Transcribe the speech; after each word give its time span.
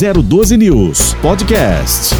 012 0.00 0.56
News 0.56 1.12
Podcast. 1.20 2.14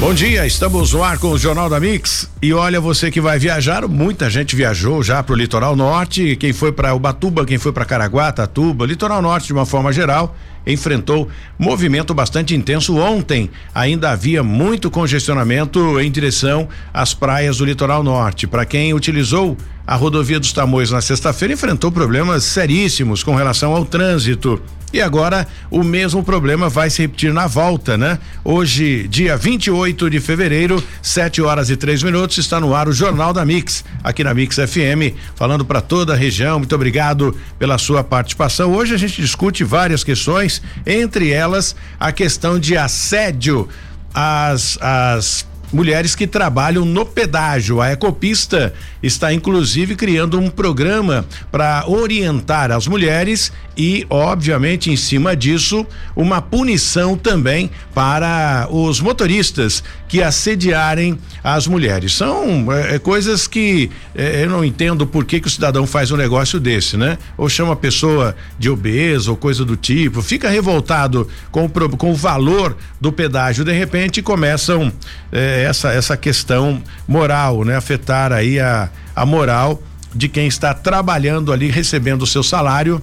Bom 0.00 0.14
dia, 0.14 0.46
estamos 0.46 0.94
no 0.94 1.04
ar 1.04 1.18
com 1.18 1.32
o 1.32 1.38
Jornal 1.38 1.68
da 1.68 1.78
Mix. 1.78 2.30
E 2.40 2.50
olha, 2.54 2.80
você 2.80 3.10
que 3.10 3.20
vai 3.20 3.38
viajar, 3.38 3.86
muita 3.86 4.30
gente 4.30 4.56
viajou 4.56 5.02
já 5.02 5.22
para 5.22 5.34
o 5.34 5.36
litoral 5.36 5.76
norte. 5.76 6.34
Quem 6.36 6.54
foi 6.54 6.72
para 6.72 6.94
Ubatuba, 6.94 7.44
quem 7.44 7.58
foi 7.58 7.72
para 7.72 7.84
Caraguá, 7.84 8.32
Tatuba, 8.32 8.86
litoral 8.86 9.20
norte 9.20 9.48
de 9.48 9.52
uma 9.52 9.66
forma 9.66 9.92
geral, 9.92 10.34
enfrentou 10.66 11.28
movimento 11.58 12.14
bastante 12.14 12.54
intenso 12.54 12.96
ontem. 12.96 13.50
Ainda 13.74 14.10
havia 14.10 14.42
muito 14.42 14.90
congestionamento 14.90 16.00
em 16.00 16.10
direção 16.10 16.70
às 16.94 17.12
praias 17.12 17.58
do 17.58 17.66
litoral 17.66 18.02
norte. 18.02 18.46
Para 18.46 18.64
quem 18.64 18.94
utilizou 18.94 19.58
a 19.86 19.94
rodovia 19.94 20.40
dos 20.40 20.54
Tamoios 20.54 20.90
na 20.90 21.02
sexta-feira, 21.02 21.52
enfrentou 21.52 21.92
problemas 21.92 22.44
seríssimos 22.44 23.22
com 23.22 23.34
relação 23.34 23.76
ao 23.76 23.84
trânsito. 23.84 24.58
E 24.92 25.02
agora 25.02 25.46
o 25.70 25.82
mesmo 25.82 26.22
problema 26.22 26.68
vai 26.68 26.88
se 26.88 27.02
repetir 27.02 27.32
na 27.32 27.46
volta, 27.46 27.98
né? 27.98 28.18
Hoje, 28.42 29.06
dia 29.08 29.36
28 29.36 30.08
de 30.08 30.20
fevereiro, 30.20 30.82
7 31.02 31.42
horas 31.42 31.68
e 31.68 31.76
três 31.76 32.02
minutos, 32.02 32.38
está 32.38 32.58
no 32.58 32.74
ar 32.74 32.88
o 32.88 32.92
Jornal 32.92 33.32
da 33.32 33.44
Mix, 33.44 33.84
aqui 34.02 34.24
na 34.24 34.32
Mix 34.32 34.56
FM, 34.56 35.14
falando 35.34 35.64
para 35.64 35.80
toda 35.80 36.14
a 36.14 36.16
região. 36.16 36.58
Muito 36.58 36.74
obrigado 36.74 37.36
pela 37.58 37.76
sua 37.76 38.02
participação. 38.02 38.72
Hoje 38.72 38.94
a 38.94 38.98
gente 38.98 39.20
discute 39.20 39.62
várias 39.62 40.02
questões, 40.02 40.62
entre 40.86 41.30
elas 41.30 41.76
a 42.00 42.10
questão 42.10 42.58
de 42.58 42.76
assédio 42.76 43.68
às, 44.14 44.78
às 44.80 45.47
mulheres 45.72 46.14
que 46.14 46.26
trabalham 46.26 46.84
no 46.84 47.04
pedágio. 47.04 47.80
A 47.80 47.92
Ecopista 47.92 48.72
está 49.02 49.32
inclusive 49.32 49.94
criando 49.96 50.38
um 50.38 50.50
programa 50.50 51.24
para 51.50 51.84
orientar 51.86 52.70
as 52.70 52.86
mulheres 52.86 53.52
e, 53.76 54.04
obviamente, 54.10 54.90
em 54.90 54.96
cima 54.96 55.36
disso, 55.36 55.86
uma 56.16 56.42
punição 56.42 57.16
também 57.16 57.70
para 57.94 58.66
os 58.70 59.00
motoristas 59.00 59.84
que 60.08 60.20
assediarem 60.20 61.16
as 61.44 61.66
mulheres. 61.68 62.12
São 62.12 62.72
é, 62.72 62.96
é 62.96 62.98
coisas 62.98 63.46
que 63.46 63.88
é, 64.16 64.44
eu 64.44 64.50
não 64.50 64.64
entendo 64.64 65.06
por 65.06 65.24
que, 65.24 65.40
que 65.40 65.46
o 65.46 65.50
cidadão 65.50 65.86
faz 65.86 66.10
um 66.10 66.16
negócio 66.16 66.58
desse, 66.58 66.96
né? 66.96 67.18
Ou 67.36 67.48
chama 67.48 67.74
a 67.74 67.76
pessoa 67.76 68.34
de 68.58 68.68
obeso 68.68 69.30
ou 69.30 69.36
coisa 69.36 69.64
do 69.64 69.76
tipo, 69.76 70.22
fica 70.22 70.48
revoltado 70.48 71.28
com 71.52 71.66
o, 71.66 71.70
com 71.96 72.10
o 72.10 72.14
valor 72.14 72.76
do 73.00 73.12
pedágio, 73.12 73.64
de 73.64 73.72
repente 73.72 74.20
começam 74.22 74.92
é, 75.32 75.64
essa 75.64 75.92
essa 75.92 76.16
questão 76.16 76.82
moral, 77.06 77.64
né? 77.64 77.76
Afetar 77.76 78.32
aí 78.32 78.58
a, 78.60 78.88
a 79.14 79.26
moral 79.26 79.82
de 80.14 80.28
quem 80.28 80.46
está 80.46 80.72
trabalhando 80.72 81.52
ali, 81.52 81.70
recebendo 81.70 82.22
o 82.22 82.26
seu 82.26 82.42
salário 82.42 83.02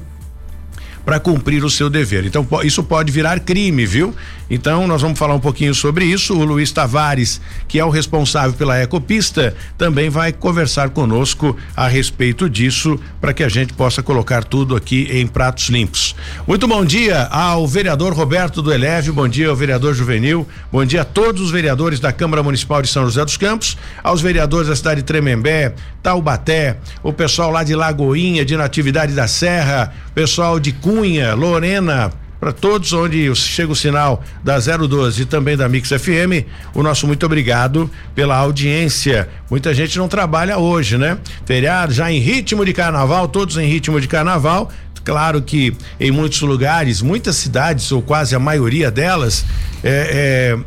para 1.06 1.20
cumprir 1.20 1.64
o 1.64 1.70
seu 1.70 1.90
dever. 1.90 2.26
Então, 2.26 2.46
isso 2.64 2.84
pode 2.84 3.12
virar 3.12 3.40
crime, 3.40 3.86
viu? 3.86 4.14
Então, 4.50 4.88
nós 4.88 5.02
vamos 5.02 5.18
falar 5.18 5.36
um 5.36 5.40
pouquinho 5.40 5.74
sobre 5.74 6.06
isso. 6.06 6.34
O 6.34 6.44
Luiz 6.44 6.72
Tavares, 6.72 7.40
que 7.68 7.80
é 7.80 7.86
o 7.86 7.90
responsável 7.90 8.54
pela 8.54 8.82
Ecopista, 8.82 9.56
também 9.78 10.10
vai 10.10 10.34
conversar 10.34 10.90
conosco 10.90 11.56
a 11.76 11.88
respeito 11.88 12.50
disso 12.50 13.00
para 13.22 13.34
que 13.34 13.44
a 13.44 13.50
gente 13.50 13.74
possa 13.74 14.04
colocar 14.04 14.44
tudo 14.44 14.76
aqui 14.76 15.08
em 15.12 15.28
pratos 15.28 15.70
limpos. 15.70 16.16
Muito 16.48 16.68
bom 16.68 16.84
dia 16.84 17.24
ao 17.26 17.68
vereador 17.68 18.14
Roberto 18.14 18.62
do 18.62 18.74
Eleve, 18.74 19.12
bom 19.12 19.28
dia 19.28 19.50
ao 19.50 19.56
vereador 19.56 19.94
Juvenil, 19.94 20.48
bom 20.72 20.86
dia 20.86 21.02
a 21.02 21.06
todos 21.06 21.42
os 21.42 21.52
vereadores 21.52 22.00
da 22.00 22.12
Câmara 22.12 22.42
Municipal 22.42 22.82
de 22.82 22.88
São 22.88 23.06
José 23.06 23.24
dos 23.24 23.38
Campos, 23.38 23.78
aos 24.04 24.22
vereadores 24.22 24.68
da 24.68 24.76
cidade 24.76 25.02
de 25.02 25.06
Tremembé, 25.06 25.74
Taubaté, 26.02 26.78
o 27.02 27.12
pessoal 27.12 27.50
lá 27.52 27.64
de 27.64 27.76
Lagoinha, 27.76 28.46
de 28.46 28.56
Natividade 28.56 29.14
da 29.14 29.28
Serra, 29.28 29.92
pessoal 30.16 30.62
de 30.62 30.72
Cunha, 30.72 31.36
Lorena, 31.36 32.10
para 32.40 32.54
todos 32.54 32.94
onde 32.94 33.36
chega 33.36 33.74
o 33.74 33.76
sinal 33.76 34.24
da 34.42 34.58
012 34.58 35.24
e 35.24 35.26
também 35.26 35.58
da 35.58 35.68
Mix 35.68 35.90
FM, 35.90 36.48
o 36.74 36.82
nosso 36.82 37.06
muito 37.06 37.26
obrigado 37.26 37.92
pela 38.16 38.38
audiência. 38.38 39.28
Muita 39.50 39.74
gente 39.74 39.98
não 39.98 40.08
trabalha 40.08 40.58
hoje, 40.58 40.98
né? 40.98 41.18
Feriado 41.46 41.94
já 41.94 42.10
em 42.10 42.20
ritmo 42.20 42.64
de 42.66 42.72
carnaval, 42.72 43.28
todos 43.28 43.58
em 43.58 43.68
ritmo 43.68 44.00
de 44.00 44.08
carnaval. 44.08 44.72
Claro 45.04 45.42
que 45.42 45.76
em 46.00 46.12
muitos 46.12 46.42
lugares, 46.42 47.02
muitas 47.02 47.36
cidades, 47.36 47.92
ou 47.92 48.02
quase 48.02 48.36
a 48.36 48.40
maioria 48.40 48.90
delas, 48.90 49.46
é, 49.84 50.56
é, 50.56 50.58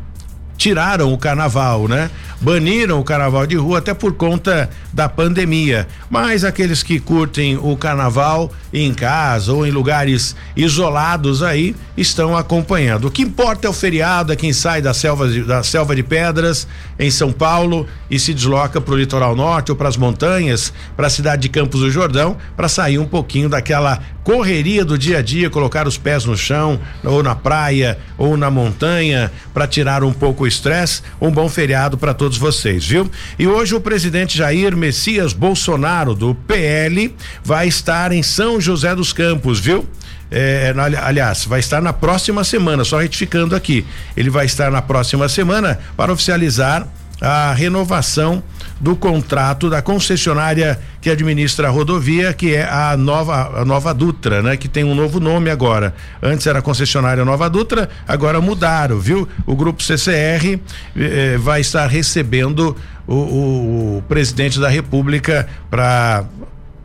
tiraram 0.58 1.12
o 1.12 1.16
carnaval, 1.16 1.88
né? 1.88 2.10
Baniram 2.40 3.00
o 3.00 3.04
carnaval 3.04 3.46
de 3.46 3.56
rua 3.56 3.78
até 3.78 3.92
por 3.92 4.14
conta 4.14 4.70
da 4.92 5.08
pandemia. 5.08 5.86
Mas 6.08 6.44
aqueles 6.44 6.82
que 6.82 7.00
curtem 7.00 7.56
o 7.56 7.76
carnaval 7.76 8.52
em 8.72 8.92
casa 8.94 9.52
ou 9.52 9.66
em 9.66 9.70
lugares 9.70 10.36
isolados 10.56 11.42
aí 11.42 11.74
estão 11.96 12.36
acompanhando. 12.36 13.06
O 13.06 13.10
que 13.10 13.22
importa 13.22 13.66
é 13.66 13.70
o 13.70 13.72
feriado, 13.72 14.32
é 14.32 14.36
quem 14.36 14.52
sai 14.52 14.80
da 14.80 14.94
selva 14.94 15.28
de, 15.28 15.42
da 15.42 15.62
selva 15.62 15.94
de 15.94 16.02
pedras 16.02 16.66
em 16.98 17.10
São 17.10 17.32
Paulo 17.32 17.86
e 18.10 18.18
se 18.18 18.32
desloca 18.32 18.80
para 18.80 18.94
o 18.94 18.96
litoral 18.96 19.34
norte 19.34 19.70
ou 19.70 19.76
para 19.76 19.88
as 19.88 19.96
montanhas, 19.96 20.72
para 20.96 21.06
a 21.06 21.10
cidade 21.10 21.42
de 21.42 21.48
Campos 21.48 21.80
do 21.80 21.90
Jordão, 21.90 22.36
para 22.56 22.68
sair 22.68 22.98
um 22.98 23.06
pouquinho 23.06 23.48
daquela 23.48 24.00
correria 24.22 24.84
do 24.84 24.98
dia 24.98 25.18
a 25.18 25.22
dia, 25.22 25.48
colocar 25.48 25.88
os 25.88 25.96
pés 25.96 26.26
no 26.26 26.36
chão 26.36 26.78
ou 27.02 27.22
na 27.22 27.34
praia 27.34 27.98
ou 28.18 28.36
na 28.36 28.50
montanha 28.50 29.32
para 29.54 29.66
tirar 29.66 30.04
um 30.04 30.12
pouco 30.12 30.44
o 30.44 30.46
estresse. 30.46 31.02
Um 31.18 31.30
bom 31.30 31.48
feriado 31.48 31.96
para 31.96 32.12
todos 32.12 32.27
todos 32.28 32.36
vocês, 32.36 32.84
viu? 32.84 33.10
E 33.38 33.46
hoje 33.46 33.74
o 33.74 33.80
presidente 33.80 34.36
Jair 34.36 34.76
Messias 34.76 35.32
Bolsonaro, 35.32 36.14
do 36.14 36.34
PL, 36.34 37.14
vai 37.42 37.66
estar 37.66 38.12
em 38.12 38.22
São 38.22 38.60
José 38.60 38.94
dos 38.94 39.14
Campos, 39.14 39.58
viu? 39.58 39.88
É, 40.30 40.74
aliás, 41.02 41.46
vai 41.46 41.58
estar 41.58 41.80
na 41.80 41.94
próxima 41.94 42.44
semana, 42.44 42.84
só 42.84 42.98
retificando 42.98 43.56
aqui. 43.56 43.86
Ele 44.14 44.28
vai 44.28 44.44
estar 44.44 44.70
na 44.70 44.82
próxima 44.82 45.26
semana 45.26 45.78
para 45.96 46.12
oficializar 46.12 46.86
a 47.20 47.52
renovação 47.52 48.42
do 48.80 48.94
contrato 48.94 49.68
da 49.68 49.82
concessionária 49.82 50.78
que 51.00 51.10
administra 51.10 51.68
a 51.68 51.70
rodovia, 51.70 52.32
que 52.32 52.54
é 52.54 52.64
a 52.64 52.96
nova 52.96 53.60
a 53.60 53.64
Nova 53.64 53.92
Dutra, 53.92 54.40
né? 54.42 54.56
Que 54.56 54.68
tem 54.68 54.84
um 54.84 54.94
novo 54.94 55.18
nome 55.18 55.50
agora. 55.50 55.94
Antes 56.22 56.46
era 56.46 56.62
concessionária 56.62 57.24
Nova 57.24 57.50
Dutra, 57.50 57.88
agora 58.06 58.40
mudaram, 58.40 58.98
viu? 58.98 59.28
O 59.46 59.56
grupo 59.56 59.82
CCR 59.82 60.60
eh, 60.96 61.36
vai 61.38 61.60
estar 61.60 61.86
recebendo 61.88 62.76
o, 63.06 63.14
o, 63.14 63.98
o 63.98 64.02
presidente 64.02 64.60
da 64.60 64.68
República 64.68 65.48
para 65.70 66.24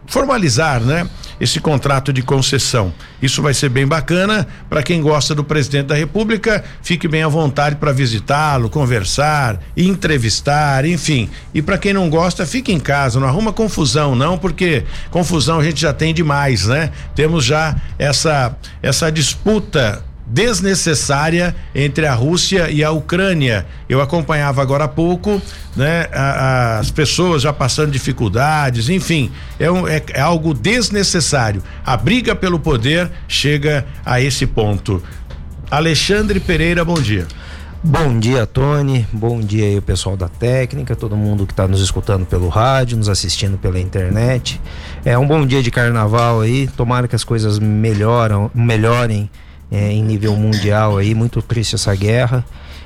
formalizar, 0.07 0.81
né? 0.81 1.07
Esse 1.43 1.59
contrato 1.59 2.13
de 2.13 2.21
concessão. 2.21 2.93
Isso 3.21 3.41
vai 3.41 3.53
ser 3.53 3.67
bem 3.67 3.85
bacana 3.85 4.47
para 4.69 4.81
quem 4.81 5.01
gosta 5.01 5.35
do 5.35 5.43
presidente 5.43 5.87
da 5.87 5.95
República, 5.95 6.63
fique 6.81 7.05
bem 7.05 7.21
à 7.21 7.27
vontade 7.27 7.75
para 7.75 7.91
visitá-lo, 7.91 8.69
conversar, 8.69 9.59
entrevistar, 9.75 10.85
enfim. 10.85 11.29
E 11.53 11.61
para 11.61 11.77
quem 11.77 11.91
não 11.91 12.09
gosta, 12.09 12.45
fique 12.45 12.71
em 12.71 12.79
casa, 12.79 13.19
não 13.19 13.27
arruma 13.27 13.51
confusão 13.51 14.15
não, 14.15 14.37
porque 14.37 14.85
confusão 15.11 15.59
a 15.59 15.63
gente 15.65 15.81
já 15.81 15.91
tem 15.91 16.13
demais, 16.13 16.67
né? 16.67 16.91
Temos 17.13 17.43
já 17.43 17.75
essa 17.99 18.55
essa 18.81 19.11
disputa 19.11 20.01
desnecessária 20.25 21.55
entre 21.75 22.05
a 22.05 22.13
Rússia 22.13 22.69
e 22.69 22.83
a 22.83 22.91
Ucrânia. 22.91 23.65
Eu 23.87 24.01
acompanhava 24.01 24.61
agora 24.61 24.85
há 24.85 24.87
pouco, 24.87 25.41
né, 25.75 26.07
as 26.79 26.91
pessoas 26.91 27.41
já 27.41 27.51
passando 27.51 27.91
dificuldades, 27.91 28.89
enfim, 28.89 29.31
é, 29.59 29.69
um, 29.69 29.87
é, 29.87 30.01
é 30.13 30.21
algo 30.21 30.53
desnecessário. 30.53 31.61
A 31.85 31.97
briga 31.97 32.35
pelo 32.35 32.59
poder 32.59 33.11
chega 33.27 33.85
a 34.05 34.21
esse 34.21 34.47
ponto. 34.47 35.03
Alexandre 35.69 36.39
Pereira, 36.39 36.85
bom 36.85 37.01
dia. 37.01 37.27
Bom 37.85 38.17
dia, 38.17 38.45
Tony. 38.45 39.05
Bom 39.11 39.41
dia 39.41 39.65
aí, 39.65 39.77
o 39.77 39.81
pessoal 39.81 40.15
da 40.15 40.29
técnica, 40.29 40.95
todo 40.95 41.17
mundo 41.17 41.45
que 41.45 41.51
está 41.51 41.67
nos 41.67 41.81
escutando 41.81 42.25
pelo 42.25 42.47
rádio, 42.47 42.95
nos 42.95 43.09
assistindo 43.09 43.57
pela 43.57 43.77
internet. 43.77 44.61
É 45.03 45.17
um 45.17 45.27
bom 45.27 45.45
dia 45.45 45.61
de 45.61 45.69
carnaval 45.69 46.39
aí. 46.39 46.67
Tomara 46.77 47.09
que 47.09 47.15
as 47.15 47.25
coisas 47.25 47.59
melhoram, 47.59 48.49
melhorem 48.55 49.29
é, 49.71 49.91
em 49.91 50.03
nível 50.03 50.35
mundial 50.35 50.97
aí, 50.97 51.13
muito 51.13 51.41
triste 51.41 51.75
essa 51.75 51.95
guerra. 51.95 52.45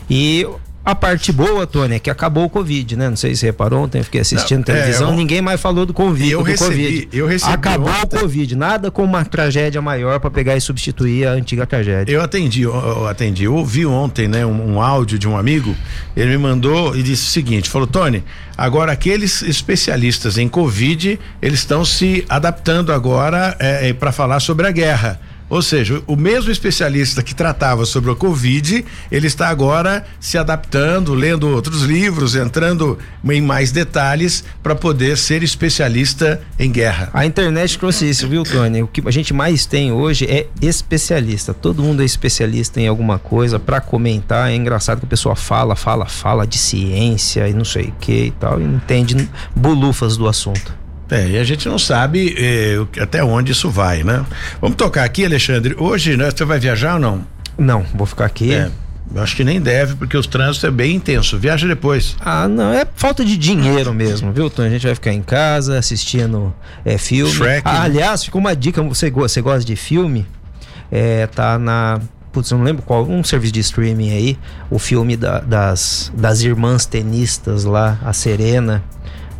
E 0.10 0.48
a 0.88 0.96
parte 0.96 1.34
boa, 1.34 1.68
Tony, 1.68 1.96
é 1.96 2.00
que 2.00 2.10
acabou 2.10 2.46
o 2.46 2.50
Covid, 2.50 2.96
né? 2.96 3.10
Não 3.10 3.18
sei 3.18 3.36
se 3.36 3.42
você 3.42 3.48
reparou 3.48 3.84
ontem, 3.84 4.02
fiquei 4.02 4.22
assistindo 4.22 4.60
Não, 4.60 4.64
televisão, 4.64 5.10
é, 5.10 5.12
eu, 5.12 5.18
ninguém 5.18 5.42
mais 5.42 5.60
falou 5.60 5.86
do 5.86 5.94
Covid. 5.94 6.32
Eu 6.32 6.40
do 6.40 6.46
recebi, 6.46 7.02
COVID. 7.02 7.10
eu 7.12 7.28
recebi 7.28 7.52
Acabou 7.52 7.90
ontem. 7.90 8.18
o 8.18 8.22
Covid, 8.22 8.56
nada 8.56 8.90
com 8.90 9.04
uma 9.04 9.26
tragédia 9.26 9.82
maior 9.82 10.22
para 10.22 10.32
pegar 10.32 10.56
e 10.56 10.62
substituir 10.62 11.28
a 11.28 11.32
antiga 11.32 11.68
tragédia. 11.68 12.14
Eu 12.14 12.22
atendi, 12.22 12.62
eu, 12.62 12.74
eu 12.74 13.06
atendi, 13.06 13.44
eu 13.44 13.54
ouvi 13.54 13.86
ontem, 13.86 14.30
né, 14.30 14.46
um, 14.46 14.76
um, 14.76 14.82
áudio 14.82 15.20
de 15.20 15.28
um 15.28 15.36
amigo, 15.36 15.76
ele 16.16 16.30
me 16.30 16.38
mandou 16.38 16.96
e 16.96 17.04
disse 17.04 17.28
o 17.28 17.32
seguinte, 17.32 17.70
falou, 17.70 17.86
Tony, 17.86 18.24
agora 18.58 18.94
aqueles 18.94 19.42
especialistas 19.42 20.38
em 20.38 20.48
Covid, 20.48 21.20
eles 21.42 21.60
estão 21.60 21.84
se 21.84 22.24
adaptando 22.30 22.94
agora 22.94 23.58
é, 23.60 23.90
é 23.90 23.94
para 23.94 24.14
falar 24.14 24.40
sobre 24.40 24.66
a 24.66 24.72
guerra 24.72 25.20
Ou 25.50 25.62
seja, 25.62 26.02
o 26.06 26.16
mesmo 26.16 26.52
especialista 26.52 27.24
que 27.24 27.34
tratava 27.34 27.86
sobre 27.86 28.12
a 28.12 28.16
Covid, 28.16 28.84
ele 29.10 29.28
está 29.28 29.48
agora 29.48 30.06
se 30.20 30.38
adaptando, 30.38 31.14
lendo 31.14 31.48
outros 31.48 31.84
livros, 31.84 32.36
entrando 32.36 32.98
em 33.24 33.42
mais 33.42 33.72
detalhes 33.72 34.44
para 34.62 34.76
poder 34.76 35.18
ser 35.18 35.44
especialista 35.44 36.42
em 36.60 36.70
guerra. 36.70 37.10
A 37.14 37.26
internet 37.26 37.80
trouxe 37.80 38.10
isso, 38.10 38.28
viu, 38.28 38.44
Tony? 38.44 38.84
O 38.84 38.88
que 38.88 39.02
a 39.06 39.12
gente 39.12 39.34
mais 39.34 39.66
tem 39.66 39.92
hoje 39.92 40.26
é 40.26 40.48
especialista. 40.62 41.54
Todo 41.54 41.82
mundo 41.82 42.02
é 42.02 42.06
especialista 42.06 42.82
em 42.82 42.88
alguma 42.88 43.18
coisa 43.18 43.58
para 43.58 43.80
comentar. 43.80 44.52
É 44.52 44.56
engraçado 44.56 45.00
que 45.00 45.06
a 45.06 45.10
pessoa 45.10 45.36
fala, 45.36 45.76
fala, 45.76 46.06
fala 46.06 46.46
de 46.46 46.58
ciência 46.58 47.48
e 47.48 47.54
não 47.54 47.66
sei 47.66 47.86
o 47.86 47.94
que 48.00 48.26
e 48.26 48.32
tal, 48.32 48.60
e 48.60 48.64
entende 48.64 49.30
bolufas 49.56 50.18
do 50.18 50.28
assunto. 50.28 50.87
É, 51.10 51.30
e 51.30 51.38
a 51.38 51.44
gente 51.44 51.68
não 51.70 51.80
sabe 51.80 52.36
eh, 52.38 53.02
até 53.02 53.24
onde 53.24 53.52
isso 53.54 53.70
vai, 53.70 54.04
né? 54.04 54.26
Vamos 54.60 54.76
tocar 54.76 55.04
aqui, 55.06 55.26
Alexandre. 55.26 55.76
Hoje, 55.78 56.18
né, 56.18 56.30
você 56.30 56.44
vai 56.44 56.60
viajar 56.60 56.96
ou 56.96 57.00
não? 57.00 57.26
Não, 57.58 57.86
vou 57.94 58.06
ficar 58.06 58.26
aqui. 58.26 58.54
É. 58.54 58.70
Acho 59.16 59.38
que 59.38 59.44
nem 59.46 59.62
deve, 59.62 59.96
porque 59.96 60.18
os 60.18 60.28
trânsitos 60.28 60.66
é 60.66 60.72
bem 60.72 60.96
intenso. 60.98 61.38
Viaja 61.40 61.66
depois. 61.66 62.18
Ah, 62.20 62.46
não, 62.48 62.74
é 62.74 62.86
falta 62.94 63.24
de 63.24 63.38
dinheiro 63.38 63.94
mesmo, 63.94 64.34
viu, 64.34 64.50
Tony? 64.50 64.68
A 64.68 64.72
gente 64.72 64.86
vai 64.86 64.96
ficar 64.96 65.14
em 65.14 65.22
casa 65.22 65.78
assistindo 65.80 66.54
é, 66.84 66.98
filme. 66.98 67.32
Shrek, 67.32 67.62
ah, 67.64 67.72
né? 67.74 67.80
aliás, 67.86 68.26
ficou 68.26 68.42
uma 68.42 68.54
dica, 68.54 68.84
você, 68.84 69.10
você 69.10 69.40
gosta 69.40 69.64
de 69.64 69.78
filme? 69.78 70.26
É, 70.92 71.26
tá 71.28 71.58
na. 71.58 72.02
Putz, 72.34 72.52
eu 72.52 72.58
não 72.58 72.66
lembro 72.66 72.84
qual, 72.84 73.08
um 73.08 73.24
serviço 73.24 73.54
de 73.54 73.62
streaming 73.62 74.12
aí, 74.12 74.38
o 74.70 74.78
filme 74.78 75.16
da- 75.16 75.40
das, 75.40 76.12
das 76.14 76.42
irmãs 76.42 76.86
tenistas 76.86 77.64
lá, 77.64 77.98
a 78.04 78.12
Serena, 78.12 78.84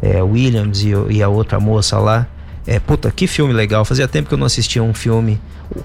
é, 0.02 0.22
Williams 0.22 0.84
e, 0.84 0.92
e 1.10 1.24
a 1.24 1.30
outra 1.30 1.60
moça 1.60 1.98
lá. 1.98 2.28
É, 2.66 2.80
puta, 2.80 3.10
que 3.12 3.28
filme 3.28 3.54
legal. 3.54 3.86
Fazia 3.86 4.08
tempo 4.08 4.28
que 4.28 4.34
eu 4.34 4.38
não 4.38 4.46
assistia 4.46 4.84
um 4.84 4.94
filme. 4.94 5.40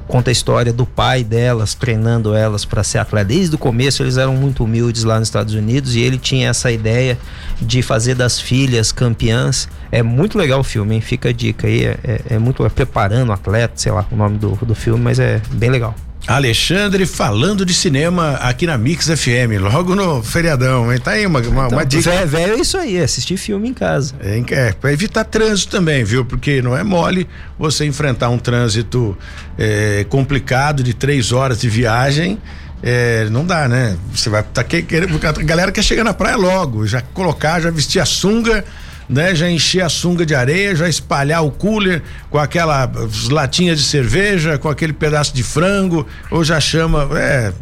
Conta 0.07 0.31
a 0.31 0.33
história 0.33 0.73
do 0.73 0.87
pai 0.87 1.25
delas, 1.25 1.75
treinando 1.75 2.35
elas 2.35 2.65
para 2.65 2.85
ser 2.85 2.99
atleta. 2.99 3.27
Desde 3.27 3.55
o 3.55 3.59
começo 3.59 4.03
eles 4.03 4.17
eram 4.17 4.35
muito 4.37 4.65
humildes 4.65 5.05
lá 5.05 5.19
nos 5.19 5.29
Estados 5.29 5.55
Unidos 5.55 5.95
e 5.97 6.01
ele 6.01 6.19
tinha 6.19 6.49
essa 6.51 6.71
ideia 6.71 7.19
de 7.61 7.83
fazer 7.83 8.15
das 8.15 8.41
filhas 8.41 8.93
campeãs. 8.93 9.69
É 9.91 10.03
muito 10.03 10.39
legal 10.39 10.61
o 10.61 10.65
filme, 10.65 10.95
hein? 10.95 11.01
Fica 11.01 11.31
a 11.31 11.33
dica 11.33 11.67
aí. 11.67 11.85
É, 11.85 11.99
é- 12.05 12.21
é 12.31 12.39
muito. 12.39 12.65
É 12.65 12.69
preparando 12.69 13.29
o 13.31 13.33
atleta, 13.33 13.75
sei 13.77 13.93
lá 13.93 14.07
o 14.11 14.17
nome 14.17 14.39
do, 14.39 14.51
do 14.63 14.75
filme, 14.75 15.03
mas 15.03 15.19
é 15.19 15.41
bem 15.53 15.71
legal. 15.71 15.95
Alexandre 16.25 17.05
falando 17.05 17.67
de 17.67 17.75
cinema 17.75 18.35
aqui 18.37 18.65
na 18.65 18.79
Mix 18.79 19.09
FM, 19.09 19.59
logo 19.61 19.97
no 19.97 20.23
feriadão, 20.23 20.93
hein? 20.93 21.01
Tá 21.01 21.11
aí 21.11 21.27
uma, 21.27 21.41
uma, 21.41 21.67
uma 21.67 21.85
dica. 21.85 22.11
Vé- 22.11 22.25
Velho 22.27 22.53
é 22.55 22.61
isso 22.61 22.79
aí, 22.79 22.97
assistir 23.01 23.37
filme 23.37 23.69
em 23.69 23.75
casa. 23.75 24.15
É, 24.21 24.41
é, 24.53 24.73
para 24.73 24.93
evitar 24.93 25.25
trânsito 25.25 25.73
também, 25.73 26.05
viu? 26.05 26.25
Porque 26.25 26.63
não 26.63 26.77
é 26.79 26.85
mole 26.85 27.27
você 27.59 27.85
enfrentar 27.85 28.29
um 28.31 28.39
trânsito 28.39 29.19
é, 29.59 29.72
complicado 30.09 30.83
de 30.83 30.95
três 30.95 31.33
horas 31.33 31.61
de 31.61 31.69
viagem. 31.69 32.39
é, 32.83 33.29
não 33.31 33.45
dá, 33.45 33.69
né? 33.69 33.97
Você 34.13 34.29
vai 34.29 34.43
tá 34.43 34.65
que-. 34.65 34.85
A 35.25 35.33
galera 35.45 35.71
quer 35.71 35.83
chegar 35.83 36.05
na 36.05 36.13
praia 36.13 36.37
logo, 36.37 36.87
já 36.87 37.01
colocar, 37.01 37.61
já 37.61 37.71
vestir 37.71 38.01
a 38.01 38.05
sunga, 38.05 38.65
né? 39.09 39.35
Já 39.35 39.49
encher 39.49 39.83
a 39.83 39.89
sunga 39.89 40.27
de 40.27 40.35
areia, 40.35 40.75
já 40.75 40.89
espalhar 40.89 41.45
o 41.45 41.51
cooler 41.51 42.03
com 42.29 42.39
aquela 42.39 42.85
as 42.85 43.29
latinhas 43.29 43.79
de 43.79 43.85
cerveja, 43.85 44.59
com 44.59 44.69
aquele 44.69 44.93
pedaço 44.93 45.35
de 45.35 45.43
frango, 45.43 46.07
ou 46.31 46.43
já 46.43 46.61
chama. 46.61 47.09
É, 47.19 47.53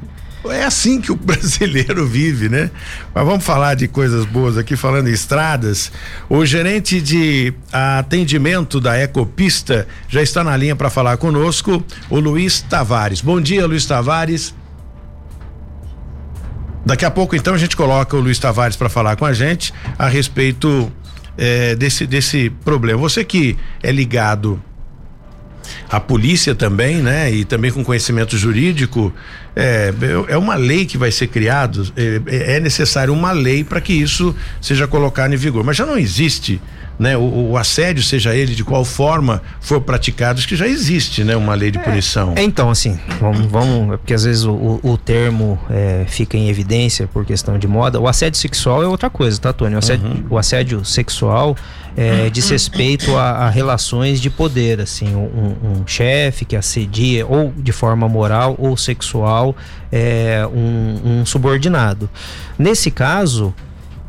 é 0.45 0.65
assim 0.65 1.01
que 1.01 1.13
o 1.13 1.17
brasileiro 1.17 2.07
vive, 2.07 2.49
né? 2.49 2.71
Mas 3.15 3.25
vamos 3.25 3.45
falar 3.45 3.75
de 3.75 3.87
coisas 3.89 4.25
boas 4.25 4.57
aqui, 4.57 4.77
falando 4.77 5.09
em 5.09 5.13
estradas. 5.13 5.93
O 6.29 6.45
gerente 6.47 7.01
de 7.01 7.53
atendimento 7.73 8.81
da 8.81 8.99
Ecopista 8.99 9.87
já 10.09 10.23
está 10.23 10.43
na 10.43 10.57
linha 10.57 10.75
para 10.77 10.89
falar 10.89 11.17
conosco, 11.17 11.85
o 12.09 12.19
Luiz 12.19 12.61
Tavares. 12.63 13.21
Bom 13.21 13.41
dia, 13.41 13.67
Luiz 13.67 13.85
Tavares. 13.85 14.55
Daqui 16.85 17.05
a 17.05 17.11
pouco, 17.11 17.37
então, 17.37 17.55
a 17.55 17.59
gente 17.59 17.77
coloca 17.77 18.17
o 18.17 18.21
Luiz 18.21 18.39
Tavares 18.39 18.77
para 18.77 18.89
falar 18.89 19.17
com 19.17 19.27
a 19.27 19.33
gente 19.33 19.73
a 19.99 20.09
respeito 20.09 20.91
eh, 21.37 21.75
desse, 21.77 22.07
desse 22.07 22.51
problema. 22.65 22.99
Você 23.01 23.23
que 23.25 23.57
é 23.83 23.93
ligado 23.93 24.63
a 25.89 26.01
polícia 26.01 26.55
também, 26.55 26.97
né? 26.97 27.33
E 27.33 27.45
também 27.45 27.71
com 27.71 27.85
conhecimento 27.85 28.37
jurídico, 28.37 29.13
é, 29.55 29.93
é 30.29 30.37
uma 30.37 30.55
lei 30.55 30.85
que 30.87 30.97
vai 30.97 31.11
ser 31.11 31.27
criada, 31.27 31.83
é, 31.97 32.57
é 32.57 32.61
necessário 32.61 33.13
uma 33.13 33.33
lei 33.33 33.65
para 33.65 33.81
que 33.81 33.93
isso 33.93 34.35
seja 34.61 34.87
colocado 34.87 35.33
em 35.33 35.37
vigor. 35.37 35.65
Mas 35.65 35.77
já 35.77 35.87
não 35.87 35.99
existe, 35.99 36.61
né? 37.01 37.17
O, 37.17 37.53
o 37.53 37.57
assédio, 37.57 38.03
seja 38.05 38.35
ele 38.35 38.55
de 38.55 38.63
qual 38.63 38.85
forma 38.85 39.41
for 39.61 39.81
praticado, 39.81 40.39
acho 40.39 40.47
que 40.47 40.55
já 40.55 40.69
existe, 40.69 41.25
né? 41.25 41.35
Uma 41.35 41.55
lei 41.55 41.71
de 41.71 41.79
punição. 41.79 42.35
É, 42.37 42.43
então, 42.43 42.69
assim, 42.71 42.97
vamos, 43.19 43.47
vamos 43.47 43.95
é 43.95 43.97
porque 43.97 44.13
às 44.15 44.23
vezes 44.25 44.45
o, 44.45 44.53
o- 44.53 44.81
o 44.93 44.99
termo 44.99 45.59
é, 45.71 46.05
fica 46.07 46.37
em 46.37 46.49
evidência 46.51 47.07
por 47.09 47.25
questão 47.25 47.59
de 47.59 47.67
moda. 47.67 47.99
O 47.99 48.07
assédio 48.07 48.39
sexual 48.39 48.83
é 48.83 48.87
outra 48.87 49.09
coisa, 49.09 49.41
tá, 49.41 49.53
Tony? 49.53 49.75
O 49.75 49.79
assédio, 49.79 50.27
o 50.29 50.37
assédio 50.39 50.85
sexual 50.85 51.57
é, 51.97 52.29
diz 52.29 52.49
respeito 52.51 53.17
a, 53.17 53.31
a 53.47 53.51
relações 53.51 54.21
de 54.21 54.29
poder, 54.29 54.81
assim, 54.81 55.15
um, 55.17 55.57
um 55.81 55.87
chefe 55.87 56.45
que 56.45 56.55
assedia 56.55 57.27
ou 57.27 57.51
de 57.57 57.73
forma 57.73 58.07
moral 58.09 58.55
ou 58.59 58.77
sexual 58.77 59.57
é, 59.91 60.47
um, 60.55 61.21
um 61.21 61.27
subordinado. 61.27 62.09
Nesse 62.59 62.91
caso, 62.91 63.55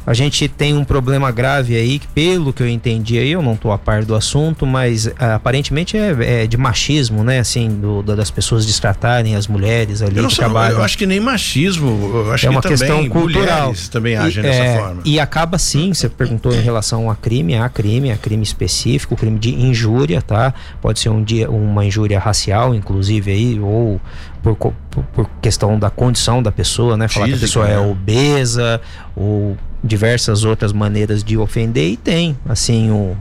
a 0.06 0.13
gente 0.13 0.48
tem 0.48 0.75
um 0.75 0.83
problema 0.83 1.31
grave 1.31 1.75
aí, 1.75 2.00
que, 2.00 2.07
pelo 2.07 2.51
que 2.51 2.63
eu 2.63 2.68
entendi 2.68 3.18
aí, 3.18 3.31
eu 3.31 3.42
não 3.42 3.53
estou 3.53 3.71
a 3.71 3.77
par 3.77 4.03
do 4.03 4.15
assunto, 4.15 4.65
mas 4.65 5.12
ah, 5.19 5.36
aparentemente 5.36 5.95
é, 5.98 6.44
é 6.44 6.48
de 6.48 6.57
machismo, 6.57 7.24
né? 7.24 7.39
Assim, 7.39 7.69
do- 7.69 8.01
da- 8.01 8.15
das 8.15 8.31
pessoas 8.31 8.65
destratarem 8.65 9.36
as 9.36 9.48
mulheres 9.48 10.01
ali 10.01 10.18
Eu, 10.18 10.24
não 10.24 10.30
que 10.30 10.36
sei, 10.36 10.44
trabalham. 10.45 10.77
eu 10.80 10.83
acho 10.83 10.98
que 10.98 11.06
nem 11.06 11.19
machismo, 11.19 11.89
eu 12.25 12.31
acho 12.33 12.48
é 12.48 12.50
uma 12.50 12.62
questão 12.62 13.07
cultural. 13.09 13.74
também 13.92 14.13
E, 14.13 14.18
agem 14.18 14.44
é, 14.45 14.50
dessa 14.50 14.80
forma. 14.80 15.01
E 15.06 15.19
acaba 15.19 15.57
sim, 15.57 15.94
você 15.94 16.09
perguntou 16.09 16.54
em 16.54 16.62
relação 16.62 17.09
a 17.09 17.15
crime, 17.15 17.56
há 17.56 17.69
crime, 17.69 18.12
há 18.12 18.18
crime 18.18 18.44
específico, 18.44 19.15
crime 19.15 19.38
de 19.39 19.54
injúria, 19.54 20.21
tá? 20.21 20.54
Pode 20.81 21.00
ser 21.00 21.09
um 21.09 21.24
dia 21.24 21.50
uma 21.50 21.86
injúria 21.86 22.19
racial, 22.19 22.74
inclusive 22.74 23.31
aí, 23.31 23.59
ou 23.59 24.00
por, 24.43 24.55
por- 24.55 24.73
por 25.13 25.29
questão 25.41 25.77
da 25.77 25.89
condição 25.89 26.41
da 26.41 26.51
pessoa, 26.51 26.97
né? 26.97 27.07
Falar 27.07 27.25
que 27.27 27.31
a 27.33 27.35
Física, 27.38 27.47
pessoa 27.47 27.67
é 27.67 27.75
né? 27.75 27.91
obesa 27.91 28.81
ou 29.15 29.55
diversas 29.83 30.43
outras 30.43 30.71
maneiras 30.73 31.23
de 31.23 31.38
ofender 31.38 31.89
e 31.91 31.97
tem, 31.97 32.38
assim, 32.47 32.91
o, 32.91 33.15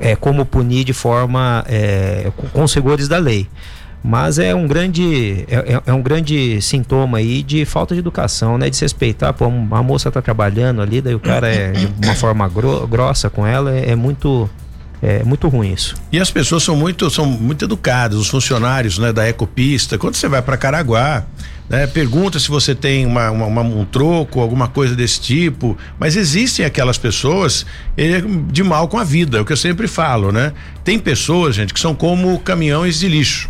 é 0.00 0.16
como 0.16 0.44
punir 0.46 0.84
de 0.84 0.92
forma 0.92 1.64
é, 1.68 2.30
com- 2.36 2.48
com 2.48 2.62
os 2.64 2.74
rigores 2.74 3.06
da 3.08 3.18
lei. 3.18 3.48
Mas 4.02 4.38
é 4.38 4.54
um 4.54 4.66
grande 4.66 5.44
é, 5.46 5.74
é- 5.74 5.82
é 5.86 5.92
um 5.92 6.00
grande 6.00 6.58
sintoma 6.62 7.18
aí 7.18 7.42
de 7.42 7.66
falta 7.66 7.92
de 7.94 8.00
educação, 8.00 8.56
né? 8.56 8.70
De 8.70 8.76
se 8.76 8.82
respeitar. 8.82 9.30
Pô, 9.34 9.44
a 9.44 9.82
moça 9.82 10.10
tá 10.10 10.22
trabalhando 10.22 10.80
ali, 10.80 11.02
daí 11.02 11.14
o 11.14 11.20
cara 11.20 11.48
é 11.54 11.72
de 11.72 12.06
uma 12.06 12.14
forma 12.14 12.48
gro- 12.48 12.86
grossa 12.86 13.28
com 13.28 13.46
ela, 13.46 13.70
é, 13.74 13.90
é 13.90 13.94
muito 13.96 14.48
é 15.02 15.22
muito 15.24 15.48
ruim 15.48 15.72
isso. 15.72 15.94
E 16.12 16.18
as 16.20 16.30
pessoas 16.30 16.62
são 16.62 16.76
muito, 16.76 17.08
são 17.10 17.24
muito 17.26 17.64
educadas, 17.64 18.18
os 18.18 18.28
funcionários, 18.28 18.98
né, 18.98 19.12
da 19.12 19.28
Ecopista. 19.28 19.96
Quando 19.98 20.14
você 20.14 20.28
vai 20.28 20.42
para 20.42 20.56
Caraguá, 20.56 21.24
né, 21.68 21.86
pergunta 21.86 22.38
se 22.38 22.48
você 22.48 22.74
tem 22.74 23.06
uma, 23.06 23.30
uma- 23.30 23.62
um 23.62 23.84
troco, 23.84 24.40
alguma 24.40 24.68
coisa 24.68 24.94
desse 24.94 25.20
tipo. 25.20 25.76
Mas 25.98 26.16
existem 26.16 26.64
aquelas 26.66 26.98
pessoas 26.98 27.64
eh, 27.96 28.22
de 28.50 28.62
mal 28.62 28.88
com 28.88 28.98
a 28.98 29.04
vida, 29.04 29.38
é 29.38 29.40
o 29.40 29.44
que 29.44 29.52
eu 29.52 29.56
sempre 29.56 29.86
falo, 29.88 30.32
né? 30.32 30.52
Tem 30.84 30.98
pessoas, 30.98 31.54
gente, 31.54 31.72
que 31.72 31.80
são 31.80 31.94
como 31.94 32.38
caminhões 32.40 32.98
de 32.98 33.08
lixo. 33.08 33.48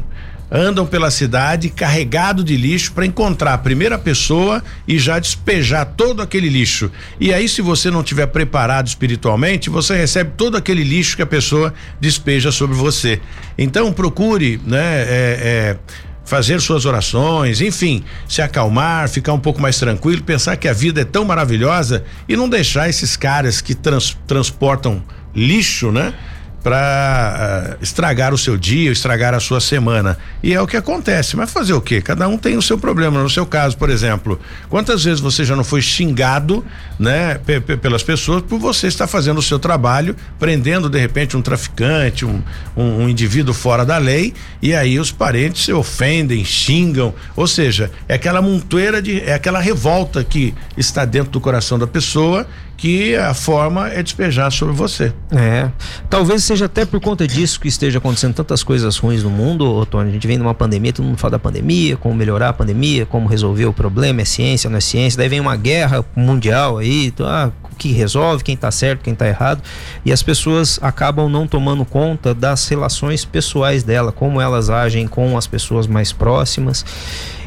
Andam 0.51 0.85
pela 0.85 1.11
cidade 1.11 1.69
carregado 1.69 2.43
de 2.43 2.57
lixo 2.57 2.93
para 2.93 3.07
encontrar 3.07 3.55
a 3.55 3.59
primeira 3.59 3.99
pessoa 3.99 4.63
e 4.87 4.99
já 4.99 5.19
despejar 5.19 5.87
todo 5.97 6.21
aquele 6.21 6.49
lixo. 6.49 6.91
E 7.21 7.33
aí, 7.33 7.49
se 7.49 7.63
você 7.63 7.91
não 7.91 8.03
tiver 8.03 8.27
preparado 8.27 8.89
espiritualmente, 8.89 9.71
você 9.71 9.97
recebe 9.97 10.33
todo 10.37 10.57
aquele 10.57 10.83
lixo 10.83 11.15
que 11.17 11.23
a 11.23 11.27
pessoa 11.27 11.73
despeja 12.01 12.51
sobre 12.51 12.77
você. 12.77 13.21
Então, 13.57 13.93
procure, 13.93 14.61
né? 14.67 15.03
é, 15.03 15.07
é, 15.09 15.77
fazer 16.25 16.61
suas 16.61 16.85
orações, 16.85 17.61
enfim, 17.61 18.05
se 18.29 18.41
acalmar, 18.41 19.09
ficar 19.09 19.33
um 19.33 19.41
pouco 19.41 19.61
mais 19.61 19.79
tranquilo, 19.79 20.23
pensar 20.23 20.57
que 20.57 20.69
a 20.69 20.73
vida 20.73 21.01
é 21.01 21.05
tão 21.05 21.25
maravilhosa 21.25 22.05
e 22.29 22.37
não 22.37 22.49
deixar 22.49 22.89
esses 22.89 23.17
caras 23.17 23.61
que 23.61 23.75
trans- 23.75 24.17
transportam 24.27 25.03
lixo, 25.35 25.91
né? 25.91 26.15
Para 26.63 27.77
estragar 27.81 28.33
o 28.35 28.39
seu 28.39 28.57
dia, 28.57 28.91
estragar 28.93 29.35
a 29.35 29.41
sua 29.41 29.61
semana. 29.61 30.19
E 30.43 30.53
é 30.53 30.61
o 30.61 30.67
que 30.67 30.77
acontece. 30.77 31.37
Mas 31.37 31.51
fazer 31.51 31.73
o 31.73 31.81
quê? 31.81 32.01
Cada 32.03 32.29
um 32.29 32.37
tem 32.37 32.57
o 32.57 32.63
seu 32.63 32.79
problema. 32.79 33.23
No 33.23 33.31
seu 33.31 33.47
caso, 33.47 33.77
por 33.77 33.89
exemplo, 33.91 34.39
quantas 34.69 35.03
vezes 35.05 35.21
você 35.21 35.45
já 35.45 35.57
não 35.57 35.65
foi 35.65 35.81
xingado, 35.83 36.65
né, 36.99 37.35
pe- 37.45 37.61
pe- 37.61 37.77
pelas 37.77 38.03
pessoas 38.03 38.43
por 38.43 38.59
você 38.59 38.87
estar 38.87 39.07
fazendo 39.07 39.39
o 39.39 39.43
seu 39.43 39.59
trabalho, 39.59 40.15
prendendo 40.39 40.89
de 40.89 40.99
repente 40.99 41.37
um 41.37 41.43
traficante, 41.43 42.25
um, 42.27 42.43
um, 42.77 43.05
um 43.05 43.09
indivíduo 43.09 43.55
fora 43.55 43.85
da 43.85 43.97
lei, 43.99 44.35
e 44.61 44.75
aí 44.75 44.99
os 44.99 45.11
parentes 45.11 45.65
se 45.65 45.73
ofendem, 45.73 46.45
xingam. 46.45 47.15
Ou 47.35 47.47
seja, 47.47 47.91
é 48.09 48.15
aquela 48.15 48.43
montoeira 48.43 49.01
de. 49.01 49.21
é 49.23 49.35
aquela 49.35 49.61
revolta 49.61 50.23
que 50.23 50.55
está 50.77 51.05
dentro 51.05 51.31
do 51.33 51.41
coração 51.41 51.79
da 51.79 51.87
pessoa 51.87 52.47
que 52.81 53.15
a 53.15 53.35
forma 53.35 53.89
é 53.89 54.03
despejar 54.03 54.51
sobre 54.51 54.75
você. 54.75 55.13
É. 55.31 55.71
Talvez 56.09 56.43
seja 56.45 56.65
até 56.65 56.87
por 56.87 56.99
conta 56.99 57.27
disso 57.27 57.61
que 57.61 57.69
esteja 57.69 57.99
acontecendo 57.99 58.33
tantas 58.33 58.63
coisas 58.63 58.97
ruins 58.97 59.23
no 59.23 59.29
mundo, 59.29 59.85
Tony. 59.85 60.09
A 60.09 60.13
gente 60.15 60.27
vem 60.27 60.39
numa 60.39 60.55
pandemia, 60.55 60.91
todo 60.91 61.05
mundo 61.05 61.19
fala 61.19 61.33
da 61.33 61.39
pandemia, 61.39 61.99
como 61.99 62.15
melhorar 62.15 62.49
a 62.49 62.53
pandemia, 62.55 63.05
como 63.05 63.29
resolver 63.29 63.67
o 63.67 63.73
problema, 63.75 64.23
é 64.23 64.25
ciência, 64.25 64.71
não 64.71 64.79
é 64.79 64.81
ciência. 64.81 65.19
Daí 65.19 65.29
vem 65.29 65.41
uma 65.41 65.57
guerra 65.57 66.03
mundial 66.17 66.79
aí, 66.79 67.09
então, 67.09 67.27
ah, 67.27 67.53
que 67.77 67.93
resolve, 67.93 68.43
quem 68.43 68.57
tá 68.57 68.71
certo, 68.71 69.03
quem 69.03 69.15
tá 69.15 69.29
errado. 69.29 69.63
E 70.03 70.11
as 70.11 70.23
pessoas 70.23 70.79
acabam 70.81 71.29
não 71.29 71.47
tomando 71.47 71.85
conta 71.85 72.33
das 72.33 72.67
relações 72.67 73.27
pessoais 73.27 73.83
dela, 73.83 74.11
como 74.11 74.41
elas 74.41 74.71
agem 74.71 75.07
com 75.07 75.37
as 75.37 75.47
pessoas 75.47 75.87
mais 75.87 76.13
próximas. 76.13 76.83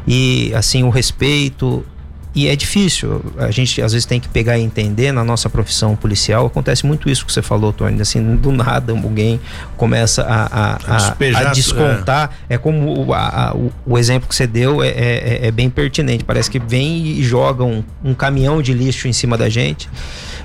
E 0.07 0.53
assim, 0.53 0.83
o 0.83 0.91
respeito, 0.91 1.83
e 2.35 2.47
é 2.47 2.55
difícil. 2.55 3.21
A 3.37 3.51
gente 3.51 3.81
às 3.81 3.91
vezes 3.93 4.05
tem 4.05 4.19
que 4.19 4.27
pegar 4.27 4.57
e 4.57 4.63
entender 4.63 5.11
na 5.11 5.23
nossa 5.23 5.49
profissão 5.49 5.95
policial. 5.95 6.47
Acontece 6.47 6.85
muito 6.85 7.09
isso 7.09 7.25
que 7.25 7.31
você 7.31 7.43
falou, 7.43 7.71
Tony. 7.71 8.01
Assim, 8.01 8.35
do 8.35 8.51
nada 8.51 8.91
alguém 8.91 9.39
começa 9.77 10.23
a, 10.23 10.45
a, 10.45 10.79
a, 10.87 11.41
a 11.41 11.53
descontar. 11.53 12.31
É, 12.49 12.55
é 12.55 12.57
como 12.57 13.05
o, 13.05 13.13
a, 13.13 13.53
o, 13.55 13.71
o, 13.85 13.97
exemplo 13.97 14.27
que 14.27 14.35
você 14.35 14.47
deu 14.47 14.81
é, 14.81 14.87
é, 14.87 15.47
é, 15.47 15.51
bem 15.51 15.69
pertinente. 15.69 16.23
Parece 16.23 16.49
que 16.49 16.57
vem 16.57 17.05
e 17.05 17.23
joga 17.23 17.63
um, 17.63 17.83
um 18.03 18.13
caminhão 18.15 18.61
de 18.61 18.73
lixo 18.73 19.07
em 19.07 19.13
cima 19.13 19.37
da 19.37 19.47
gente. 19.47 19.87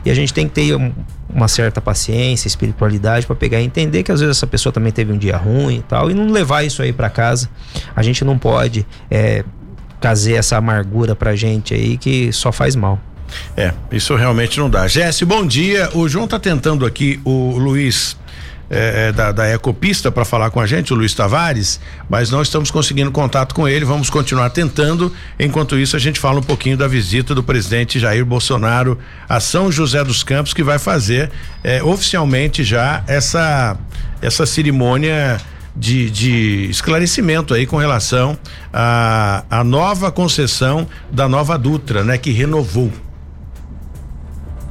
E 0.04 0.10
a 0.10 0.14
gente 0.14 0.32
tem 0.34 0.46
que 0.46 0.54
ter 0.54 0.76
um, 0.76 0.92
uma 1.28 1.48
certa 1.48 1.80
paciência, 1.80 2.48
espiritualidade 2.48 3.26
para 3.26 3.34
pegar 3.34 3.60
e 3.60 3.64
entender 3.64 4.02
que 4.02 4.12
às 4.12 4.20
vezes 4.20 4.36
essa 4.36 4.46
pessoa 4.46 4.72
também 4.72 4.92
teve 4.92 5.12
um 5.12 5.18
dia 5.18 5.36
ruim 5.36 5.78
e 5.78 5.82
tal, 5.82 6.10
e 6.10 6.14
não 6.14 6.30
levar 6.30 6.64
isso 6.64 6.82
aí 6.82 6.92
para 6.92 7.08
casa. 7.08 7.48
A 7.96 8.02
gente 8.02 8.24
não 8.24 8.38
pode 8.38 8.86
é, 9.10 9.44
trazer 10.00 10.34
essa 10.34 10.56
amargura 10.56 11.14
pra 11.14 11.34
gente 11.34 11.74
aí 11.74 11.96
que 11.96 12.32
só 12.32 12.52
faz 12.52 12.76
mal. 12.76 13.00
É, 13.56 13.72
isso 13.92 14.14
realmente 14.14 14.58
não 14.58 14.70
dá. 14.70 14.86
Jesse, 14.86 15.24
bom 15.24 15.46
dia. 15.46 15.90
O 15.94 16.08
João 16.08 16.26
tá 16.26 16.38
tentando 16.38 16.86
aqui 16.86 17.20
o 17.24 17.58
Luiz 17.58 18.16
é, 18.70 19.08
é 19.08 19.12
da, 19.12 19.32
da 19.32 19.48
Ecopista 19.48 20.10
para 20.10 20.24
falar 20.24 20.50
com 20.50 20.60
a 20.60 20.66
gente, 20.66 20.92
o 20.92 20.96
Luiz 20.96 21.14
Tavares, 21.14 21.80
mas 22.08 22.30
não 22.30 22.42
estamos 22.42 22.70
conseguindo 22.70 23.10
contato 23.10 23.54
com 23.54 23.66
ele. 23.66 23.84
Vamos 23.84 24.10
continuar 24.10 24.50
tentando. 24.50 25.12
Enquanto 25.38 25.78
isso, 25.78 25.96
a 25.96 25.98
gente 25.98 26.20
fala 26.20 26.38
um 26.38 26.42
pouquinho 26.42 26.76
da 26.76 26.86
visita 26.86 27.34
do 27.34 27.42
presidente 27.42 27.98
Jair 27.98 28.24
Bolsonaro 28.24 28.98
a 29.28 29.40
São 29.40 29.70
José 29.70 30.02
dos 30.04 30.22
Campos, 30.22 30.54
que 30.54 30.62
vai 30.62 30.78
fazer 30.78 31.30
é, 31.62 31.82
oficialmente 31.82 32.62
já 32.62 33.02
essa 33.06 33.76
essa 34.20 34.44
cerimônia 34.44 35.40
de, 35.78 36.10
de 36.10 36.68
esclarecimento 36.68 37.54
aí 37.54 37.64
com 37.64 37.76
relação 37.76 38.36
à 38.72 39.44
a, 39.48 39.60
a 39.60 39.64
nova 39.64 40.10
concessão 40.10 40.88
da 41.10 41.28
nova 41.28 41.56
Dutra, 41.56 42.02
né, 42.02 42.18
que 42.18 42.32
renovou. 42.32 42.90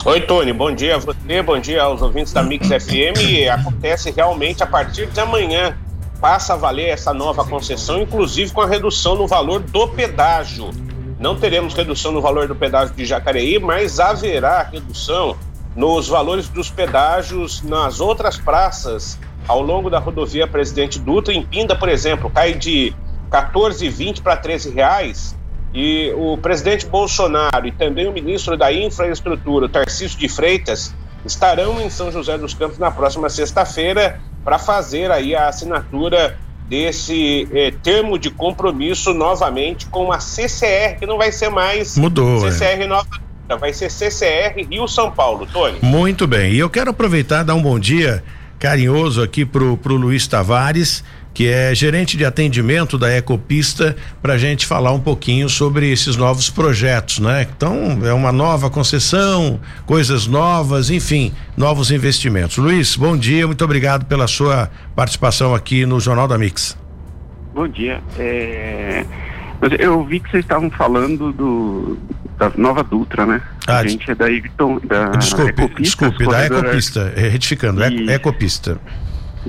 Oi, 0.03 0.21
Tony, 0.21 0.51
bom 0.51 0.73
dia 0.73 0.95
a 0.95 0.99
você, 0.99 1.41
bom 1.41 1.59
dia 1.59 1.83
aos 1.83 2.01
ouvintes 2.01 2.33
da 2.33 2.43
Mix 2.43 2.67
FM. 2.67 3.49
Acontece 3.51 4.11
realmente 4.11 4.61
a 4.61 4.67
partir 4.67 5.07
de 5.07 5.19
amanhã. 5.19 5.77
Passa 6.19 6.53
a 6.53 6.57
valer 6.57 6.89
essa 6.89 7.13
nova 7.13 7.45
concessão, 7.45 8.01
inclusive 8.01 8.51
com 8.51 8.61
a 8.61 8.67
redução 8.67 9.15
no 9.15 9.27
valor 9.27 9.61
do 9.61 9.87
pedágio. 9.87 10.71
Não 11.19 11.35
teremos 11.35 11.73
redução 11.73 12.11
no 12.11 12.21
valor 12.21 12.47
do 12.47 12.55
pedágio 12.55 12.93
de 12.95 13.05
Jacareí, 13.05 13.59
mas 13.59 13.99
haverá 13.99 14.61
redução 14.63 15.37
nos 15.75 16.07
valores 16.07 16.49
dos 16.49 16.69
pedágios 16.69 17.61
nas 17.61 17.99
outras 17.99 18.37
praças 18.37 19.17
ao 19.47 19.61
longo 19.61 19.89
da 19.89 19.99
rodovia 19.99 20.47
Presidente 20.47 20.99
Dutra. 20.99 21.33
Em 21.33 21.43
Pinda, 21.43 21.75
por 21.75 21.89
exemplo, 21.89 22.29
cai 22.29 22.53
de 22.53 22.93
14,20 23.31 24.21
para 24.21 24.35
13 24.35 24.71
reais. 24.71 25.35
E 25.73 26.11
o 26.15 26.37
presidente 26.37 26.85
Bolsonaro 26.85 27.67
e 27.67 27.71
também 27.71 28.07
o 28.07 28.11
ministro 28.11 28.57
da 28.57 28.71
Infraestrutura, 28.71 29.69
Tarcísio 29.69 30.17
de 30.17 30.27
Freitas, 30.27 30.93
estarão 31.25 31.79
em 31.81 31.89
São 31.89 32.11
José 32.11 32.37
dos 32.37 32.53
Campos 32.53 32.77
na 32.77 32.89
próxima 32.89 33.29
sexta-feira 33.29 34.19
para 34.43 34.57
fazer 34.57 35.11
aí 35.11 35.35
a 35.35 35.49
assinatura 35.49 36.37
desse 36.69 37.47
eh, 37.53 37.73
termo 37.83 38.17
de 38.17 38.29
compromisso 38.29 39.13
novamente 39.13 39.85
com 39.87 40.11
a 40.11 40.19
CCR, 40.19 40.97
que 40.99 41.05
não 41.05 41.17
vai 41.17 41.31
ser 41.31 41.49
mais 41.49 41.97
Mudou, 41.97 42.39
CCR 42.41 42.83
é. 42.83 42.87
Nova 42.87 43.07
vai 43.55 43.71
ser 43.71 43.89
CCR 43.89 44.67
Rio 44.69 44.87
São 44.87 45.11
Paulo, 45.11 45.45
Tony. 45.45 45.77
Muito 45.81 46.27
bem. 46.27 46.51
E 46.51 46.59
eu 46.59 46.69
quero 46.69 46.91
aproveitar 46.91 47.41
e 47.41 47.43
dar 47.45 47.55
um 47.55 47.61
bom 47.61 47.79
dia 47.79 48.23
carinhoso 48.59 49.21
aqui 49.21 49.45
pro, 49.45 49.77
pro 49.77 49.95
Luiz 49.95 50.27
Tavares, 50.27 51.03
que 51.33 51.47
é 51.47 51.75
gerente 51.75 52.17
de 52.17 52.25
atendimento 52.25 52.97
da 52.97 53.15
Ecopista, 53.15 53.95
para 54.21 54.33
a 54.33 54.37
gente 54.37 54.65
falar 54.65 54.91
um 54.91 54.99
pouquinho 54.99 55.47
sobre 55.47 55.91
esses 55.91 56.15
novos 56.15 56.49
projetos, 56.49 57.19
né? 57.19 57.47
Então, 57.55 57.99
é 58.03 58.11
uma 58.11 58.31
nova 58.31 58.71
concessão, 58.71 59.59
coisas 59.85 60.25
novas, 60.25 60.89
enfim, 60.89 61.31
novos 61.55 61.91
investimentos. 61.91 62.57
Luiz, 62.57 62.95
bom 62.95 63.15
dia, 63.15 63.45
muito 63.45 63.63
obrigado 63.63 64.05
pela 64.05 64.27
sua 64.27 64.71
participação 64.95 65.53
aqui 65.53 65.85
no 65.85 65.99
Jornal 65.99 66.27
da 66.27 66.39
Mix. 66.39 66.75
Bom 67.53 67.67
dia. 67.67 68.01
É... 68.17 69.05
Eu 69.79 70.03
vi 70.05 70.19
que 70.19 70.29
vocês 70.29 70.43
estavam 70.43 70.69
falando 70.69 71.31
do, 71.31 71.97
da 72.37 72.51
Nova 72.55 72.83
Dutra, 72.83 73.25
né? 73.25 73.41
Ah, 73.65 73.79
a 73.79 73.87
gente 73.87 74.09
é 74.09 74.15
da 74.15 74.29
Icton, 74.29 74.79
da 74.83 75.09
Desculpe, 75.09 75.49
Ecopista, 75.49 75.81
desculpe, 75.81 76.27
da 76.27 76.45
Ecopista, 76.45 77.13
retificando, 77.15 77.83
Isso. 77.83 78.11
Ecopista. 78.11 78.77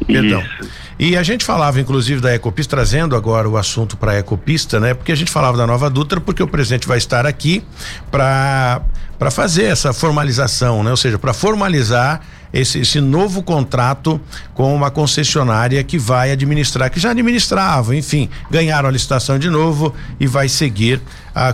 Perdão. 0.07 0.41
Isso. 0.41 0.71
E 0.99 1.17
a 1.17 1.23
gente 1.23 1.45
falava, 1.45 1.81
inclusive, 1.81 2.21
da 2.21 2.35
Ecopista, 2.35 2.77
trazendo 2.77 3.15
agora 3.15 3.49
o 3.49 3.57
assunto 3.57 3.97
para 3.97 4.13
a 4.13 4.19
Ecopista, 4.19 4.81
né? 4.81 4.95
Porque 4.95 5.13
a 5.13 5.15
gente 5.15 5.31
falava 5.31 5.57
da 5.57 5.67
Nova 5.67 5.89
Dutra, 5.89 6.21
porque 6.21 6.43
o 6.43 6.49
presidente 6.49 6.89
vai 6.89 6.99
estar 6.99 7.27
aqui 7.27 7.63
para 8.11 8.83
para 9.19 9.33
fazer 9.33 9.65
essa 9.65 9.93
formalização, 9.93 10.85
né? 10.85 10.91
Ou 10.91 10.97
seja, 10.97 11.19
para 11.19 11.35
formalizar 11.35 12.21
esse, 12.53 12.81
esse 12.81 13.01
novo 13.01 13.43
contrato 13.43 14.21
com 14.55 14.75
uma 14.75 14.91
concessionária 14.91 15.83
que 15.85 15.99
vai 15.99 16.31
administrar, 16.31 16.91
que 16.91 17.01
já 17.01 17.11
administrava, 17.11 17.95
enfim, 17.95 18.29
ganharam 18.51 18.89
a 18.89 18.93
licitação 18.93 19.39
de 19.39 19.51
novo 19.51 19.95
e 20.19 20.27
vai 20.27 20.49
seguir 20.49 21.01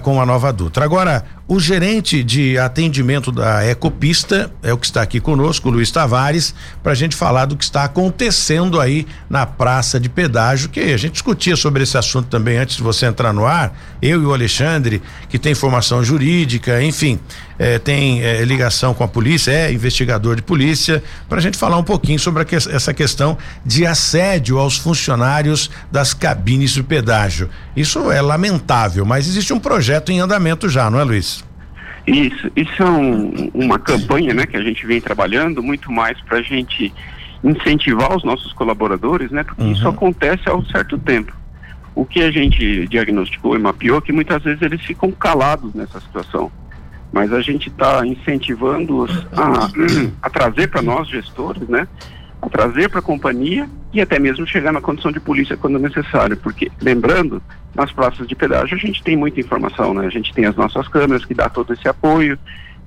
com 0.03 0.21
a 0.21 0.27
nova 0.27 0.53
Dutra. 0.53 0.85
Agora, 0.85 1.25
o 1.47 1.61
gerente 1.61 2.25
de 2.25 2.57
atendimento 2.59 3.31
da 3.31 3.67
Ecopista 3.67 4.51
é 4.63 4.73
o 4.73 4.79
que 4.79 4.87
está 4.87 5.03
aqui 5.03 5.21
conosco, 5.21 5.69
Luiz 5.69 5.91
Tavares, 5.91 6.55
para 6.83 6.93
a 6.93 6.95
gente 6.95 7.15
falar 7.15 7.45
do 7.45 7.55
que 7.55 7.65
está 7.65 7.85
acontecendo 7.85 8.81
aí 8.81 9.07
na 9.29 9.45
praça 9.45 10.01
de 10.01 10.09
pedágio, 10.09 10.71
que 10.71 10.81
a 10.81 10.97
gente 10.97 11.13
discutia 11.13 11.55
sobre 11.55 11.83
esse 11.83 11.99
assunto 11.99 12.29
também 12.29 12.57
antes 12.57 12.77
de 12.77 12.83
você 12.83 13.05
entrar 13.05 13.35
no 13.35 13.45
ar, 13.45 13.79
eu 14.01 14.23
e 14.23 14.25
o 14.25 14.33
Alexandre, 14.33 15.03
que 15.29 15.39
tem 15.39 15.55
formação 15.55 16.03
jurídica, 16.03 16.83
enfim, 16.83 17.21
é, 17.59 17.79
tem 17.79 18.23
é, 18.23 18.43
ligação 18.45 18.95
com 18.95 19.05
a 19.05 19.09
polícia, 19.09 19.51
é 19.51 19.71
investigador 19.71 20.37
de 20.37 20.43
polícia, 20.43 21.03
para 21.29 21.39
a 21.39 21.43
gente 21.43 21.59
falar 21.59 21.77
um 21.77 21.85
pouquinho 21.85 22.19
sobre 22.19 22.43
que, 22.47 22.57
essa 22.57 22.95
questão 22.95 23.37
de 23.65 23.85
assédio 23.85 24.59
aos 24.59 24.79
funcionários 24.79 25.71
das 25.93 26.15
cabines 26.15 26.71
de 26.71 26.83
pedágio. 26.83 27.51
Isso 27.77 28.11
é 28.11 28.23
lamentável, 28.23 29.05
mas 29.05 29.29
existe 29.29 29.53
um 29.53 29.61
projeto 29.75 30.13
em 30.13 30.21
andamento 30.21 30.69
já, 30.69 30.89
não 30.89 31.01
é, 31.01 31.05
Luiz? 31.05 31.45
Isso, 32.07 32.49
isso 32.55 32.81
é 32.81 32.87
um, 32.87 33.51
uma 33.53 33.77
campanha 33.77 34.33
né, 34.33 34.47
que 34.47 34.57
a 34.57 34.63
gente 34.63 34.87
vem 34.87 35.01
trabalhando 35.01 35.61
muito 35.63 35.91
mais 35.91 36.21
para 36.21 36.39
a 36.39 36.43
gente 36.43 36.95
incentivar 37.43 38.17
os 38.17 38.23
nossos 38.23 38.53
colaboradores, 38.53 39.33
né? 39.33 39.43
Porque 39.43 39.63
uhum. 39.63 39.73
isso 39.73 39.89
acontece 39.89 40.49
há 40.49 40.55
um 40.55 40.65
certo 40.67 40.97
tempo. 40.97 41.33
O 41.93 42.05
que 42.05 42.23
a 42.23 42.31
gente 42.31 42.87
diagnosticou 42.87 43.57
e 43.57 43.59
mapeou 43.59 43.99
é 43.99 44.01
que 44.01 44.13
muitas 44.13 44.43
vezes 44.45 44.63
eles 44.63 44.81
ficam 44.81 45.11
calados 45.11 45.75
nessa 45.75 46.01
situação 46.01 46.51
mas 47.13 47.33
a 47.33 47.41
gente 47.41 47.69
está 47.69 48.05
incentivando-os 48.05 49.25
a, 49.33 49.71
a 50.21 50.29
trazer 50.29 50.67
para 50.67 50.83
nós, 50.83 51.09
gestores, 51.09 51.69
né? 51.69 51.87
Trazer 52.51 52.89
para 52.89 53.01
a 53.01 53.03
companhia 53.03 53.69
e 53.93 54.01
até 54.01 54.19
mesmo 54.19 54.47
chegar 54.47 54.73
na 54.73 54.81
condição 54.81 55.11
de 55.11 55.21
polícia 55.21 55.57
quando 55.57 55.79
necessário, 55.79 56.37
porque, 56.37 56.71
lembrando, 56.81 57.43
nas 57.75 57.91
praças 57.93 58.27
de 58.27 58.35
pedágio 58.35 58.77
a 58.77 58.81
gente 58.81 59.03
tem 59.03 59.17
muita 59.17 59.41
informação, 59.41 59.95
né? 59.95 60.07
A 60.07 60.11
gente 60.11 60.33
tem 60.33 60.47
as 60.47 60.55
nossas 60.55 60.87
câmeras 60.89 61.25
que 61.25 61.35
dá 61.35 61.49
todo 61.49 61.73
esse 61.73 61.89
apoio. 61.89 62.39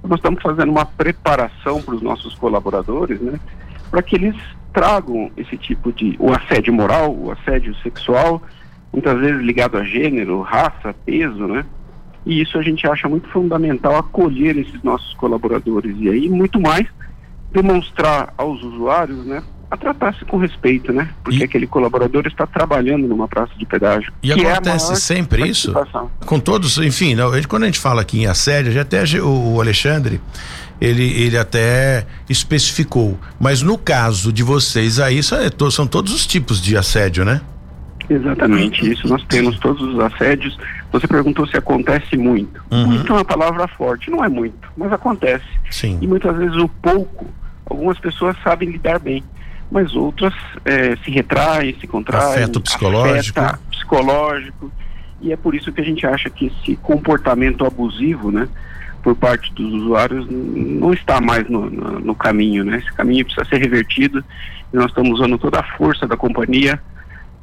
Nós 0.04 0.20
estamos 0.20 0.42
fazendo 0.42 0.70
uma 0.70 0.86
preparação 0.86 1.82
para 1.82 1.96
os 1.96 2.02
nossos 2.02 2.36
colaboradores, 2.36 3.20
né? 3.20 3.40
Para 3.90 4.02
que 4.02 4.16
eles 4.16 4.36
tragam 4.74 5.32
esse 5.36 5.58
tipo 5.58 5.92
de 5.92 6.16
o 6.20 6.32
assédio 6.32 6.74
moral, 6.74 7.16
o 7.16 7.32
assédio 7.32 7.76
sexual, 7.78 8.42
muitas 8.94 9.20
vezes 9.20 9.42
ligado 9.42 9.78
a 9.78 9.84
gênero, 9.84 10.42
raça, 10.42 10.94
peso, 11.06 11.48
né? 11.48 11.66
E 12.26 12.42
isso 12.42 12.58
a 12.58 12.62
gente 12.62 12.86
acha 12.86 13.08
muito 13.08 13.28
fundamental 13.30 13.96
acolher 13.96 14.58
esses 14.58 14.84
nossos 14.84 15.14
colaboradores 15.16 15.96
e 15.98 16.10
aí 16.10 16.30
muito 16.30 16.60
mais 16.60 16.88
demonstrar 17.51 18.34
aos 18.38 18.62
usuários, 18.62 19.25
né, 19.25 19.42
a 19.70 19.75
tratar-se 19.75 20.24
com 20.25 20.38
respeito, 20.38 20.94
né? 20.94 21.10
Porque 21.24 21.39
e... 21.39 21.44
aquele 21.44 21.68
colaborador 21.68 22.25
está 22.25 22.48
trabalhando 22.48 23.08
numa 23.08 23.27
praça 23.27 23.51
de 23.58 23.66
pedágio. 23.66 24.13
E 24.24 24.32
é 24.32 24.51
acontece 24.51 24.94
é 24.94 24.96
sempre 24.96 25.48
isso? 25.48 25.74
Com 26.25 26.39
todos, 26.39 26.77
enfim, 26.77 27.16
não, 27.16 27.32
quando 27.48 27.63
a 27.63 27.66
gente 27.66 27.80
fala 27.80 28.01
aqui 28.01 28.22
em 28.22 28.27
assédio, 28.27 28.72
já 28.72 28.82
até 28.82 29.04
o 29.22 29.60
Alexandre, 29.60 30.22
ele, 30.80 31.04
ele 31.22 31.38
até 31.38 32.06
especificou. 32.30 33.20
Mas 33.39 33.62
no 33.62 33.77
caso 33.77 34.32
de 34.32 34.42
vocês 34.42 35.00
aí, 35.00 35.22
são 35.24 35.86
todos 35.86 36.13
os 36.13 36.25
tipos 36.25 36.62
de 36.62 36.77
assédio, 36.77 37.25
né? 37.25 37.42
Exatamente, 38.10 38.90
isso 38.90 39.08
nós 39.08 39.24
temos 39.26 39.60
todos 39.60 39.82
os 39.82 40.00
assédios. 40.00 40.58
Você 40.92 41.08
perguntou 41.08 41.46
se 41.48 41.58
acontece 41.58 42.16
muito. 42.16 42.64
Uhum. 42.72 42.88
Muito 42.88 43.12
é 43.12 43.16
uma 43.16 43.26
palavra 43.26 43.68
forte, 43.68 44.10
não 44.10 44.24
é 44.24 44.30
muito, 44.30 44.70
mas 44.78 44.92
acontece. 44.94 45.46
Sim. 45.70 45.98
E 46.02 46.08
muitas 46.08 46.36
vezes 46.38 46.56
o 46.58 46.68
pouco, 46.70 47.28
algumas 47.66 48.00
pessoas 48.00 48.36
sabem 48.44 48.70
lidar 48.70 49.00
bem, 49.00 49.24
mas 49.70 49.94
outras 49.96 50.34
eh, 50.64 50.96
se 51.04 51.12
retraem, 51.12 51.76
se 51.80 51.86
contraem. 51.88 52.24
Afeto 52.26 52.62
psicológico. 52.62 53.40
afeta 53.40 53.60
psicológico. 53.70 54.72
E 55.22 55.34
é 55.34 55.36
por 55.36 55.54
isso 55.56 55.72
que 55.74 55.82
a 55.82 55.84
gente 55.84 56.06
acha 56.06 56.30
que 56.30 56.46
esse 56.48 56.76
comportamento 56.78 57.66
abusivo, 57.66 58.32
né, 58.32 58.48
por 59.04 59.16
parte 59.16 59.52
dos 59.54 59.74
usuários, 59.74 60.26
não 60.30 60.94
está 60.94 61.20
mais 61.20 61.50
no, 61.50 61.70
no- 61.70 62.00
no 62.00 62.16
caminho, 62.16 62.64
né? 62.64 62.78
Esse 62.78 62.94
caminho 62.94 63.26
precisa 63.26 63.46
ser 63.50 63.58
revertido 63.58 64.24
e 64.74 64.78
nós 64.78 64.86
estamos 64.88 65.20
usando 65.20 65.38
toda 65.38 65.60
a 65.60 65.64
força 65.78 66.08
da 66.08 66.16
companhia. 66.16 66.80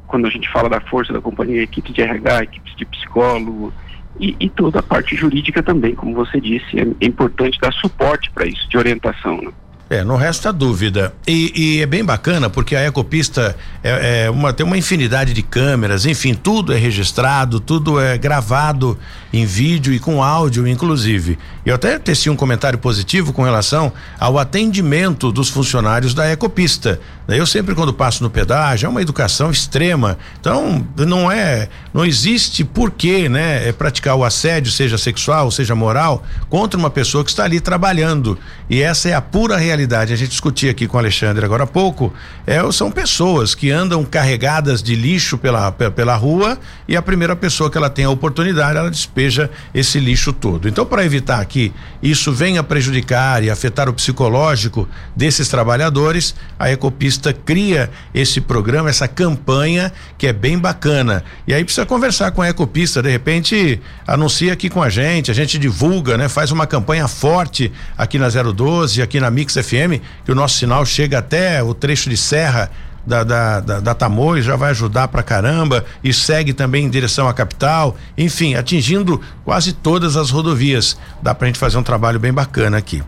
Quando 0.07 0.27
a 0.27 0.31
gente 0.31 0.51
fala 0.51 0.69
da 0.69 0.81
força 0.81 1.13
da 1.13 1.21
companhia, 1.21 1.63
equipe 1.63 1.93
de 1.93 2.03
RH, 2.03 2.45
equipes 2.45 2.77
de 2.77 2.85
psicólogo 2.85 3.73
e, 4.19 4.37
e 4.39 4.49
toda 4.49 4.81
a 4.81 4.83
parte 4.83 5.17
jurídica 5.17 5.63
também, 5.63 5.95
como 5.95 6.15
você 6.15 6.41
disse, 6.41 6.79
é, 6.79 6.83
é 7.01 7.07
importante 7.07 7.59
dar 7.61 7.73
suporte 7.73 8.31
para 8.31 8.47
isso, 8.47 8.69
de 8.69 8.79
orientação, 8.79 9.41
né? 9.41 9.51
É, 9.91 10.03
não 10.03 10.17
resta 10.17 10.51
dúvida. 10.51 11.13
E, 11.27 11.53
e 11.55 11.83
é 11.83 11.87
bem 11.87 12.03
bacana 12.03 12.49
porque 12.49 12.75
a 12.75 12.87
Ecopista 12.87 13.55
é, 13.83 14.25
é 14.25 14.31
uma, 14.31 14.53
tem 14.53 14.65
uma 14.65 14.79
infinidade 14.79 15.35
de 15.35 15.43
câmeras, 15.43 16.07
enfim, 16.07 16.33
tudo 16.33 16.73
é 16.73 16.79
registrado, 16.79 17.61
tudo 17.61 18.01
é 18.01 18.17
gravado 18.17 18.99
em 19.31 19.45
vídeo 19.45 19.93
e 19.93 19.99
com 19.99 20.23
áudio, 20.23 20.67
inclusive. 20.67 21.39
Eu 21.67 21.75
até 21.75 21.99
teci 21.99 22.31
um 22.31 22.37
comentário 22.37 22.79
positivo 22.79 23.33
com 23.33 23.43
relação 23.43 23.93
ao 24.19 24.39
atendimento 24.39 25.31
dos 25.31 25.51
funcionários 25.51 26.15
da 26.15 26.31
Ecopista. 26.31 26.99
Eu 27.27 27.47
sempre, 27.47 27.75
quando 27.75 27.93
passo 27.93 28.23
no 28.23 28.31
pedágio, 28.31 28.87
é 28.87 28.89
uma 28.89 29.01
educação 29.01 29.51
extrema. 29.51 30.19
Então, 30.39 30.87
não 30.97 31.31
é, 31.31 31.69
não 31.93 32.05
existe 32.05 32.65
porquê, 32.65 33.29
né, 33.29 33.67
é 33.69 33.73
praticar 33.73 34.15
o 34.15 34.25
assédio, 34.25 34.71
seja 34.71 34.99
sexual, 34.99 35.51
seja 35.51 35.75
moral, 35.75 36.23
contra 36.49 36.79
uma 36.79 36.91
pessoa 36.91 37.25
que 37.25 37.31
está 37.31 37.45
ali 37.45 37.61
trabalhando. 37.61 38.39
E 38.69 38.83
essa 38.83 39.09
é 39.09 39.15
a 39.15 39.23
pura 39.23 39.57
realidade. 39.57 39.74
A 40.13 40.17
gente 40.17 40.29
discutia 40.29 40.71
aqui 40.71 40.87
com 40.87 40.97
o 40.97 41.01
Alexandre 41.01 41.45
agora 41.45 41.65
há 41.65 41.67
pouco. 41.67 42.13
É, 42.47 42.61
são 42.73 42.91
pessoas 42.91 43.55
que 43.55 43.71
andam 43.71 44.05
carregadas 44.05 44.83
de 44.83 44.95
lixo 44.95 45.37
pela, 45.37 45.73
pe- 45.73 45.91
pela 45.91 46.15
rua 46.15 46.59
e 46.87 46.97
a 46.97 47.03
primeira 47.03 47.35
pessoa 47.35 47.71
que 47.71 47.77
ela 47.77 47.91
tem 47.91 48.05
a 48.05 48.11
oportunidade, 48.11 48.79
ela 48.79 48.91
despeja 48.91 49.51
esse 49.75 49.99
lixo 49.99 50.33
todo. 50.33 50.69
Então, 50.69 50.87
para 50.87 51.05
evitar 51.05 51.45
que 51.47 51.73
isso 52.03 52.33
venha 52.33 52.63
prejudicar 52.63 53.43
e 53.43 53.51
afetar 53.51 53.89
o 53.89 53.93
psicológico 53.93 54.89
desses 55.17 55.49
trabalhadores, 55.49 56.35
a 56.59 56.71
Ecopista 56.71 57.33
cria 57.33 57.91
esse 58.15 58.41
programa, 58.41 58.89
essa 58.91 59.09
campanha 59.09 59.93
que 60.17 60.27
é 60.27 60.33
bem 60.33 60.59
bacana. 60.59 61.25
E 61.47 61.53
aí 61.55 61.65
precisa 61.65 61.85
conversar 61.87 62.31
com 62.31 62.43
a 62.43 62.49
Ecopista, 62.49 63.03
de 63.03 63.11
repente 63.11 63.81
anuncia 64.07 64.53
aqui 64.53 64.69
com 64.69 64.83
a 64.83 64.89
gente, 64.89 65.31
a 65.31 65.35
gente 65.35 65.59
divulga, 65.59 66.17
né? 66.17 66.29
Faz 66.29 66.51
uma 66.51 66.67
campanha 66.67 67.09
forte 67.09 67.73
aqui 67.97 68.19
na 68.19 68.29
012, 68.29 69.03
aqui 69.03 69.19
na 69.21 69.31
Mix 69.31 69.57
FM, 69.65 70.01
que 70.25 70.31
o 70.31 70.35
nosso 70.35 70.59
sinal 70.59 70.85
chega 70.85 71.19
até 71.19 71.63
o 71.63 71.75
trecho 71.75 72.11
de 72.11 72.17
serra 72.17 72.71
da, 73.07 73.23
da, 73.23 73.61
da, 73.61 73.81
da 73.81 73.97
já 74.41 74.57
vai 74.57 74.71
ajudar 74.71 75.09
pra 75.09 75.23
caramba 75.23 75.85
e 76.03 76.13
segue 76.13 76.53
também 76.53 76.85
em 76.85 76.91
direção 76.91 77.29
à 77.29 77.35
capital, 77.35 77.97
enfim, 78.17 78.55
atingindo 78.55 79.21
quase 79.45 79.73
todas 79.73 80.17
as 80.17 80.31
rodovias. 80.31 80.99
Dá 81.23 81.35
pra 81.35 81.47
gente 81.47 81.59
fazer 81.59 81.79
um 81.79 81.83
trabalho 81.83 82.19
bem 82.19 82.33
bacana 82.33 82.79
aqui. 82.79 83.03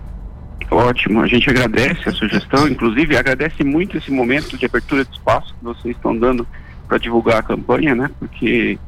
Ótimo, 0.70 1.22
a 1.22 1.26
gente 1.26 1.48
agradece 1.48 2.08
a 2.08 2.12
sugestão, 2.12 2.66
inclusive 2.66 3.16
agradece 3.16 3.62
muito 3.62 3.96
esse 3.96 4.10
momento 4.10 4.58
de 4.58 4.66
abertura 4.66 5.04
de 5.04 5.12
espaço 5.12 5.54
que 5.54 5.64
vocês 5.64 5.96
estão 5.96 6.16
dando 6.16 6.46
para 6.88 6.98
divulgar 6.98 7.38
a 7.38 7.42
campanha, 7.42 7.94
né? 7.94 8.10
Porque 8.18 8.78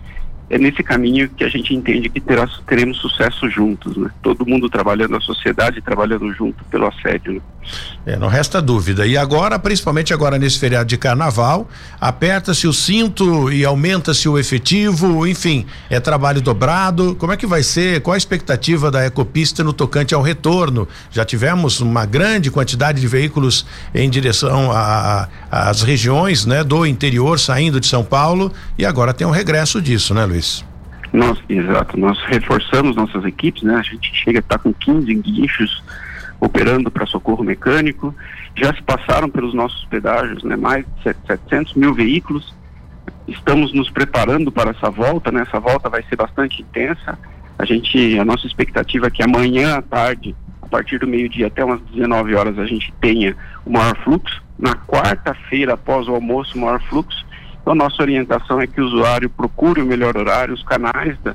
é 0.51 0.59
nesse 0.59 0.83
caminho 0.83 1.29
que 1.29 1.45
a 1.45 1.49
gente 1.49 1.75
entende 1.75 2.09
que 2.09 2.21
terá, 2.21 2.49
teremos 2.67 2.99
sucesso 2.99 3.49
juntos, 3.49 3.97
né? 3.97 4.11
Todo 4.23 4.47
mundo 4.47 4.69
trabalhando, 4.69 5.17
a 5.17 5.21
sociedade 5.21 5.81
trabalhando 5.81 6.33
junto 6.33 6.65
pelo 6.65 6.87
assédio. 6.87 7.35
Né? 7.35 7.41
É, 8.07 8.17
não 8.17 8.29
resta 8.29 8.63
dúvida. 8.63 9.07
E 9.07 9.17
agora, 9.17 9.59
principalmente 9.59 10.15
agora 10.15 10.39
nesse 10.39 10.59
feriado 10.59 10.89
de 10.89 10.97
carnaval, 10.97 11.69
aperta-se 12.01 12.67
o 12.67 12.73
cinto 12.73 13.53
e 13.53 13.65
aumenta-se 13.65 14.29
o 14.29 14.39
efetivo, 14.39 15.27
enfim, 15.27 15.67
é 15.91 16.01
trabalho 16.01 16.41
dobrado. 16.41 17.15
Como 17.17 17.33
é 17.33 17.37
que 17.37 17.47
vai 17.47 17.63
ser? 17.63 18.01
Qual 18.01 18.15
a 18.15 18.19
expectativa 18.19 18.91
da 18.91 19.05
Ecopista 19.05 19.63
no 19.63 19.73
tocante 19.73 20.15
ao 20.15 20.23
retorno? 20.23 20.89
Já 21.11 21.25
tivemos 21.25 21.81
uma 21.81 22.07
grande 22.07 22.51
quantidade 22.51 23.01
de 23.01 23.07
veículos 23.07 23.67
em 23.95 24.09
direção 24.09 24.71
às 25.51 25.83
regiões, 25.83 26.47
né, 26.47 26.65
do 26.65 26.87
interior 26.87 27.39
saindo 27.39 27.81
de 27.81 27.87
São 27.87 28.05
Paulo 28.05 28.53
e 28.79 28.85
agora 28.85 29.13
tem 29.13 29.27
um 29.27 29.31
regresso 29.31 29.81
disso, 29.83 30.15
né, 30.15 30.25
Luiz? 30.25 30.65
Nós, 31.13 31.39
exato, 31.49 31.99
nós 31.99 32.19
reforçamos 32.27 32.97
nossas 32.97 33.25
equipes, 33.25 33.63
né? 33.63 33.77
A 33.77 33.83
gente 33.83 34.15
chega 34.15 34.39
a 34.39 34.41
estar 34.41 34.59
com 34.59 34.73
15 34.75 35.15
guinchos 35.15 35.83
operando 36.41 36.91
para 36.91 37.07
socorro 37.07 37.43
mecânico. 37.43 38.15
Já 38.55 38.75
se 38.75 38.83
passaram 38.83 39.29
pelos 39.29 39.55
nossos 39.55 39.85
pedágios, 39.87 40.43
né? 40.45 40.57
Mais 40.57 40.85
de 40.85 41.03
set- 41.03 41.19
700 41.27 41.75
mil 41.75 41.95
veículos. 41.95 42.55
Estamos 43.27 43.73
nos 43.75 43.91
preparando 43.91 44.51
para 44.51 44.71
essa 44.71 44.91
volta, 44.91 45.31
né? 45.31 45.43
Essa 45.43 45.61
volta 45.61 45.89
vai 45.89 46.03
ser 46.05 46.17
bastante 46.17 46.63
intensa. 46.63 47.19
A 47.59 47.65
gente, 47.65 48.19
a 48.19 48.25
nossa 48.25 48.47
expectativa 48.47 49.09
é 49.09 49.11
que 49.11 49.23
amanhã 49.23 49.77
à 49.77 49.83
tarde, 49.83 50.35
a 50.63 50.67
partir 50.67 50.99
do 50.99 51.07
meio-dia 51.07 51.49
até 51.49 51.65
umas 51.65 51.81
19 51.93 52.35
horas, 52.35 52.59
a 52.59 52.67
gente 52.67 52.93
tenha 53.01 53.37
o 53.65 53.73
maior 53.73 53.97
fluxo. 53.99 54.43
Na 54.59 54.75
quarta-feira, 54.75 55.75
após 55.75 56.09
o 56.09 56.15
almoço, 56.15 56.57
o 56.57 56.61
maior 56.61 56.81
fluxo. 56.83 57.27
Então, 57.61 57.75
nossa 57.75 58.01
orientação 58.03 58.61
é 58.61 58.67
que 58.67 58.81
o 58.81 58.87
usuário 58.87 59.29
procure 59.29 59.83
o 59.83 59.87
melhor 59.87 60.17
horário, 60.17 60.55
os 60.55 60.63
canais 60.63 61.19
da, 61.23 61.35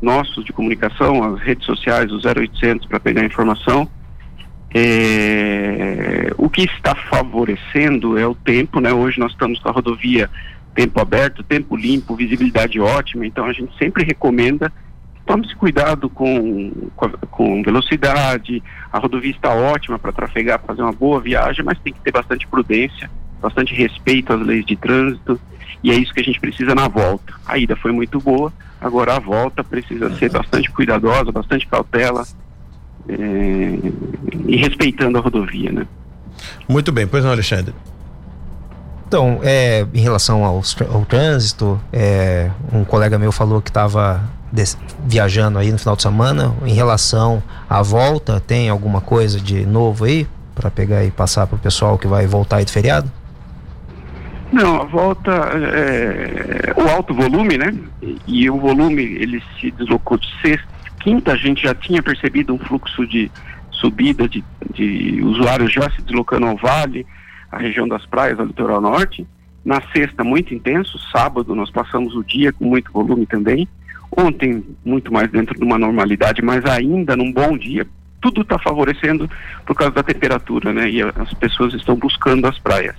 nossos 0.00 0.44
de 0.44 0.52
comunicação, 0.52 1.34
as 1.34 1.40
redes 1.40 1.64
sociais, 1.66 2.10
o 2.12 2.18
0800 2.18 2.86
para 2.86 3.00
pegar 3.00 3.24
informação. 3.24 3.88
É, 4.76 6.32
o 6.36 6.50
que 6.50 6.62
está 6.62 6.96
favorecendo 6.96 8.18
é 8.18 8.26
o 8.26 8.34
tempo, 8.34 8.80
né? 8.80 8.92
Hoje 8.92 9.20
nós 9.20 9.30
estamos 9.30 9.60
com 9.60 9.68
a 9.68 9.72
rodovia 9.72 10.28
tempo 10.74 11.00
aberto, 11.00 11.44
tempo 11.44 11.76
limpo, 11.76 12.16
visibilidade 12.16 12.80
ótima, 12.80 13.24
então 13.24 13.44
a 13.44 13.52
gente 13.52 13.72
sempre 13.78 14.02
recomenda 14.02 14.72
tome-se 15.26 15.54
cuidado 15.56 16.08
com, 16.10 16.70
com, 17.30 17.62
velocidade, 17.62 18.62
a 18.92 18.98
rodovia 18.98 19.30
está 19.30 19.54
ótima 19.54 19.98
para 19.98 20.12
trafegar, 20.12 20.60
fazer 20.66 20.82
uma 20.82 20.92
boa 20.92 21.20
viagem, 21.20 21.64
mas 21.64 21.78
tem 21.78 21.92
que 21.92 22.00
ter 22.00 22.12
bastante 22.12 22.46
prudência, 22.46 23.10
bastante 23.40 23.74
respeito 23.74 24.32
às 24.32 24.40
leis 24.40 24.64
de 24.66 24.76
trânsito, 24.76 25.40
e 25.82 25.90
é 25.90 25.94
isso 25.94 26.12
que 26.12 26.20
a 26.20 26.24
gente 26.24 26.40
precisa 26.40 26.74
na 26.74 26.88
volta. 26.88 27.34
A 27.46 27.58
ida 27.58 27.76
foi 27.76 27.92
muito 27.92 28.20
boa, 28.20 28.52
agora 28.80 29.16
a 29.16 29.18
volta 29.18 29.64
precisa 29.64 30.14
ser 30.16 30.30
bastante 30.30 30.70
cuidadosa, 30.70 31.32
bastante 31.32 31.66
cautela, 31.66 32.24
e 33.08 34.56
respeitando 34.56 35.18
a 35.18 35.20
rodovia, 35.20 35.72
né? 35.72 35.86
Muito 36.68 36.92
bem, 36.92 37.06
pois 37.06 37.24
não, 37.24 37.30
Alexandre. 37.30 37.74
Então, 39.06 39.38
é, 39.42 39.86
em 39.94 40.00
relação 40.00 40.44
ao, 40.44 40.62
ao 40.92 41.04
trânsito, 41.04 41.80
é, 41.92 42.50
um 42.72 42.84
colega 42.84 43.18
meu 43.18 43.30
falou 43.30 43.62
que 43.62 43.70
estava 43.70 44.20
viajando 45.06 45.58
aí 45.58 45.70
no 45.70 45.78
final 45.78 45.96
de 45.96 46.02
semana. 46.02 46.54
Em 46.64 46.72
relação 46.72 47.42
à 47.68 47.82
volta, 47.82 48.40
tem 48.40 48.68
alguma 48.68 49.00
coisa 49.00 49.40
de 49.40 49.66
novo 49.66 50.04
aí 50.04 50.26
para 50.54 50.70
pegar 50.70 51.04
e 51.04 51.10
passar 51.10 51.46
para 51.46 51.56
o 51.56 51.58
pessoal 51.58 51.98
que 51.98 52.06
vai 52.06 52.26
voltar 52.26 52.56
aí 52.56 52.64
do 52.64 52.70
feriado? 52.70 53.10
Não, 54.52 54.82
a 54.82 54.84
volta, 54.84 55.32
é, 55.32 56.72
o 56.76 56.88
alto 56.88 57.12
volume, 57.12 57.58
né? 57.58 57.74
E, 58.00 58.18
e 58.26 58.50
o 58.50 58.58
volume, 58.58 59.02
ele 59.02 59.42
se 59.60 59.70
deslocou 59.72 60.16
de 60.16 60.28
sexta, 60.40 60.68
quinta, 61.04 61.32
a 61.32 61.36
gente 61.36 61.62
já 61.62 61.74
tinha 61.74 62.02
percebido 62.02 62.54
um 62.54 62.58
fluxo 62.58 63.06
de 63.06 63.30
subida 63.70 64.26
de, 64.26 64.42
de 64.72 65.20
usuários 65.22 65.70
já 65.70 65.88
se 65.90 66.00
deslocando 66.00 66.46
ao 66.46 66.56
vale, 66.56 67.06
a 67.52 67.58
região 67.58 67.86
das 67.86 68.06
praias, 68.06 68.40
ao 68.40 68.46
litoral 68.46 68.80
norte. 68.80 69.26
Na 69.62 69.82
sexta, 69.92 70.24
muito 70.24 70.54
intenso, 70.54 70.98
sábado 71.12 71.54
nós 71.54 71.70
passamos 71.70 72.16
o 72.16 72.24
dia 72.24 72.52
com 72.52 72.64
muito 72.64 72.90
volume 72.90 73.26
também. 73.26 73.68
Ontem, 74.16 74.64
muito 74.84 75.12
mais 75.12 75.30
dentro 75.30 75.58
de 75.58 75.64
uma 75.64 75.78
normalidade, 75.78 76.40
mas 76.42 76.64
ainda 76.64 77.14
num 77.14 77.30
bom 77.30 77.56
dia. 77.56 77.86
Tudo 78.20 78.40
está 78.40 78.58
favorecendo 78.58 79.28
por 79.66 79.76
causa 79.76 79.92
da 79.92 80.02
temperatura, 80.02 80.72
né? 80.72 80.88
E 80.88 81.02
as 81.02 81.34
pessoas 81.34 81.74
estão 81.74 81.96
buscando 81.96 82.46
as 82.46 82.58
praias. 82.58 82.96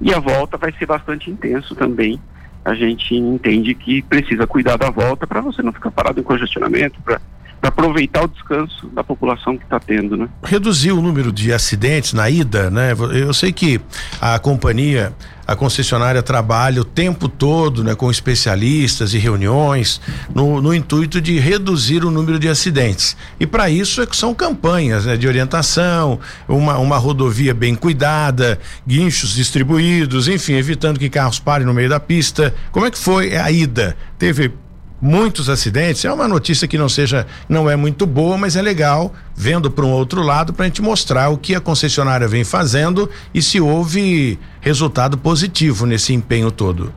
E 0.00 0.12
a 0.12 0.18
volta 0.18 0.58
vai 0.58 0.72
ser 0.72 0.84
bastante 0.84 1.30
intenso 1.30 1.74
também. 1.74 2.20
A 2.62 2.74
gente 2.74 3.14
entende 3.14 3.74
que 3.74 4.02
precisa 4.02 4.46
cuidar 4.46 4.76
da 4.76 4.90
volta 4.90 5.26
para 5.26 5.40
você 5.40 5.62
não 5.62 5.72
ficar 5.72 5.90
parado 5.90 6.20
em 6.20 6.22
congestionamento, 6.22 7.00
para 7.02 7.20
aproveitar 7.66 8.24
o 8.24 8.28
descanso 8.28 8.88
da 8.88 9.02
população 9.02 9.56
que 9.56 9.64
está 9.64 9.78
tendo, 9.78 10.16
né? 10.16 10.28
reduzir 10.42 10.92
o 10.92 11.00
número 11.00 11.32
de 11.32 11.52
acidentes 11.52 12.12
na 12.12 12.28
ida, 12.30 12.70
né? 12.70 12.92
Eu 13.12 13.34
sei 13.34 13.52
que 13.52 13.80
a 14.20 14.38
companhia 14.38 15.12
a 15.46 15.54
concessionária 15.54 16.22
trabalha 16.22 16.80
o 16.80 16.84
tempo 16.84 17.28
todo 17.28 17.84
né, 17.84 17.94
com 17.94 18.10
especialistas 18.10 19.14
e 19.14 19.18
reuniões 19.18 20.00
no, 20.34 20.60
no 20.60 20.74
intuito 20.74 21.20
de 21.20 21.38
reduzir 21.38 22.04
o 22.04 22.10
número 22.10 22.38
de 22.38 22.48
acidentes. 22.48 23.16
E 23.38 23.46
para 23.46 23.70
isso 23.70 24.02
é 24.02 24.06
que 24.06 24.16
são 24.16 24.34
campanhas 24.34 25.06
né, 25.06 25.16
de 25.16 25.28
orientação, 25.28 26.18
uma, 26.48 26.76
uma 26.78 26.98
rodovia 26.98 27.54
bem 27.54 27.76
cuidada, 27.76 28.58
guinchos 28.86 29.34
distribuídos, 29.34 30.26
enfim, 30.26 30.54
evitando 30.54 30.98
que 30.98 31.08
carros 31.08 31.38
parem 31.38 31.66
no 31.66 31.72
meio 31.72 31.88
da 31.88 32.00
pista. 32.00 32.52
Como 32.72 32.84
é 32.84 32.90
que 32.90 32.98
foi 32.98 33.36
a 33.36 33.48
ida? 33.50 33.96
Teve 34.18 34.52
muitos 35.00 35.48
acidentes. 35.48 36.04
É 36.04 36.12
uma 36.12 36.28
notícia 36.28 36.66
que 36.66 36.78
não 36.78 36.88
seja, 36.88 37.26
não 37.48 37.68
é 37.68 37.76
muito 37.76 38.06
boa, 38.06 38.36
mas 38.36 38.56
é 38.56 38.62
legal 38.62 39.12
vendo 39.34 39.70
para 39.70 39.84
um 39.84 39.90
outro 39.90 40.22
lado 40.22 40.52
para 40.52 40.64
a 40.64 40.68
gente 40.68 40.82
mostrar 40.82 41.28
o 41.28 41.38
que 41.38 41.54
a 41.54 41.60
concessionária 41.60 42.26
vem 42.26 42.44
fazendo 42.44 43.08
e 43.34 43.42
se 43.42 43.60
houve 43.60 44.38
resultado 44.60 45.18
positivo 45.18 45.86
nesse 45.86 46.12
empenho 46.12 46.50
todo. 46.50 46.92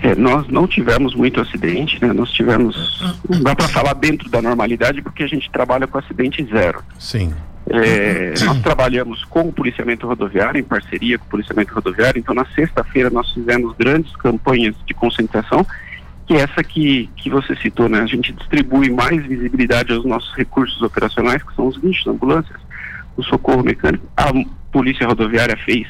É, 0.00 0.14
nós 0.14 0.46
não 0.48 0.66
tivemos 0.66 1.14
muito 1.14 1.40
acidente, 1.40 1.98
né? 2.00 2.12
Nós 2.12 2.30
tivemos, 2.30 3.02
não 3.26 3.42
dá 3.42 3.54
para 3.54 3.68
falar 3.68 3.94
dentro 3.94 4.28
da 4.28 4.42
normalidade 4.42 5.00
porque 5.00 5.22
a 5.22 5.26
gente 5.26 5.50
trabalha 5.50 5.86
com 5.86 5.96
acidente 5.96 6.44
zero. 6.44 6.82
Sim. 6.98 7.32
É, 7.70 8.34
nós 8.44 8.60
trabalhamos 8.60 9.24
com 9.24 9.48
o 9.48 9.52
policiamento 9.52 10.06
rodoviário, 10.06 10.60
em 10.60 10.64
parceria 10.64 11.18
com 11.18 11.24
o 11.24 11.28
policiamento 11.28 11.74
rodoviário. 11.74 12.18
Então, 12.18 12.34
na 12.34 12.44
sexta-feira, 12.54 13.08
nós 13.08 13.30
fizemos 13.32 13.74
grandes 13.78 14.14
campanhas 14.16 14.74
de 14.86 14.92
conscientização 14.92 15.66
que 16.26 16.34
é 16.34 16.40
essa 16.40 16.62
que, 16.62 17.08
que 17.16 17.28
você 17.28 17.54
citou, 17.56 17.88
né? 17.88 18.00
A 18.00 18.06
gente 18.06 18.32
distribui 18.32 18.90
mais 18.90 19.24
visibilidade 19.26 19.92
aos 19.92 20.04
nossos 20.04 20.34
recursos 20.34 20.80
operacionais, 20.80 21.42
que 21.42 21.54
são 21.54 21.66
os 21.66 21.76
guinchos, 21.76 22.06
ambulâncias, 22.06 22.58
o 23.16 23.22
socorro 23.22 23.62
mecânico. 23.62 24.06
A 24.16 24.32
Polícia 24.72 25.06
Rodoviária 25.06 25.56
fez 25.64 25.86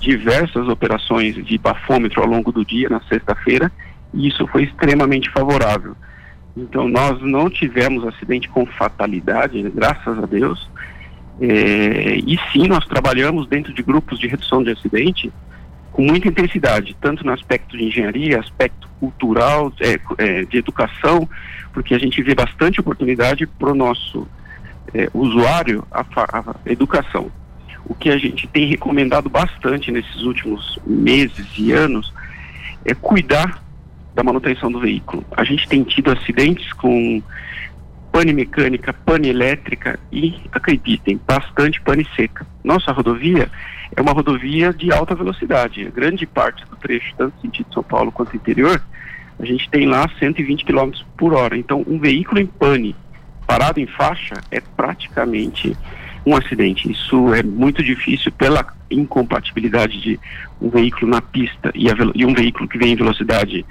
diversas 0.00 0.68
operações 0.68 1.34
de 1.34 1.58
bafômetro 1.58 2.22
ao 2.22 2.28
longo 2.28 2.50
do 2.50 2.64
dia, 2.64 2.88
na 2.88 3.00
sexta-feira, 3.02 3.70
e 4.12 4.28
isso 4.28 4.46
foi 4.46 4.64
extremamente 4.64 5.30
favorável. 5.30 5.94
Então, 6.56 6.88
nós 6.88 7.20
não 7.20 7.50
tivemos 7.50 8.06
acidente 8.06 8.48
com 8.48 8.64
fatalidade, 8.64 9.60
graças 9.74 10.18
a 10.18 10.26
Deus. 10.26 10.70
É, 11.40 12.16
e 12.16 12.38
sim, 12.52 12.68
nós 12.68 12.86
trabalhamos 12.86 13.48
dentro 13.48 13.74
de 13.74 13.82
grupos 13.82 14.18
de 14.18 14.28
redução 14.28 14.62
de 14.62 14.70
acidente 14.70 15.32
com 15.94 16.02
muita 16.02 16.26
intensidade, 16.26 16.96
tanto 17.00 17.24
no 17.24 17.32
aspecto 17.32 17.78
de 17.78 17.84
engenharia, 17.84 18.40
aspecto 18.40 18.88
cultural, 18.98 19.72
é, 19.80 20.00
é, 20.18 20.44
de 20.44 20.58
educação, 20.58 21.28
porque 21.72 21.94
a 21.94 21.98
gente 21.98 22.20
vê 22.20 22.34
bastante 22.34 22.80
oportunidade 22.80 23.46
para 23.46 23.70
o 23.70 23.76
nosso 23.76 24.26
é, 24.92 25.08
usuário 25.14 25.86
a, 25.92 26.00
a, 26.00 26.56
educação. 26.66 27.30
O 27.86 27.94
que 27.94 28.10
a 28.10 28.18
gente 28.18 28.48
tem 28.48 28.66
recomendado 28.66 29.30
bastante 29.30 29.92
nesses 29.92 30.22
últimos 30.22 30.80
meses 30.84 31.46
e 31.56 31.70
anos 31.70 32.12
é 32.84 32.92
cuidar 32.92 33.62
da 34.16 34.24
manutenção 34.24 34.72
do 34.72 34.80
veículo. 34.80 35.24
A 35.30 35.44
gente 35.44 35.68
tem 35.68 35.84
tido 35.84 36.10
acidentes 36.10 36.72
com 36.72 37.22
pane 38.14 38.32
mecânica, 38.32 38.92
pane 38.92 39.28
elétrica 39.28 39.98
e, 40.12 40.36
acreditem, 40.52 41.20
bastante 41.26 41.80
pane 41.80 42.06
seca. 42.14 42.46
Nossa 42.62 42.92
rodovia 42.92 43.50
é 43.96 44.00
uma 44.00 44.12
rodovia 44.12 44.72
de 44.72 44.92
alta 44.92 45.16
velocidade. 45.16 45.84
A 45.84 45.90
grande 45.90 46.24
parte 46.24 46.64
do 46.66 46.76
trecho, 46.76 47.12
tanto 47.18 47.40
sentido 47.40 47.74
São 47.74 47.82
Paulo 47.82 48.12
quanto 48.12 48.36
interior, 48.36 48.80
a 49.36 49.44
gente 49.44 49.68
tem 49.68 49.86
lá 49.86 50.08
120 50.16 50.64
km 50.64 50.92
por 51.16 51.34
hora. 51.34 51.58
Então, 51.58 51.84
um 51.88 51.98
veículo 51.98 52.40
em 52.40 52.46
pane, 52.46 52.94
parado 53.48 53.80
em 53.80 53.86
faixa, 53.88 54.36
é 54.48 54.60
praticamente 54.60 55.76
um 56.24 56.36
acidente. 56.36 56.88
Isso 56.88 57.34
é 57.34 57.42
muito 57.42 57.82
difícil 57.82 58.30
pela 58.30 58.64
incompatibilidade 58.88 60.00
de 60.00 60.20
um 60.60 60.68
veículo 60.68 61.10
na 61.10 61.20
pista 61.20 61.72
e, 61.74 61.86
e 62.14 62.24
um 62.24 62.32
veículo 62.32 62.68
que 62.68 62.78
vem 62.78 62.92
em 62.92 62.96
velocidade 62.96 63.66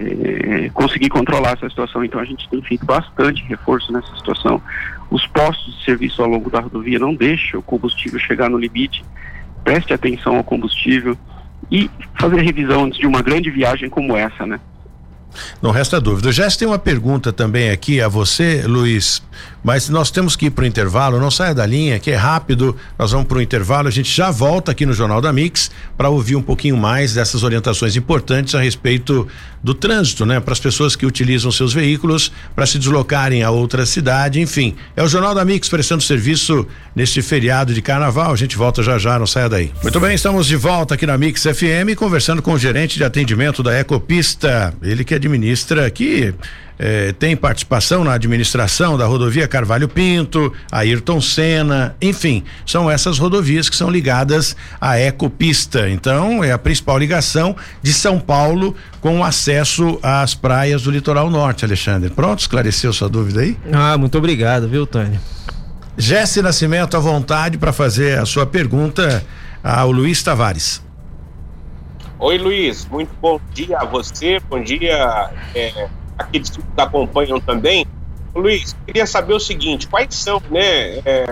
é, 0.00 0.70
conseguir 0.70 1.08
controlar 1.08 1.52
essa 1.52 1.68
situação. 1.68 2.04
Então 2.04 2.20
a 2.20 2.24
gente 2.24 2.48
tem 2.48 2.62
feito 2.62 2.84
bastante 2.84 3.42
reforço 3.44 3.92
nessa 3.92 4.14
situação. 4.16 4.62
Os 5.10 5.26
postos 5.26 5.76
de 5.76 5.84
serviço 5.84 6.22
ao 6.22 6.28
longo 6.28 6.50
da 6.50 6.60
rodovia 6.60 6.98
não 6.98 7.14
deixam 7.14 7.60
o 7.60 7.62
combustível 7.62 8.18
chegar 8.18 8.48
no 8.48 8.58
limite 8.58 9.04
preste 9.64 9.92
atenção 9.92 10.36
ao 10.36 10.44
combustível 10.44 11.16
e 11.70 11.90
fazer 12.18 12.40
revisão 12.40 12.84
antes 12.84 12.98
de 12.98 13.06
uma 13.06 13.22
grande 13.22 13.50
viagem 13.50 13.88
como 13.88 14.16
essa, 14.16 14.46
né? 14.46 14.60
Não 15.62 15.70
resta 15.70 16.00
dúvida. 16.00 16.32
Já 16.32 16.50
tem 16.50 16.66
uma 16.66 16.78
pergunta 16.78 17.32
também 17.32 17.70
aqui 17.70 18.00
a 18.00 18.08
você, 18.08 18.62
Luiz, 18.66 19.22
mas 19.62 19.88
nós 19.88 20.10
temos 20.10 20.36
que 20.36 20.46
ir 20.46 20.50
para 20.50 20.64
o 20.64 20.66
intervalo. 20.66 21.20
Não 21.20 21.30
saia 21.30 21.54
da 21.54 21.66
linha, 21.66 21.98
que 21.98 22.10
é 22.10 22.16
rápido. 22.16 22.76
Nós 22.98 23.12
vamos 23.12 23.26
para 23.26 23.38
o 23.38 23.42
intervalo. 23.42 23.88
A 23.88 23.90
gente 23.90 24.10
já 24.10 24.30
volta 24.30 24.72
aqui 24.72 24.86
no 24.86 24.92
Jornal 24.92 25.20
da 25.20 25.32
Mix 25.32 25.70
para 25.96 26.08
ouvir 26.08 26.36
um 26.36 26.42
pouquinho 26.42 26.76
mais 26.76 27.14
dessas 27.14 27.42
orientações 27.42 27.96
importantes 27.96 28.54
a 28.54 28.60
respeito 28.60 29.28
do 29.62 29.74
trânsito, 29.74 30.24
né? 30.24 30.40
Para 30.40 30.52
as 30.52 30.60
pessoas 30.60 30.96
que 30.96 31.04
utilizam 31.04 31.52
seus 31.52 31.72
veículos 31.72 32.32
para 32.54 32.66
se 32.66 32.78
deslocarem 32.78 33.42
a 33.42 33.50
outra 33.50 33.84
cidade. 33.84 34.40
Enfim, 34.40 34.74
é 34.96 35.02
o 35.02 35.08
Jornal 35.08 35.34
da 35.34 35.44
Mix 35.44 35.68
prestando 35.68 36.02
serviço 36.02 36.66
neste 36.96 37.20
feriado 37.20 37.74
de 37.74 37.82
carnaval. 37.82 38.32
A 38.32 38.36
gente 38.36 38.56
volta 38.56 38.82
já 38.82 38.98
já, 38.98 39.18
não 39.18 39.26
saia 39.26 39.48
daí. 39.48 39.72
Muito 39.82 40.00
bem, 40.00 40.14
estamos 40.14 40.46
de 40.46 40.56
volta 40.56 40.94
aqui 40.94 41.06
na 41.06 41.18
Mix 41.18 41.42
FM 41.42 41.94
conversando 41.96 42.40
com 42.40 42.54
o 42.54 42.58
gerente 42.58 42.96
de 42.96 43.04
atendimento 43.04 43.62
da 43.62 43.78
Ecopista. 43.78 44.72
Ele 44.82 45.04
que 45.04 45.14
administra 45.20 45.86
aqui 45.86 46.34
eh, 46.82 47.14
tem 47.18 47.36
participação 47.36 48.02
na 48.02 48.14
administração 48.14 48.96
da 48.96 49.04
rodovia 49.04 49.46
Carvalho 49.46 49.86
Pinto, 49.86 50.50
Ayrton 50.72 51.20
Senna, 51.20 51.94
enfim, 52.00 52.42
são 52.64 52.90
essas 52.90 53.18
rodovias 53.18 53.68
que 53.68 53.76
são 53.76 53.90
ligadas 53.90 54.56
à 54.80 54.98
Ecopista. 54.98 55.90
Então, 55.90 56.42
é 56.42 56.52
a 56.52 56.58
principal 56.58 56.96
ligação 56.96 57.54
de 57.82 57.92
São 57.92 58.18
Paulo 58.18 58.74
com 58.98 59.22
acesso 59.22 59.98
às 60.02 60.34
praias 60.34 60.82
do 60.82 60.90
litoral 60.90 61.28
norte, 61.28 61.66
Alexandre. 61.66 62.08
Pronto, 62.08 62.40
esclareceu 62.40 62.94
sua 62.94 63.10
dúvida 63.10 63.42
aí? 63.42 63.58
Ah, 63.70 63.98
muito 63.98 64.16
obrigado, 64.16 64.66
viu, 64.66 64.86
Tânia? 64.86 65.20
Jesse 65.98 66.40
Nascimento, 66.40 66.96
à 66.96 67.00
vontade 67.00 67.58
para 67.58 67.74
fazer 67.74 68.18
a 68.18 68.24
sua 68.24 68.46
pergunta 68.46 69.22
ao 69.62 69.92
Luiz 69.92 70.22
Tavares. 70.22 70.80
Oi, 72.22 72.36
Luiz, 72.36 72.84
muito 72.84 73.10
bom 73.18 73.40
dia 73.50 73.78
a 73.78 73.86
você, 73.86 74.38
bom 74.40 74.62
dia 74.62 75.30
é, 75.54 75.88
aqueles 76.18 76.50
que 76.50 76.62
acompanham 76.76 77.40
também. 77.40 77.86
Luiz, 78.34 78.76
queria 78.84 79.06
saber 79.06 79.32
o 79.32 79.40
seguinte: 79.40 79.88
quais 79.88 80.14
são, 80.16 80.38
né, 80.50 80.98
é, 80.98 81.24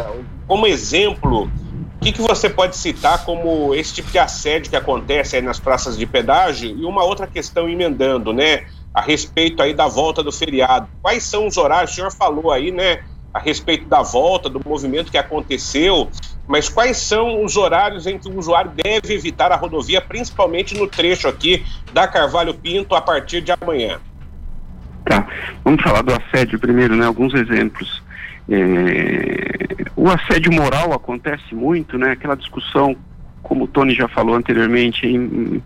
como 0.46 0.66
exemplo, 0.66 1.42
o 1.44 1.98
que, 2.00 2.10
que 2.10 2.22
você 2.22 2.48
pode 2.48 2.74
citar 2.74 3.22
como 3.26 3.74
esse 3.74 3.96
tipo 3.96 4.10
de 4.10 4.18
assédio 4.18 4.70
que 4.70 4.76
acontece 4.76 5.36
aí 5.36 5.42
nas 5.42 5.60
praças 5.60 5.94
de 5.94 6.06
pedágio? 6.06 6.74
E 6.74 6.82
uma 6.86 7.04
outra 7.04 7.26
questão 7.26 7.68
emendando, 7.68 8.32
né, 8.32 8.64
a 8.94 9.02
respeito 9.02 9.62
aí 9.62 9.74
da 9.74 9.88
volta 9.88 10.22
do 10.22 10.32
feriado. 10.32 10.88
Quais 11.02 11.22
são 11.22 11.46
os 11.46 11.58
horários? 11.58 11.90
O 11.90 11.94
senhor 11.96 12.10
falou 12.10 12.50
aí, 12.50 12.72
né, 12.72 13.00
a 13.34 13.38
respeito 13.38 13.86
da 13.86 14.00
volta, 14.00 14.48
do 14.48 14.58
movimento 14.66 15.10
que 15.10 15.18
aconteceu, 15.18 16.08
mas 16.48 16.66
quais 16.68 16.96
são 16.96 17.44
os 17.44 17.58
horários 17.58 18.06
em 18.06 18.18
que 18.18 18.26
o 18.26 18.38
usuário 18.38 18.72
deve 18.82 19.14
evitar 19.14 19.52
a 19.52 19.56
rodovia, 19.56 20.00
principalmente 20.00 20.74
no 20.74 20.88
trecho 20.88 21.28
aqui 21.28 21.62
da 21.92 22.08
Carvalho 22.08 22.54
Pinto, 22.54 22.94
a 22.94 23.02
partir 23.02 23.42
de 23.42 23.52
amanhã? 23.52 24.00
Tá. 25.04 25.28
Vamos 25.62 25.82
falar 25.82 26.00
do 26.00 26.14
assédio 26.14 26.58
primeiro, 26.58 26.96
né? 26.96 27.04
Alguns 27.04 27.34
exemplos. 27.34 28.02
É... 28.48 29.84
O 29.94 30.08
assédio 30.08 30.50
moral 30.50 30.94
acontece 30.94 31.54
muito, 31.54 31.98
né? 31.98 32.12
Aquela 32.12 32.34
discussão, 32.34 32.96
como 33.42 33.64
o 33.64 33.68
Tony 33.68 33.94
já 33.94 34.08
falou 34.08 34.34
anteriormente, 34.34 35.06
em, 35.06 35.62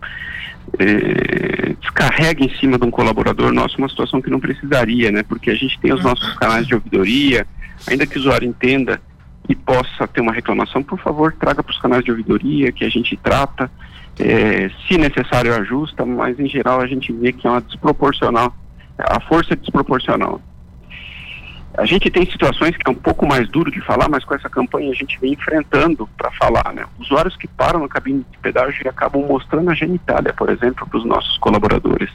é, 0.79 1.75
descarrega 1.79 2.43
em 2.43 2.49
cima 2.57 2.77
de 2.77 2.85
um 2.85 2.91
colaborador 2.91 3.53
nosso 3.53 3.77
uma 3.77 3.87
situação 3.87 4.21
que 4.21 4.29
não 4.29 4.39
precisaria, 4.39 5.11
né? 5.11 5.23
Porque 5.23 5.49
a 5.49 5.55
gente 5.55 5.79
tem 5.79 5.93
os 5.93 6.03
nossos 6.03 6.33
canais 6.33 6.67
de 6.67 6.73
ouvidoria, 6.73 7.47
ainda 7.87 8.05
que 8.05 8.17
o 8.17 8.19
usuário 8.19 8.47
entenda 8.47 8.99
e 9.47 9.55
possa 9.55 10.07
ter 10.07 10.21
uma 10.21 10.31
reclamação, 10.31 10.81
por 10.81 10.99
favor, 10.99 11.33
traga 11.33 11.61
para 11.61 11.71
os 11.71 11.79
canais 11.79 12.03
de 12.03 12.11
ouvidoria 12.11 12.71
que 12.71 12.85
a 12.85 12.89
gente 12.89 13.17
trata, 13.17 13.69
é, 14.19 14.69
se 14.87 14.97
necessário 14.97 15.53
ajusta, 15.53 16.05
mas 16.05 16.39
em 16.39 16.47
geral 16.47 16.79
a 16.79 16.87
gente 16.87 17.11
vê 17.11 17.33
que 17.33 17.45
é 17.45 17.49
uma 17.49 17.61
desproporcional 17.61 18.53
a 18.97 19.19
força 19.19 19.53
é 19.53 19.55
desproporcional. 19.55 20.41
A 21.75 21.85
gente 21.85 22.09
tem 22.11 22.23
situações 22.29 22.77
que 22.77 22.87
é 22.87 22.91
um 22.91 22.95
pouco 22.95 23.25
mais 23.25 23.49
duro 23.49 23.71
de 23.71 23.81
falar, 23.81 24.07
mas 24.07 24.23
com 24.23 24.35
essa 24.35 24.47
campanha 24.47 24.91
a 24.91 24.95
gente 24.95 25.19
vem 25.19 25.33
enfrentando 25.33 26.07
para 26.15 26.29
falar, 26.31 26.71
né? 26.71 26.85
Usuários 26.99 27.35
que 27.35 27.47
param 27.47 27.79
na 27.79 27.87
cabine 27.87 28.23
de 28.31 28.37
pedágio 28.37 28.85
e 28.85 28.87
acabam 28.87 29.25
mostrando 29.25 29.71
a 29.71 29.73
genitália, 29.73 30.31
por 30.33 30.49
exemplo, 30.49 30.87
para 30.87 30.99
os 30.99 31.05
nossos 31.05 31.35
colaboradores. 31.39 32.11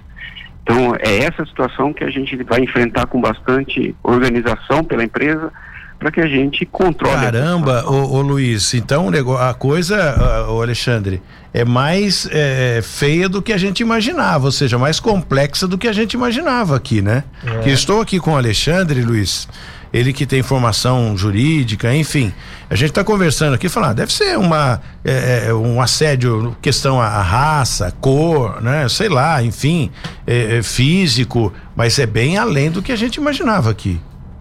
Então, 0.62 0.95
é 1.01 1.25
essa 1.25 1.45
situação 1.45 1.93
que 1.93 2.05
a 2.05 2.11
gente 2.11 2.37
vai 2.45 2.61
enfrentar 2.61 3.07
com 3.07 3.21
bastante 3.21 3.97
organização 4.03 4.85
pela 4.85 5.03
empresa, 5.03 5.53
para 5.98 6.11
que 6.12 6.20
a 6.20 6.28
gente 6.28 6.64
controle. 6.64 7.14
Caramba, 7.14 7.84
ô, 7.87 8.16
ô 8.16 8.22
Luiz, 8.22 8.72
então 8.74 9.11
a 9.38 9.54
coisa, 9.54 10.46
o 10.48 10.62
Alexandre, 10.62 11.20
é 11.52 11.64
mais 11.64 12.28
é, 12.30 12.80
feia 12.82 13.28
do 13.28 13.42
que 13.42 13.52
a 13.52 13.58
gente 13.58 13.80
imaginava, 13.80 14.46
ou 14.46 14.52
seja, 14.52 14.78
mais 14.78 15.00
complexa 15.00 15.66
do 15.66 15.76
que 15.76 15.88
a 15.88 15.92
gente 15.92 16.12
imaginava 16.12 16.76
aqui, 16.76 17.02
né? 17.02 17.24
É. 17.44 17.58
Que 17.61 17.70
estou 17.70 18.00
aqui 18.00 18.20
com 18.20 18.32
o 18.32 18.37
Alexandre, 18.37 19.02
Luiz, 19.02 19.48
ele 19.92 20.12
que 20.12 20.26
tem 20.26 20.42
formação 20.42 21.16
jurídica, 21.16 21.94
enfim. 21.94 22.32
A 22.68 22.74
gente 22.74 22.90
está 22.90 23.02
conversando 23.02 23.54
aqui, 23.54 23.68
falando, 23.68 23.90
ah, 23.90 23.94
deve 23.94 24.12
ser 24.12 24.37
uma 24.38 24.80
é, 25.04 25.46
é, 25.46 25.54
um 25.54 25.80
assédio, 25.80 26.56
questão 26.61 27.00
a, 27.00 27.22
raça, 27.22 27.92
cor, 28.00 28.62
né? 28.62 28.88
Sei 28.88 29.08
lá, 29.08 29.42
enfim, 29.42 29.90
é, 30.26 30.58
é, 30.58 30.62
físico, 30.62 31.52
mas 31.74 31.98
é 31.98 32.06
bem 32.06 32.37
além 32.37 32.70
do 32.70 32.82
que 32.82 32.92
a 32.92 32.96
gente 32.96 33.16
imaginava 33.16 33.70
aqui. 33.70 33.98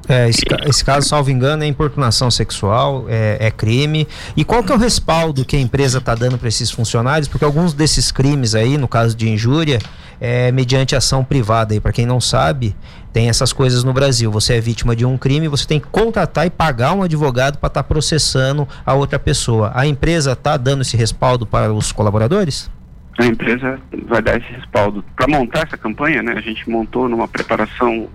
É, 0.09 0.29
esse, 0.29 0.41
esse, 0.65 0.85
caso, 0.85 1.07
salvo 1.07 1.29
engano, 1.29 1.63
é 1.63 1.67
importunação 1.67 2.31
sexual, 2.31 3.05
é, 3.09 3.37
é, 3.41 3.51
crime. 3.51 4.07
E 4.37 4.43
qual 4.43 4.63
que 4.63 4.71
é 4.71 4.75
o 4.75 4.77
respaldo 4.77 5.43
que 5.43 5.55
a 5.55 5.59
empresa 5.59 5.97
está 5.97 6.15
dando 6.15 6.37
para 6.37 6.47
esses 6.47 6.71
funcionários? 6.71 7.27
Porque 7.27 7.43
alguns 7.43 7.73
desses 7.73 8.09
crimes 8.11 8.55
aí, 8.55 8.77
no 8.77 8.87
caso 8.87 9.15
de 9.15 9.29
injúria, 9.29 9.79
é 10.19 10.51
mediante 10.51 10.95
ação 10.95 11.23
privada. 11.25 11.75
E 11.75 11.79
para 11.79 11.91
quem 11.91 12.05
não 12.05 12.21
sabe, 12.21 12.73
tem 13.11 13.27
essas 13.27 13.51
coisas 13.51 13.83
no 13.83 13.91
Brasil. 13.91 14.31
Você 14.31 14.53
é 14.53 14.61
vítima 14.61 14.95
de 14.95 15.05
um 15.05 15.17
crime, 15.17 15.49
você 15.49 15.67
tem 15.67 15.79
que 15.79 15.87
contratar 15.87 16.47
e 16.47 16.49
pagar 16.49 16.93
um 16.93 17.03
advogado 17.03 17.57
para 17.57 17.67
estar 17.67 17.83
tá 17.83 17.87
processando 17.87 18.65
a 18.85 18.93
outra 18.93 19.19
pessoa. 19.19 19.71
A 19.75 19.85
empresa 19.85 20.31
está 20.31 20.55
dando 20.55 20.83
esse 20.83 20.95
respaldo 20.95 21.45
para 21.45 21.73
os 21.73 21.91
colaboradores? 21.91 22.71
A 23.19 23.25
empresa 23.25 23.79
vai 24.07 24.21
dar 24.21 24.37
esse 24.37 24.51
respaldo. 24.53 25.03
Para 25.15 25.27
montar 25.27 25.67
essa 25.67 25.77
campanha, 25.77 26.21
né, 26.21 26.33
a 26.37 26.41
gente 26.41 26.69
montou 26.69 27.09
numa 27.09 27.27
preparação 27.27 28.07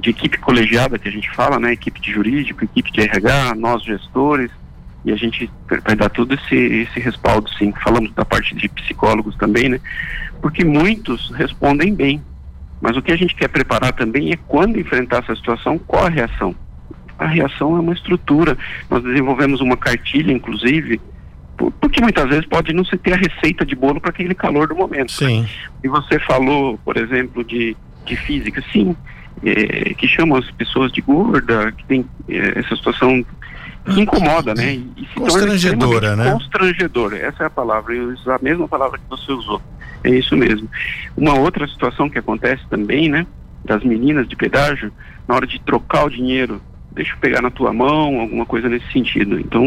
de 0.00 0.10
equipe 0.10 0.38
colegiada 0.38 0.98
que 0.98 1.08
a 1.08 1.12
gente 1.12 1.30
fala, 1.30 1.58
né, 1.58 1.72
equipe 1.72 2.00
de 2.00 2.12
jurídico, 2.12 2.64
equipe 2.64 2.90
de 2.90 3.02
RH, 3.02 3.54
nós 3.56 3.82
gestores, 3.82 4.50
e 5.04 5.12
a 5.12 5.16
gente 5.16 5.50
vai 5.84 5.96
dar 5.96 6.08
todo 6.10 6.34
esse, 6.34 6.54
esse 6.54 7.00
respaldo, 7.00 7.48
sim. 7.50 7.72
Falamos 7.82 8.12
da 8.14 8.24
parte 8.24 8.54
de 8.54 8.68
psicólogos 8.68 9.36
também, 9.36 9.68
né, 9.68 9.80
porque 10.40 10.64
muitos 10.64 11.30
respondem 11.30 11.94
bem, 11.94 12.22
mas 12.80 12.96
o 12.96 13.02
que 13.02 13.12
a 13.12 13.16
gente 13.16 13.34
quer 13.34 13.48
preparar 13.48 13.92
também 13.92 14.32
é 14.32 14.38
quando 14.48 14.80
enfrentar 14.80 15.18
essa 15.18 15.36
situação, 15.36 15.78
qual 15.78 16.06
a 16.06 16.08
reação. 16.08 16.54
A 17.18 17.26
reação 17.26 17.76
é 17.76 17.80
uma 17.80 17.92
estrutura. 17.92 18.56
Nós 18.88 19.02
desenvolvemos 19.02 19.60
uma 19.60 19.76
cartilha, 19.76 20.32
inclusive, 20.32 20.98
porque 21.78 22.00
muitas 22.00 22.26
vezes 22.28 22.46
pode 22.46 22.72
não 22.72 22.84
se 22.84 22.96
ter 22.96 23.12
a 23.12 23.16
receita 23.16 23.66
de 23.66 23.74
bolo 23.74 24.00
para 24.00 24.08
aquele 24.08 24.34
calor 24.34 24.68
do 24.68 24.74
momento. 24.74 25.10
Né? 25.22 25.28
Sim. 25.28 25.48
E 25.84 25.88
você 25.88 26.18
falou, 26.20 26.78
por 26.82 26.96
exemplo, 26.96 27.44
de, 27.44 27.76
de 28.06 28.16
física. 28.16 28.62
Sim, 28.72 28.96
é, 29.44 29.94
que 29.94 30.06
chamam 30.06 30.38
as 30.38 30.50
pessoas 30.52 30.92
de 30.92 31.00
gorda, 31.00 31.72
que 31.72 31.84
tem 31.84 32.04
é, 32.28 32.58
essa 32.58 32.76
situação 32.76 33.24
que 33.84 34.00
incomoda, 34.00 34.54
né? 34.54 34.74
E, 34.74 35.06
constrangedora, 35.14 36.16
né? 36.16 36.32
Constrangedora, 36.32 37.16
essa 37.16 37.44
é 37.44 37.46
a 37.46 37.50
palavra, 37.50 37.94
eu 37.94 38.10
uso 38.10 38.30
a 38.30 38.38
mesma 38.40 38.68
palavra 38.68 38.98
que 38.98 39.08
você 39.08 39.32
usou. 39.32 39.60
É 40.04 40.10
isso 40.10 40.36
mesmo. 40.36 40.68
Uma 41.16 41.38
outra 41.38 41.66
situação 41.66 42.08
que 42.08 42.18
acontece 42.18 42.62
também, 42.68 43.08
né? 43.08 43.26
Das 43.64 43.82
meninas 43.84 44.28
de 44.28 44.36
pedágio, 44.36 44.92
na 45.28 45.34
hora 45.34 45.46
de 45.46 45.60
trocar 45.60 46.06
o 46.06 46.10
dinheiro, 46.10 46.60
deixa 46.92 47.12
eu 47.12 47.18
pegar 47.18 47.42
na 47.42 47.50
tua 47.50 47.72
mão, 47.72 48.20
alguma 48.20 48.46
coisa 48.46 48.68
nesse 48.68 48.90
sentido. 48.92 49.38
Então, 49.38 49.64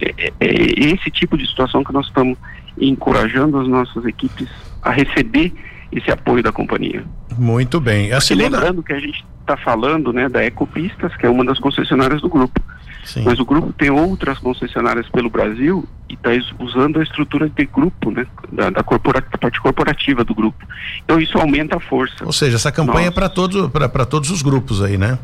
é, 0.00 0.14
é, 0.16 0.32
é 0.40 0.92
esse 0.92 1.10
tipo 1.10 1.36
de 1.36 1.46
situação 1.46 1.84
que 1.84 1.92
nós 1.92 2.06
estamos 2.06 2.38
encorajando 2.80 3.58
as 3.58 3.68
nossas 3.68 4.04
equipes 4.04 4.48
a 4.82 4.90
receber 4.90 5.52
esse 5.92 6.10
apoio 6.10 6.42
da 6.42 6.52
companhia. 6.52 7.04
Muito 7.38 7.80
bem. 7.80 8.12
A 8.12 8.20
segunda... 8.20 8.58
Lembrando 8.58 8.82
que 8.82 8.92
a 8.92 8.98
gente 8.98 9.24
está 9.40 9.56
falando 9.56 10.12
né, 10.12 10.28
da 10.28 10.44
Ecopistas, 10.44 11.14
que 11.16 11.26
é 11.26 11.28
uma 11.28 11.44
das 11.44 11.58
concessionárias 11.58 12.20
do 12.20 12.28
grupo. 12.28 12.60
Sim. 13.04 13.22
Mas 13.24 13.38
o 13.38 13.44
grupo 13.44 13.72
tem 13.72 13.90
outras 13.90 14.38
concessionárias 14.38 15.08
pelo 15.10 15.28
Brasil 15.28 15.86
e 16.08 16.14
está 16.14 16.30
usando 16.58 16.98
a 16.98 17.02
estrutura 17.02 17.48
de 17.48 17.66
grupo, 17.66 18.10
né? 18.10 18.26
Da, 18.50 18.70
da, 18.70 18.82
corpora, 18.82 19.20
da, 19.20 19.38
parte 19.38 19.60
corporativa 19.60 20.24
do 20.24 20.34
grupo. 20.34 20.66
Então 21.04 21.20
isso 21.20 21.38
aumenta 21.38 21.76
a 21.76 21.80
força. 21.80 22.24
Ou 22.24 22.32
seja, 22.32 22.56
essa 22.56 22.72
campanha 22.72 23.00
é 23.00 23.04
Nós... 23.04 23.08
é 23.08 23.10
para 23.10 23.28
todos, 23.28 23.70
todos 24.08 24.30
os 24.30 24.40
grupos 24.40 24.82
aí, 24.82 24.96
né? 24.96 25.18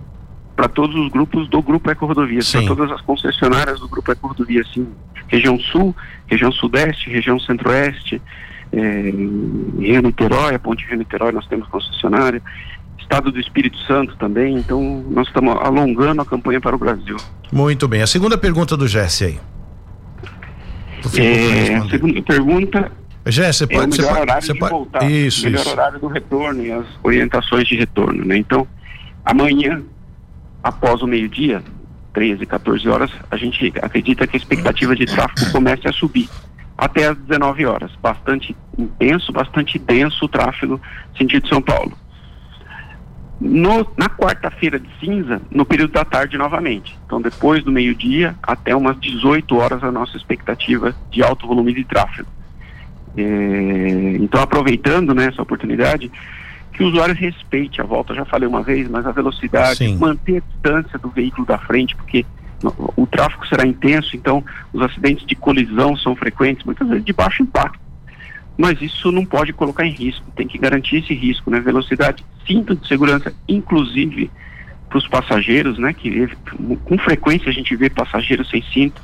Para 0.54 0.68
todos 0.68 0.94
os 0.94 1.10
grupos 1.10 1.48
do 1.48 1.62
Grupo 1.62 1.90
Eco 1.90 2.04
Rodovias, 2.04 2.52
para 2.52 2.66
todas 2.66 2.92
as 2.92 3.00
concessionárias 3.00 3.80
do 3.80 3.88
Grupo 3.88 4.12
Eco 4.12 4.28
Rodovias, 4.28 4.68
sim. 4.74 4.86
Região 5.26 5.58
Sul, 5.58 5.96
região 6.26 6.52
Sudeste, 6.52 7.08
região 7.08 7.38
Centro-Oeste, 7.40 8.20
é, 8.72 9.10
Rio 9.10 10.02
Niterói, 10.02 10.54
a 10.54 10.58
Ponte 10.58 10.86
Rio 10.86 10.98
Niterói 10.98 11.32
nós 11.32 11.46
temos 11.46 11.68
concessionária, 11.68 12.42
Estado 12.98 13.32
do 13.32 13.40
Espírito 13.40 13.76
Santo 13.78 14.16
também, 14.16 14.56
então 14.56 15.04
nós 15.10 15.26
estamos 15.26 15.56
alongando 15.60 16.22
a 16.22 16.24
campanha 16.24 16.60
para 16.60 16.76
o 16.76 16.78
Brasil. 16.78 17.16
Muito 17.50 17.88
bem. 17.88 18.02
A 18.02 18.06
segunda 18.06 18.38
pergunta 18.38 18.76
do 18.76 18.86
Jesse 18.86 19.24
aí. 19.24 19.40
É, 21.18 21.76
a 21.76 21.88
segunda 21.88 22.22
pergunta 22.22 22.92
Jesse, 23.26 23.66
pode, 23.66 23.80
é 23.80 23.86
o 23.86 23.90
melhor 23.90 24.08
pode, 24.08 24.20
horário 24.20 24.46
de 24.46 24.58
pode... 24.58 24.72
voltar, 24.72 25.10
isso, 25.10 25.44
melhor 25.44 25.60
isso. 25.60 25.70
horário 25.70 25.98
do 25.98 26.06
retorno 26.06 26.62
e 26.64 26.72
as 26.72 26.86
orientações 27.02 27.66
de 27.66 27.76
retorno, 27.76 28.24
né? 28.24 28.36
Então, 28.36 28.66
amanhã, 29.24 29.82
após 30.62 31.02
o 31.02 31.06
meio-dia, 31.06 31.62
13, 32.12 32.46
14 32.46 32.88
horas, 32.88 33.10
a 33.30 33.36
gente 33.36 33.72
acredita 33.82 34.26
que 34.26 34.36
a 34.36 34.38
expectativa 34.38 34.96
de 34.96 35.06
tráfego 35.06 35.50
comece 35.52 35.86
a 35.86 35.92
subir 35.92 36.28
até 36.80 37.08
as 37.08 37.18
19 37.18 37.66
horas. 37.66 37.92
Bastante 38.00 38.56
intenso, 38.76 39.30
bastante 39.30 39.78
denso 39.78 40.24
o 40.24 40.28
tráfego 40.28 40.80
sentido 41.16 41.46
São 41.46 41.60
Paulo. 41.60 41.92
No, 43.38 43.86
na 43.96 44.08
quarta-feira 44.08 44.78
de 44.78 44.88
cinza, 44.98 45.40
no 45.50 45.64
período 45.64 45.92
da 45.92 46.04
tarde 46.04 46.38
novamente. 46.38 46.98
Então, 47.04 47.20
depois 47.20 47.62
do 47.62 47.70
meio-dia, 47.70 48.34
até 48.42 48.74
umas 48.74 48.98
18 48.98 49.56
horas, 49.56 49.84
a 49.84 49.92
nossa 49.92 50.16
expectativa 50.16 50.94
de 51.10 51.22
alto 51.22 51.46
volume 51.46 51.74
de 51.74 51.84
tráfego. 51.84 52.28
É, 53.16 54.16
então, 54.18 54.42
aproveitando 54.42 55.14
né, 55.14 55.26
essa 55.26 55.42
oportunidade, 55.42 56.10
que 56.72 56.82
o 56.82 56.86
usuário 56.86 57.14
respeite 57.14 57.80
a 57.80 57.84
volta, 57.84 58.14
já 58.14 58.24
falei 58.24 58.48
uma 58.48 58.62
vez, 58.62 58.88
mas 58.88 59.06
a 59.06 59.12
velocidade, 59.12 59.78
Sim. 59.78 59.98
manter 59.98 60.38
a 60.38 60.52
distância 60.52 60.98
do 60.98 61.08
veículo 61.08 61.46
da 61.46 61.58
frente, 61.58 61.96
porque 61.96 62.24
o 62.96 63.06
tráfego 63.06 63.46
será 63.46 63.66
intenso, 63.66 64.14
então 64.14 64.44
os 64.72 64.82
acidentes 64.82 65.26
de 65.26 65.34
colisão 65.34 65.96
são 65.96 66.14
frequentes, 66.14 66.64
muitas 66.64 66.88
vezes 66.88 67.04
de 67.04 67.12
baixo 67.12 67.42
impacto. 67.42 67.80
Mas 68.56 68.80
isso 68.82 69.10
não 69.10 69.24
pode 69.24 69.52
colocar 69.52 69.86
em 69.86 69.92
risco, 69.92 70.24
tem 70.36 70.46
que 70.46 70.58
garantir 70.58 70.96
esse 70.96 71.14
risco, 71.14 71.50
né? 71.50 71.60
Velocidade, 71.60 72.24
cinto 72.46 72.76
de 72.76 72.86
segurança, 72.86 73.32
inclusive 73.48 74.30
para 74.88 74.98
os 74.98 75.08
passageiros, 75.08 75.78
né? 75.78 75.94
Que 75.94 76.28
com 76.84 76.98
frequência 76.98 77.48
a 77.48 77.52
gente 77.52 77.74
vê 77.74 77.88
passageiros 77.88 78.50
sem 78.50 78.62
cinto, 78.62 79.00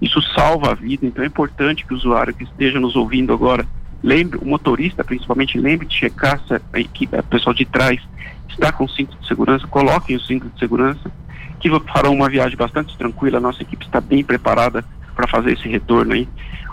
isso 0.00 0.20
salva 0.34 0.72
a 0.72 0.74
vida, 0.74 1.06
então 1.06 1.22
é 1.22 1.26
importante 1.26 1.84
que 1.86 1.94
o 1.94 1.96
usuário 1.96 2.34
que 2.34 2.44
esteja 2.44 2.80
nos 2.80 2.96
ouvindo 2.96 3.32
agora 3.32 3.66
lembre, 4.02 4.38
o 4.38 4.46
motorista 4.46 5.04
principalmente 5.04 5.58
lembre 5.58 5.86
de 5.86 5.94
checar 5.94 6.40
se 6.46 6.54
a 6.54 6.80
equipe, 6.80 7.16
a 7.16 7.22
pessoa 7.22 7.54
de 7.54 7.64
trás 7.64 8.00
está 8.48 8.72
com 8.72 8.88
cinto 8.88 9.16
de 9.18 9.26
segurança, 9.26 9.66
coloquem 9.66 10.16
o 10.16 10.20
cinto 10.20 10.48
de 10.48 10.58
segurança 10.58 11.10
que 11.58 11.68
farão 11.92 12.14
uma 12.14 12.28
viagem 12.28 12.56
bastante 12.56 12.96
tranquila. 12.96 13.40
Nossa 13.40 13.62
equipe 13.62 13.84
está 13.84 14.00
bem 14.00 14.24
preparada 14.24 14.84
para 15.14 15.26
fazer 15.26 15.52
esse 15.52 15.68
retorno 15.68 16.12
aí. 16.12 16.28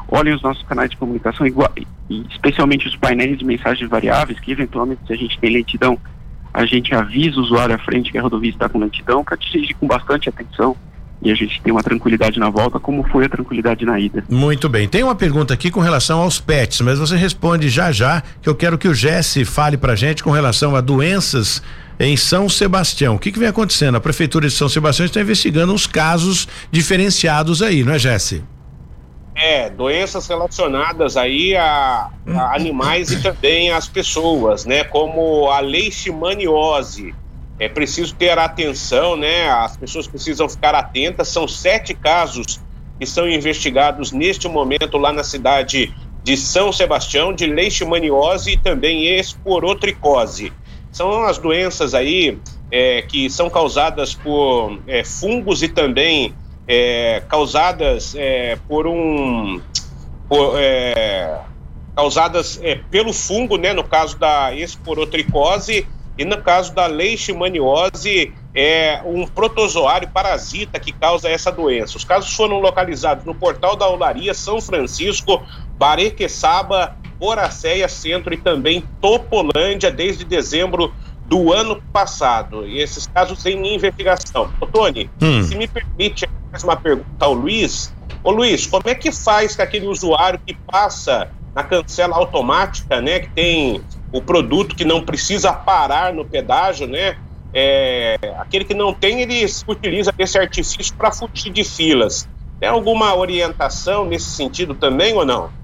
Olhem 0.07 0.33
os 0.33 0.41
nossos 0.41 0.63
canais 0.63 0.89
de 0.89 0.97
comunicação, 0.97 1.45
especialmente 2.29 2.87
os 2.87 2.95
painéis 2.95 3.37
de 3.37 3.45
mensagens 3.45 3.89
variáveis, 3.89 4.39
que 4.39 4.51
eventualmente, 4.51 5.01
se 5.07 5.13
a 5.13 5.15
gente 5.15 5.39
tem 5.39 5.51
lentidão, 5.51 5.97
a 6.53 6.65
gente 6.65 6.93
avisa 6.93 7.39
o 7.39 7.43
usuário 7.43 7.73
à 7.73 7.79
frente 7.79 8.11
que 8.11 8.17
a 8.17 8.21
rodovia 8.21 8.51
está 8.51 8.69
com 8.69 8.77
lentidão, 8.77 9.23
para 9.23 9.37
dirigir 9.37 9.75
com 9.75 9.87
bastante 9.87 10.29
atenção 10.29 10.75
e 11.23 11.31
a 11.31 11.35
gente 11.35 11.61
tem 11.61 11.71
uma 11.71 11.81
tranquilidade 11.81 12.37
na 12.37 12.49
volta, 12.49 12.79
como 12.79 13.01
foi 13.03 13.25
a 13.25 13.29
tranquilidade 13.29 13.85
na 13.85 13.97
ida. 13.97 14.23
Muito 14.29 14.67
bem. 14.67 14.89
Tem 14.89 15.03
uma 15.03 15.15
pergunta 15.15 15.53
aqui 15.53 15.71
com 15.71 15.79
relação 15.79 16.19
aos 16.19 16.39
pets, 16.39 16.81
mas 16.81 16.99
você 16.99 17.15
responde 17.15 17.69
já 17.69 17.93
já, 17.93 18.21
que 18.41 18.49
eu 18.49 18.53
quero 18.53 18.77
que 18.77 18.89
o 18.89 18.93
Jesse 18.93 19.45
fale 19.45 19.77
pra 19.77 19.95
gente 19.95 20.21
com 20.21 20.31
relação 20.31 20.75
a 20.75 20.81
doenças 20.81 21.63
em 21.99 22.17
São 22.17 22.49
Sebastião. 22.49 23.15
O 23.15 23.19
que, 23.19 23.32
que 23.32 23.39
vem 23.39 23.47
acontecendo? 23.47 23.95
A 23.95 24.01
Prefeitura 24.01 24.47
de 24.47 24.53
São 24.53 24.69
Sebastião 24.69 25.06
está 25.06 25.21
investigando 25.21 25.73
uns 25.73 25.88
casos 25.88 26.47
diferenciados 26.71 27.62
aí, 27.62 27.84
não 27.84 27.93
é, 27.93 27.99
Jesse? 27.99 28.43
É, 29.36 29.69
doenças 29.69 30.27
relacionadas 30.27 31.17
aí 31.17 31.56
a, 31.56 32.10
a 32.27 32.56
animais 32.56 33.12
e 33.12 33.21
também 33.21 33.71
às 33.71 33.88
pessoas, 33.88 34.63
né? 34.65 34.84
Como 34.84 35.49
a 35.49 35.60
leishmaniose. 35.60 37.15
É 37.60 37.67
preciso 37.67 38.13
ter 38.15 38.38
atenção, 38.38 39.15
né? 39.15 39.49
As 39.49 39.75
pessoas 39.75 40.08
precisam 40.08 40.47
ficar 40.47 40.75
atentas. 40.75 41.29
São 41.29 41.47
sete 41.47 41.93
casos 41.93 42.60
que 42.99 43.06
são 43.06 43.27
investigados 43.27 44.12
neste 44.12 44.47
momento 44.47 44.97
lá 44.97 45.12
na 45.12 45.23
cidade 45.23 45.93
de 46.23 46.38
São 46.38 46.71
Sebastião 46.71 47.34
de 47.34 47.45
leishmaniose 47.47 48.51
e 48.51 48.58
também 48.58 49.19
esporotricose. 49.19 50.53
São 50.93 51.23
as 51.23 51.39
doenças 51.39 51.95
aí 51.95 52.38
é, 52.71 53.01
que 53.01 53.29
são 53.29 53.49
causadas 53.49 54.13
por 54.13 54.79
é, 54.88 55.03
fungos 55.03 55.63
e 55.63 55.67
também 55.67 56.34
é, 56.67 57.21
causadas 57.27 58.15
é, 58.15 58.58
por 58.67 58.88
um. 58.88 59.60
Por, 60.29 60.53
é, 60.58 61.41
causadas 61.95 62.60
é, 62.63 62.75
pelo 62.75 63.12
fungo, 63.12 63.58
né? 63.58 63.73
No 63.73 63.84
caso 63.84 64.17
da 64.17 64.53
esporotricose 64.53 65.88
e 66.15 66.23
no 66.23 66.38
caso 66.41 66.73
da 66.73 66.86
leishmaniose, 66.86 68.32
é 68.53 69.01
um 69.03 69.25
protozoário 69.25 70.08
parasita 70.10 70.79
que 70.79 70.91
causa 70.91 71.27
essa 71.27 71.51
doença. 71.51 71.97
Os 71.97 72.03
casos 72.03 72.36
foram 72.36 72.60
localizados 72.60 73.25
no 73.25 73.34
portal 73.34 73.75
da 73.75 73.89
Olaria, 73.89 74.34
São 74.34 74.62
Francisco, 74.62 75.41
Barequeçaba, 75.75 76.95
Boracéia 77.23 77.88
Centro 77.88 78.33
e 78.33 78.38
também 78.38 78.83
Topolândia 78.99 79.89
desde 79.89 80.25
dezembro 80.25 80.93
do 81.25 81.53
ano 81.53 81.81
passado. 81.93 82.67
E 82.67 82.81
esses 82.81 83.07
casos 83.07 83.45
em 83.45 83.75
investigação. 83.75 84.51
Ô, 84.59 84.65
Tony, 84.65 85.09
hum. 85.21 85.41
se 85.41 85.55
me 85.55 85.65
permite 85.65 86.27
mais 86.51 86.65
uma 86.65 86.75
pergunta 86.75 87.07
ao 87.23 87.33
Luiz. 87.33 87.93
Ô 88.21 88.29
Luiz, 88.29 88.67
como 88.67 88.83
é 88.88 88.93
que 88.93 89.09
faz 89.09 89.55
com 89.55 89.62
aquele 89.62 89.88
usuário 89.88 90.38
que 90.45 90.53
passa 90.53 91.29
na 91.55 91.63
cancela 91.63 92.13
automática, 92.17 92.99
né, 92.99 93.21
que 93.21 93.29
tem 93.29 93.81
o 94.12 94.21
produto 94.21 94.75
que 94.75 94.83
não 94.83 95.01
precisa 95.01 95.53
parar 95.53 96.13
no 96.13 96.25
pedágio, 96.25 96.88
né? 96.88 97.15
É, 97.53 98.17
aquele 98.38 98.65
que 98.65 98.73
não 98.73 98.93
tem, 98.93 99.21
ele 99.21 99.45
utiliza 99.65 100.13
esse 100.19 100.38
artifício 100.38 100.93
para 100.95 101.09
fugir 101.09 101.53
de 101.53 101.63
filas. 101.63 102.27
Tem 102.59 102.67
alguma 102.67 103.15
orientação 103.15 104.03
nesse 104.03 104.29
sentido 104.31 104.73
também 104.73 105.13
ou 105.13 105.25
não? 105.25 105.62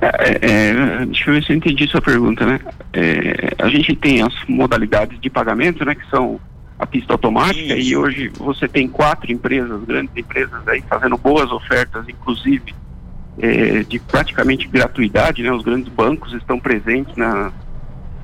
É, 0.00 0.38
é, 0.42 1.06
deixa 1.06 1.28
eu 1.28 1.34
ver 1.34 1.44
se 1.44 1.52
eu 1.52 1.56
entendi 1.56 1.88
sua 1.88 2.00
pergunta, 2.00 2.46
né? 2.46 2.60
É, 2.92 3.54
a 3.58 3.68
gente 3.68 3.96
tem 3.96 4.22
as 4.22 4.32
modalidades 4.48 5.20
de 5.20 5.28
pagamento, 5.28 5.84
né? 5.84 5.94
Que 5.94 6.08
são 6.08 6.40
a 6.78 6.86
pista 6.86 7.12
automática 7.12 7.74
Isso. 7.74 7.90
e 7.90 7.96
hoje 7.96 8.28
você 8.36 8.68
tem 8.68 8.86
quatro 8.86 9.32
empresas, 9.32 9.82
grandes 9.84 10.16
empresas 10.16 10.66
aí 10.68 10.82
fazendo 10.88 11.18
boas 11.18 11.50
ofertas, 11.50 12.08
inclusive 12.08 12.72
é, 13.40 13.82
de 13.82 13.98
praticamente 13.98 14.68
gratuidade, 14.68 15.42
né? 15.42 15.50
Os 15.50 15.64
grandes 15.64 15.92
bancos 15.92 16.32
estão 16.32 16.60
presentes 16.60 17.16
na, 17.16 17.50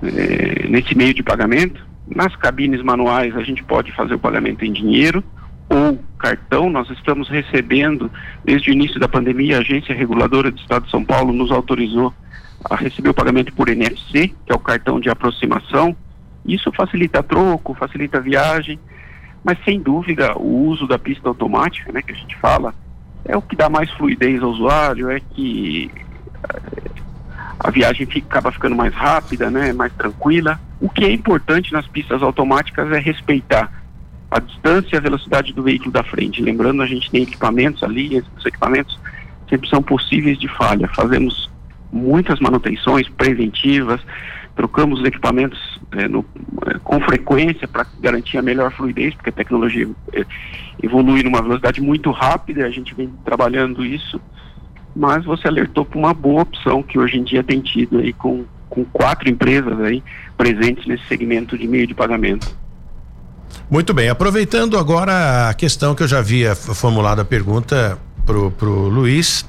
é, 0.02 0.68
nesse 0.68 0.96
meio 0.96 1.12
de 1.12 1.22
pagamento. 1.22 1.84
Nas 2.06 2.36
cabines 2.36 2.82
manuais 2.82 3.36
a 3.36 3.42
gente 3.42 3.64
pode 3.64 3.90
fazer 3.92 4.14
o 4.14 4.18
pagamento 4.18 4.64
em 4.64 4.72
dinheiro 4.72 5.24
ou 5.68 5.98
cartão. 6.18 6.70
Nós 6.70 6.88
estamos 6.90 7.28
recebendo, 7.28 8.10
desde 8.44 8.70
o 8.70 8.72
início 8.72 8.98
da 8.98 9.08
pandemia, 9.08 9.58
a 9.58 9.60
Agência 9.60 9.94
Reguladora 9.94 10.50
do 10.50 10.58
Estado 10.58 10.84
de 10.84 10.90
São 10.90 11.04
Paulo 11.04 11.32
nos 11.32 11.50
autorizou 11.50 12.12
a 12.68 12.76
receber 12.76 13.10
o 13.10 13.14
pagamento 13.14 13.52
por 13.52 13.68
NFC, 13.68 14.28
que 14.28 14.52
é 14.52 14.54
o 14.54 14.58
cartão 14.58 14.98
de 14.98 15.10
aproximação. 15.10 15.94
Isso 16.46 16.72
facilita 16.72 17.22
troco, 17.22 17.74
facilita 17.74 18.20
viagem, 18.20 18.78
mas 19.42 19.58
sem 19.64 19.80
dúvida 19.80 20.36
o 20.36 20.66
uso 20.66 20.86
da 20.86 20.98
pista 20.98 21.28
automática, 21.28 21.92
né, 21.92 22.00
que 22.00 22.12
a 22.12 22.16
gente 22.16 22.36
fala, 22.36 22.74
é 23.24 23.36
o 23.36 23.42
que 23.42 23.56
dá 23.56 23.68
mais 23.68 23.90
fluidez 23.92 24.42
ao 24.42 24.50
usuário, 24.50 25.10
é 25.10 25.20
que 25.20 25.90
eh, 25.94 26.90
a 27.58 27.70
viagem 27.70 28.06
fica, 28.06 28.26
acaba 28.26 28.52
ficando 28.52 28.76
mais 28.76 28.94
rápida, 28.94 29.50
né, 29.50 29.72
mais 29.72 29.92
tranquila. 29.94 30.60
O 30.80 30.88
que 30.88 31.04
é 31.04 31.12
importante 31.12 31.72
nas 31.72 31.86
pistas 31.86 32.22
automáticas 32.22 32.90
é 32.92 32.98
respeitar 32.98 33.83
a 34.34 34.40
distância 34.40 34.96
e 34.96 34.98
a 34.98 35.00
velocidade 35.00 35.52
do 35.52 35.62
veículo 35.62 35.92
da 35.92 36.02
frente. 36.02 36.42
Lembrando, 36.42 36.82
a 36.82 36.86
gente 36.86 37.08
tem 37.08 37.22
equipamentos 37.22 37.84
ali, 37.84 38.16
esses 38.16 38.44
equipamentos 38.44 38.98
sempre 39.48 39.68
são 39.68 39.80
possíveis 39.80 40.36
de 40.36 40.48
falha. 40.48 40.88
Fazemos 40.88 41.48
muitas 41.92 42.40
manutenções 42.40 43.08
preventivas, 43.08 44.00
trocamos 44.56 44.98
os 44.98 45.06
equipamentos 45.06 45.80
é, 45.92 46.08
no, 46.08 46.24
é, 46.66 46.78
com 46.82 46.98
frequência 47.00 47.68
para 47.68 47.86
garantir 48.00 48.36
a 48.36 48.42
melhor 48.42 48.72
fluidez, 48.72 49.14
porque 49.14 49.30
a 49.30 49.32
tecnologia 49.32 49.88
é, 50.12 50.24
evolui 50.82 51.22
numa 51.22 51.40
velocidade 51.40 51.80
muito 51.80 52.10
rápida 52.10 52.62
e 52.62 52.64
a 52.64 52.70
gente 52.70 52.92
vem 52.92 53.08
trabalhando 53.24 53.84
isso. 53.84 54.20
Mas 54.96 55.24
você 55.24 55.46
alertou 55.46 55.84
para 55.84 55.98
uma 55.98 56.12
boa 56.12 56.42
opção 56.42 56.82
que 56.82 56.98
hoje 56.98 57.18
em 57.18 57.22
dia 57.22 57.44
tem 57.44 57.60
tido 57.60 57.98
aí 57.98 58.12
com, 58.12 58.44
com 58.68 58.84
quatro 58.84 59.30
empresas 59.30 59.80
aí 59.80 60.02
presentes 60.36 60.86
nesse 60.86 61.06
segmento 61.06 61.56
de 61.56 61.68
meio 61.68 61.86
de 61.86 61.94
pagamento. 61.94 62.63
Muito 63.70 63.94
bem, 63.94 64.08
aproveitando 64.08 64.78
agora 64.78 65.48
a 65.48 65.54
questão 65.54 65.94
que 65.94 66.02
eu 66.02 66.08
já 66.08 66.18
havia 66.18 66.54
formulado 66.54 67.20
a 67.20 67.24
pergunta 67.24 67.98
pro, 68.24 68.50
pro 68.50 68.88
Luiz 68.88 69.44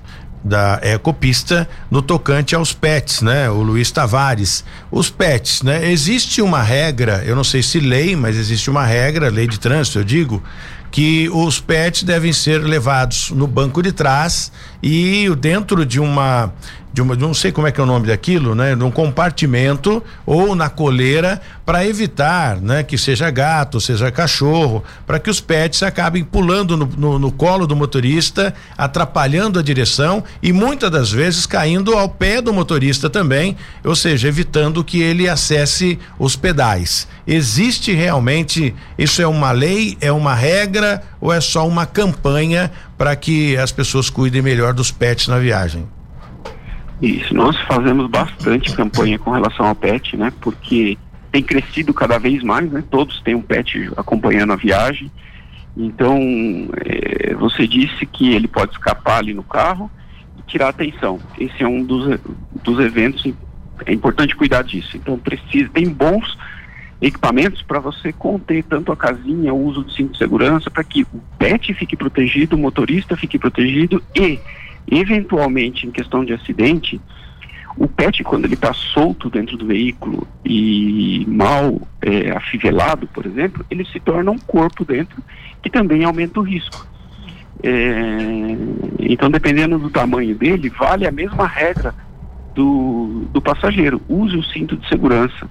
da 0.46 0.80
Ecopista 0.84 1.68
no 1.90 2.04
tocante 2.04 2.54
aos 2.54 2.72
pets, 2.72 3.22
né? 3.22 3.50
O 3.50 3.64
Luiz 3.64 3.90
Tavares. 3.90 4.64
Os 4.92 5.10
pets, 5.10 5.64
né? 5.64 5.92
Existe 5.92 6.40
uma 6.40 6.62
regra, 6.62 7.24
eu 7.26 7.36
não 7.36 7.44
sei 7.44 7.64
se 7.64 7.80
lei, 7.80 8.16
mas 8.16 8.38
existe 8.38 8.70
uma 8.70 8.86
regra, 8.86 9.30
lei 9.30 9.48
de 9.48 9.60
trânsito, 9.60 10.00
eu 10.00 10.04
digo, 10.04 10.44
que 10.92 11.28
os 11.30 11.60
pets 11.60 12.04
devem 12.04 12.32
ser 12.32 12.60
levados 12.60 13.32
no 13.32 13.48
banco 13.48 13.82
de 13.82 13.92
trás 13.92 14.52
e 14.82 15.28
dentro 15.40 15.84
de 15.84 16.00
uma 16.00 16.54
de 16.96 17.02
uma, 17.02 17.14
não 17.14 17.34
sei 17.34 17.52
como 17.52 17.68
é 17.68 17.74
que 17.74 17.82
é 17.82 17.84
o 17.84 17.86
nome 17.86 18.08
daquilo, 18.08 18.56
né? 18.56 18.74
De 18.74 18.82
um 18.82 18.90
compartimento 18.90 20.02
ou 20.26 20.56
na 20.56 20.70
coleira 20.70 21.42
para 21.66 21.86
evitar, 21.86 22.62
né? 22.62 22.84
Que 22.84 22.98
seja 22.98 23.30
gato, 23.30 23.82
seja 23.82 24.10
cachorro, 24.10 24.82
para 25.06 25.20
que 25.20 25.30
os 25.30 25.42
pets 25.42 25.84
acabem 25.84 26.24
pulando 26.24 26.78
no, 26.78 26.86
no, 26.86 27.20
no, 27.20 27.32
colo 27.34 27.68
do 27.68 27.76
motorista, 27.76 28.56
atrapalhando 28.78 29.60
a 29.60 29.62
direção 29.62 30.24
e 30.42 30.54
muitas 30.54 30.90
das 30.90 31.12
vezes 31.12 31.46
caindo 31.46 31.98
ao 31.98 32.08
pé 32.08 32.42
do 32.42 32.54
motorista 32.54 33.10
também, 33.10 33.58
ou 33.84 33.94
seja, 33.94 34.30
evitando 34.30 34.82
que 34.82 35.02
ele 35.02 35.28
acesse 35.28 36.00
os 36.18 36.38
pedais. 36.38 37.10
Existe 37.28 37.92
realmente, 37.92 38.74
isso 38.98 39.22
é 39.22 39.28
uma 39.28 39.52
lei, 39.52 39.98
é 40.00 40.14
uma 40.14 40.34
regra 40.34 41.04
ou 41.20 41.34
é 41.34 41.42
só 41.42 41.68
uma 41.68 41.86
campanha 41.86 42.72
para 42.98 43.14
que 43.18 43.58
as 43.58 43.74
pessoas 43.74 44.10
cuidem 44.10 44.42
melhor 44.42 44.74
dos 44.74 44.92
pets 44.92 45.28
na 45.28 45.40
viagem? 45.40 45.94
Isso, 47.02 47.34
nós 47.34 47.60
fazemos 47.62 48.10
bastante 48.10 48.74
campanha 48.76 49.20
com 49.20 49.32
relação 49.32 49.66
ao 49.66 49.76
pet, 49.76 50.16
né? 50.16 50.32
Porque 50.40 50.98
tem 51.32 51.44
crescido 51.44 51.94
cada 51.94 52.18
vez 52.18 52.42
mais, 52.42 52.72
né? 52.72 52.84
Todos 52.90 53.22
têm 53.22 53.36
um 53.36 53.42
pet 53.42 53.92
acompanhando 53.98 54.54
a 54.54 54.56
viagem. 54.56 55.12
Então, 55.76 56.18
é, 56.86 57.34
você 57.34 57.68
disse 57.68 58.06
que 58.06 58.34
ele 58.34 58.48
pode 58.48 58.72
escapar 58.72 59.18
ali 59.18 59.34
no 59.34 59.44
carro 59.44 59.92
e 60.40 60.42
tirar 60.44 60.70
atenção. 60.70 61.20
Esse 61.38 61.64
é 61.64 61.68
um 61.68 61.84
dos, 61.84 62.18
dos 62.64 62.80
eventos, 62.80 63.26
é 63.86 63.92
importante 63.92 64.36
cuidar 64.36 64.64
disso. 64.64 64.96
Então, 64.96 65.18
precisa, 65.20 65.70
tem 65.74 65.90
bons 65.90 66.38
equipamentos 67.02 67.62
para 67.62 67.80
você 67.80 68.14
conter 68.14 68.64
tanto 68.64 68.94
a 68.94 68.96
casinha, 68.96 69.54
o 69.54 69.62
uso 69.62 69.84
de 69.84 69.94
cinto 69.94 70.14
de 70.14 70.18
segurança, 70.18 70.72
para 70.72 70.84
que 70.86 71.04
o 71.04 71.22
pet 71.38 71.74
fique 71.74 71.98
protegido, 71.98 72.56
o 72.56 72.60
motorista 72.60 73.18
fique 73.18 73.38
protegido 73.38 74.02
e 74.16 74.40
Eventualmente, 74.90 75.88
em 75.88 75.92
questão 75.92 76.24
de 76.24 76.34
acidente, 76.34 77.02
o 77.78 77.88
pet, 77.88 78.24
quando 78.24 78.46
ele 78.46 78.54
está 78.54 78.74
solto 78.74 79.30
dentro 79.30 79.58
do 79.58 79.66
veículo 79.66 80.28
e 80.46 81.26
mal 81.28 81.82
é, 82.02 82.32
afivelado, 82.32 83.08
por 83.08 83.26
exemplo, 83.26 83.66
ele 83.70 83.84
se 83.86 84.00
torna 84.00 84.32
um 84.32 84.38
corpo 84.38 84.86
dentro 84.86 85.22
que 85.62 85.70
também 85.70 86.04
aumenta 86.04 86.40
o 86.40 86.44
risco. 86.44 86.88
É, 87.64 88.58
então, 89.00 89.30
dependendo 89.30 89.78
do 89.78 89.90
tamanho 89.90 90.36
dele, 90.36 90.70
vale 90.70 91.08
a 91.08 91.12
mesma 91.12 91.48
regra 91.48 91.94
do, 92.54 93.28
do 93.34 93.42
passageiro. 93.42 94.02
Use 94.08 94.38
o 94.38 94.44
cinto 94.44 94.78
de 94.78 94.88
segurança. 94.88 95.50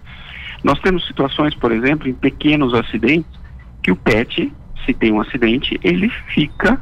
Nós 0.63 0.79
temos 0.81 1.07
situações, 1.07 1.55
por 1.55 1.73
exemplo, 1.73 2.09
em 2.09 2.15
pequenos 2.15 2.73
acidentes, 2.73 3.31
que 3.83 3.91
o 3.91 3.97
pet, 3.97 4.51
se 4.87 4.95
tem 4.95 5.13
um 5.13 5.21
acidente, 5.21 5.79
ele 5.83 6.09
fica 6.33 6.81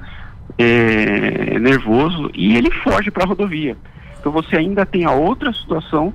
é, 0.59 1.59
nervoso 1.59 2.31
e 2.35 2.57
ele 2.57 2.71
foge 2.71 3.11
para 3.11 3.25
a 3.25 3.27
rodovia. 3.27 3.77
Então 4.19 4.31
você 4.31 4.57
ainda 4.57 4.87
tem 4.87 5.05
a 5.05 5.13
outra 5.13 5.53
situação 5.53 6.13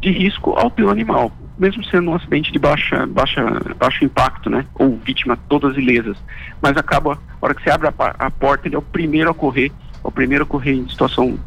de 0.00 0.10
risco 0.10 0.50
ao 0.52 0.70
teu 0.70 0.90
animal, 0.90 1.32
mesmo 1.58 1.84
sendo 1.84 2.10
um 2.10 2.14
acidente 2.14 2.52
de 2.52 2.58
baixa, 2.58 3.06
baixa, 3.06 3.42
baixo 3.78 4.04
impacto, 4.04 4.50
né? 4.50 4.64
Ou 4.74 4.96
vítima 4.98 5.38
todas 5.48 5.76
ilesas. 5.76 6.16
Mas 6.60 6.76
acaba, 6.76 7.14
a 7.14 7.18
hora 7.40 7.54
que 7.54 7.62
você 7.62 7.70
abre 7.70 7.88
a, 7.88 7.94
a 8.18 8.30
porta, 8.30 8.68
ele 8.68 8.74
é 8.74 8.78
o 8.78 8.82
primeiro 8.82 9.30
a 9.30 9.34
correr, 9.34 9.72
é 10.04 10.08
o 10.08 10.10
primeiro 10.10 10.44
a 10.44 10.46
correr 10.46 10.74
em 10.74 10.88
situação 10.88 11.38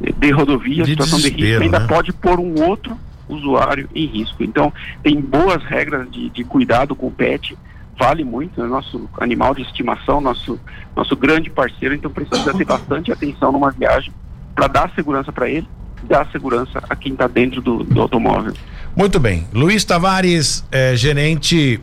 de 0.00 0.30
rodovia, 0.30 0.84
de 0.84 0.90
situação 0.90 1.18
de 1.18 1.30
risco, 1.30 1.62
ainda 1.62 1.80
né? 1.80 1.86
pode 1.86 2.12
pôr 2.12 2.38
um 2.38 2.62
outro 2.62 2.96
usuário 3.28 3.88
em 3.94 4.06
risco. 4.06 4.42
Então, 4.42 4.72
tem 5.02 5.20
boas 5.20 5.62
regras 5.64 6.10
de, 6.10 6.30
de 6.30 6.44
cuidado 6.44 6.94
com 6.94 7.08
o 7.08 7.10
pet, 7.10 7.56
vale 7.98 8.24
muito, 8.24 8.62
é 8.62 8.66
nosso 8.66 9.08
animal 9.18 9.54
de 9.54 9.62
estimação, 9.62 10.20
nosso, 10.20 10.60
nosso 10.94 11.16
grande 11.16 11.50
parceiro, 11.50 11.94
então 11.94 12.10
precisa 12.10 12.52
ter 12.52 12.64
bastante 12.64 13.10
atenção 13.10 13.50
numa 13.50 13.70
viagem 13.70 14.12
para 14.54 14.66
dar 14.68 14.90
segurança 14.94 15.32
para 15.32 15.48
ele, 15.48 15.68
dar 16.04 16.26
segurança 16.30 16.82
a 16.88 16.96
quem 16.96 17.12
está 17.12 17.26
dentro 17.26 17.60
do, 17.60 17.84
do, 17.84 18.00
automóvel. 18.00 18.54
Muito 18.94 19.18
bem. 19.18 19.46
Luiz 19.52 19.84
Tavares, 19.84 20.64
é, 20.70 20.94
gerente 20.94 21.80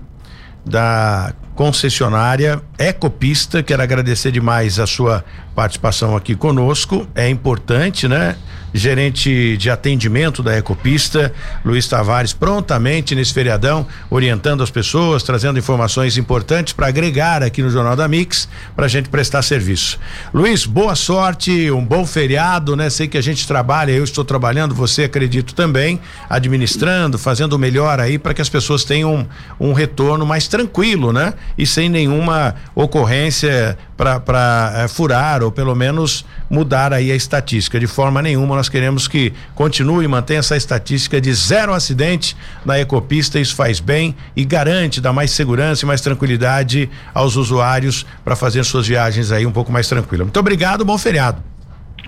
da 0.65 1.33
concessionária 1.55 2.61
Ecopista, 2.77 3.61
quero 3.61 3.81
agradecer 3.81 4.31
demais 4.31 4.79
a 4.79 4.87
sua 4.87 5.23
participação 5.55 6.15
aqui 6.15 6.35
conosco. 6.35 7.07
É 7.15 7.29
importante, 7.29 8.07
né? 8.07 8.35
gerente 8.73 9.55
de 9.55 9.69
atendimento 9.69 10.41
da 10.41 10.57
Ecopista, 10.57 11.31
Luiz 11.63 11.87
Tavares, 11.87 12.33
prontamente 12.33 13.13
nesse 13.13 13.33
feriadão, 13.33 13.85
orientando 14.09 14.63
as 14.63 14.71
pessoas, 14.71 15.21
trazendo 15.21 15.59
informações 15.59 16.17
importantes 16.17 16.73
para 16.73 16.87
agregar 16.87 17.43
aqui 17.43 17.61
no 17.61 17.69
Jornal 17.69 17.95
da 17.95 18.07
Mix, 18.07 18.49
para 18.75 18.85
a 18.85 18.89
gente 18.89 19.09
prestar 19.09 19.43
serviço. 19.43 19.99
Luiz, 20.33 20.65
boa 20.65 20.95
sorte, 20.95 21.69
um 21.69 21.85
bom 21.85 22.05
feriado, 22.05 22.75
né? 22.75 22.89
Sei 22.89 23.07
que 23.07 23.17
a 23.17 23.21
gente 23.21 23.47
trabalha, 23.47 23.91
eu 23.91 24.03
estou 24.03 24.25
trabalhando, 24.25 24.73
você 24.73 25.03
acredito 25.03 25.53
também, 25.53 26.01
administrando, 26.27 27.19
fazendo 27.19 27.53
o 27.53 27.59
melhor 27.59 27.99
aí 27.99 28.17
para 28.17 28.33
que 28.33 28.41
as 28.41 28.49
pessoas 28.49 28.83
tenham 28.83 29.27
um, 29.59 29.69
um 29.69 29.73
retorno 29.73 30.25
mais 30.25 30.47
tranquilo, 30.47 31.13
né? 31.13 31.33
E 31.57 31.65
sem 31.65 31.89
nenhuma 31.89 32.55
ocorrência 32.75 33.77
para 33.95 34.73
é, 34.75 34.87
furar 34.87 35.43
ou 35.43 35.51
pelo 35.51 35.75
menos 35.75 36.25
mudar 36.49 36.93
aí 36.93 37.11
a 37.11 37.15
estatística. 37.15 37.79
De 37.79 37.87
forma 37.87 38.21
nenhuma, 38.21 38.55
nós 38.55 38.69
queremos 38.69 39.07
que 39.07 39.33
continue 39.55 40.05
e 40.05 40.07
mantenha 40.07 40.39
essa 40.39 40.57
estatística 40.57 41.21
de 41.21 41.33
zero 41.33 41.73
acidente 41.73 42.35
na 42.65 42.79
ecopista. 42.79 43.39
Isso 43.39 43.55
faz 43.55 43.79
bem 43.79 44.15
e 44.35 44.43
garante, 44.43 44.99
dá 44.99 45.13
mais 45.13 45.31
segurança 45.31 45.85
e 45.85 45.87
mais 45.87 46.01
tranquilidade 46.01 46.89
aos 47.13 47.35
usuários 47.35 48.05
para 48.23 48.35
fazer 48.35 48.63
suas 48.63 48.87
viagens 48.87 49.31
aí 49.31 49.45
um 49.45 49.51
pouco 49.51 49.71
mais 49.71 49.87
tranquila. 49.87 50.23
Muito 50.23 50.39
obrigado, 50.39 50.83
bom 50.83 50.97
feriado. 50.97 51.41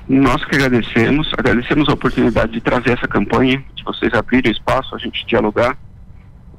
Nós 0.07 0.43
que 0.45 0.55
agradecemos, 0.55 1.31
agradecemos 1.35 1.89
a 1.89 1.93
oportunidade 1.93 2.51
de 2.51 2.61
trazer 2.61 2.91
essa 2.91 3.07
campanha, 3.07 3.63
de 3.73 3.83
vocês 3.83 4.13
abrirem 4.13 4.51
espaço, 4.51 4.93
a 4.93 4.99
gente 4.99 5.25
dialogar. 5.25 5.75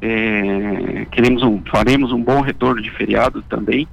É, 0.01 1.07
queremos 1.11 1.43
um, 1.43 1.63
faremos 1.71 2.13
um 2.13 2.23
bom 2.23 2.41
retorno 2.41 2.83
de 2.83 2.91
feriado 2.91 3.43
também 3.43 3.89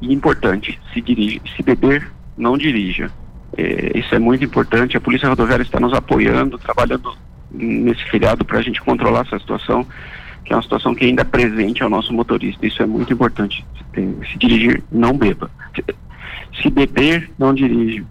e 0.00 0.12
importante, 0.12 0.78
se, 0.92 1.00
dirige, 1.00 1.40
se 1.56 1.62
beber, 1.62 2.10
não 2.36 2.58
dirija. 2.58 3.10
É, 3.56 3.98
isso 3.98 4.14
é 4.14 4.18
muito 4.18 4.44
importante. 4.44 4.96
A 4.96 5.00
Polícia 5.00 5.28
Rodoviária 5.28 5.62
está 5.62 5.78
nos 5.78 5.92
apoiando, 5.92 6.58
trabalhando 6.58 7.14
nesse 7.50 8.02
feriado 8.10 8.44
para 8.44 8.58
a 8.58 8.62
gente 8.62 8.80
controlar 8.80 9.20
essa 9.26 9.38
situação, 9.38 9.86
que 10.44 10.52
é 10.52 10.56
uma 10.56 10.62
situação 10.62 10.94
que 10.94 11.04
ainda 11.04 11.22
é 11.22 11.24
presente 11.24 11.82
ao 11.82 11.90
nosso 11.90 12.12
motorista. 12.12 12.66
Isso 12.66 12.82
é 12.82 12.86
muito 12.86 13.12
importante. 13.12 13.64
Se, 13.94 14.32
se 14.32 14.38
dirigir, 14.38 14.82
não 14.90 15.16
beba. 15.16 15.50
Se 16.60 16.68
beber, 16.68 17.30
não 17.38 17.54
dirija. 17.54 18.04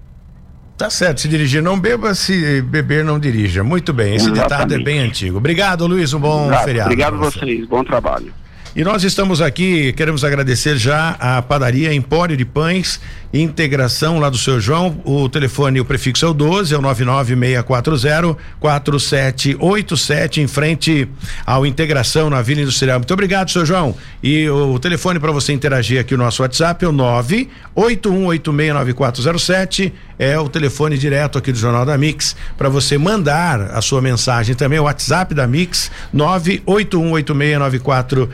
Tá 0.82 0.90
certo, 0.90 1.22
se 1.22 1.28
dirigir 1.28 1.62
não 1.62 1.80
beba, 1.80 2.16
se 2.16 2.60
beber 2.64 3.06
não 3.06 3.20
dirija. 3.20 3.64
Muito 3.64 3.94
bem, 3.94 4.16
esse 4.16 4.26
Exatamente. 4.32 4.50
ditado 4.50 4.74
é 4.74 4.84
bem 4.84 4.98
antigo. 4.98 5.38
Obrigado, 5.38 5.86
Luiz, 5.86 6.12
um 6.12 6.20
bom 6.20 6.48
Exato. 6.48 6.64
feriado. 6.66 6.90
Obrigado 6.90 7.14
a 7.14 7.18
vocês, 7.18 7.68
bom 7.68 7.84
trabalho. 7.84 8.34
E 8.74 8.86
nós 8.86 9.04
estamos 9.04 9.42
aqui, 9.42 9.92
queremos 9.92 10.24
agradecer 10.24 10.78
já 10.78 11.10
a 11.20 11.42
padaria 11.42 11.94
Empório 11.94 12.38
de 12.38 12.46
Pães, 12.46 13.02
integração 13.34 14.18
lá 14.18 14.30
do 14.30 14.38
seu 14.38 14.62
João. 14.62 15.02
O 15.04 15.28
telefone, 15.28 15.82
o 15.82 15.86
prefixo 15.86 16.26
é 16.26 16.30
o 16.30 16.34
12, 16.34 16.74
é 16.74 16.78
o 16.78 16.82
99640 16.82 18.38
4787, 18.62 20.40
em 20.40 20.48
frente 20.48 21.06
ao 21.46 21.66
Integração 21.66 22.30
na 22.30 22.42
Vila 22.42 22.62
Industrial. 22.62 22.98
Muito 22.98 23.14
obrigado, 23.14 23.52
seu 23.52 23.66
João. 23.66 23.94
E 24.24 24.50
o 24.50 24.80
telefone 24.80 25.20
para 25.20 25.34
você 25.34 25.52
interagir 25.52 26.00
aqui, 26.00 26.16
o 26.16 26.18
nosso 26.18 26.42
WhatsApp 26.42 26.86
é 26.86 26.88
o 26.88 26.94
981869407 26.94 29.92
é 30.22 30.40
o 30.40 30.48
telefone 30.48 30.98
direto 31.00 31.40
aqui 31.40 31.52
do 31.52 31.58
Jornal 31.58 31.84
da 31.84 31.98
Mix 31.98 32.36
para 32.56 32.70
você 32.70 32.96
mandar 32.96 33.72
a 33.72 33.82
sua 33.82 34.04
mensagem 34.04 34.54
também, 34.54 34.78
o 34.78 34.84
WhatsApp 34.84 35.34
da 35.34 35.48
Mix 35.48 35.90
981869407 36.14 38.30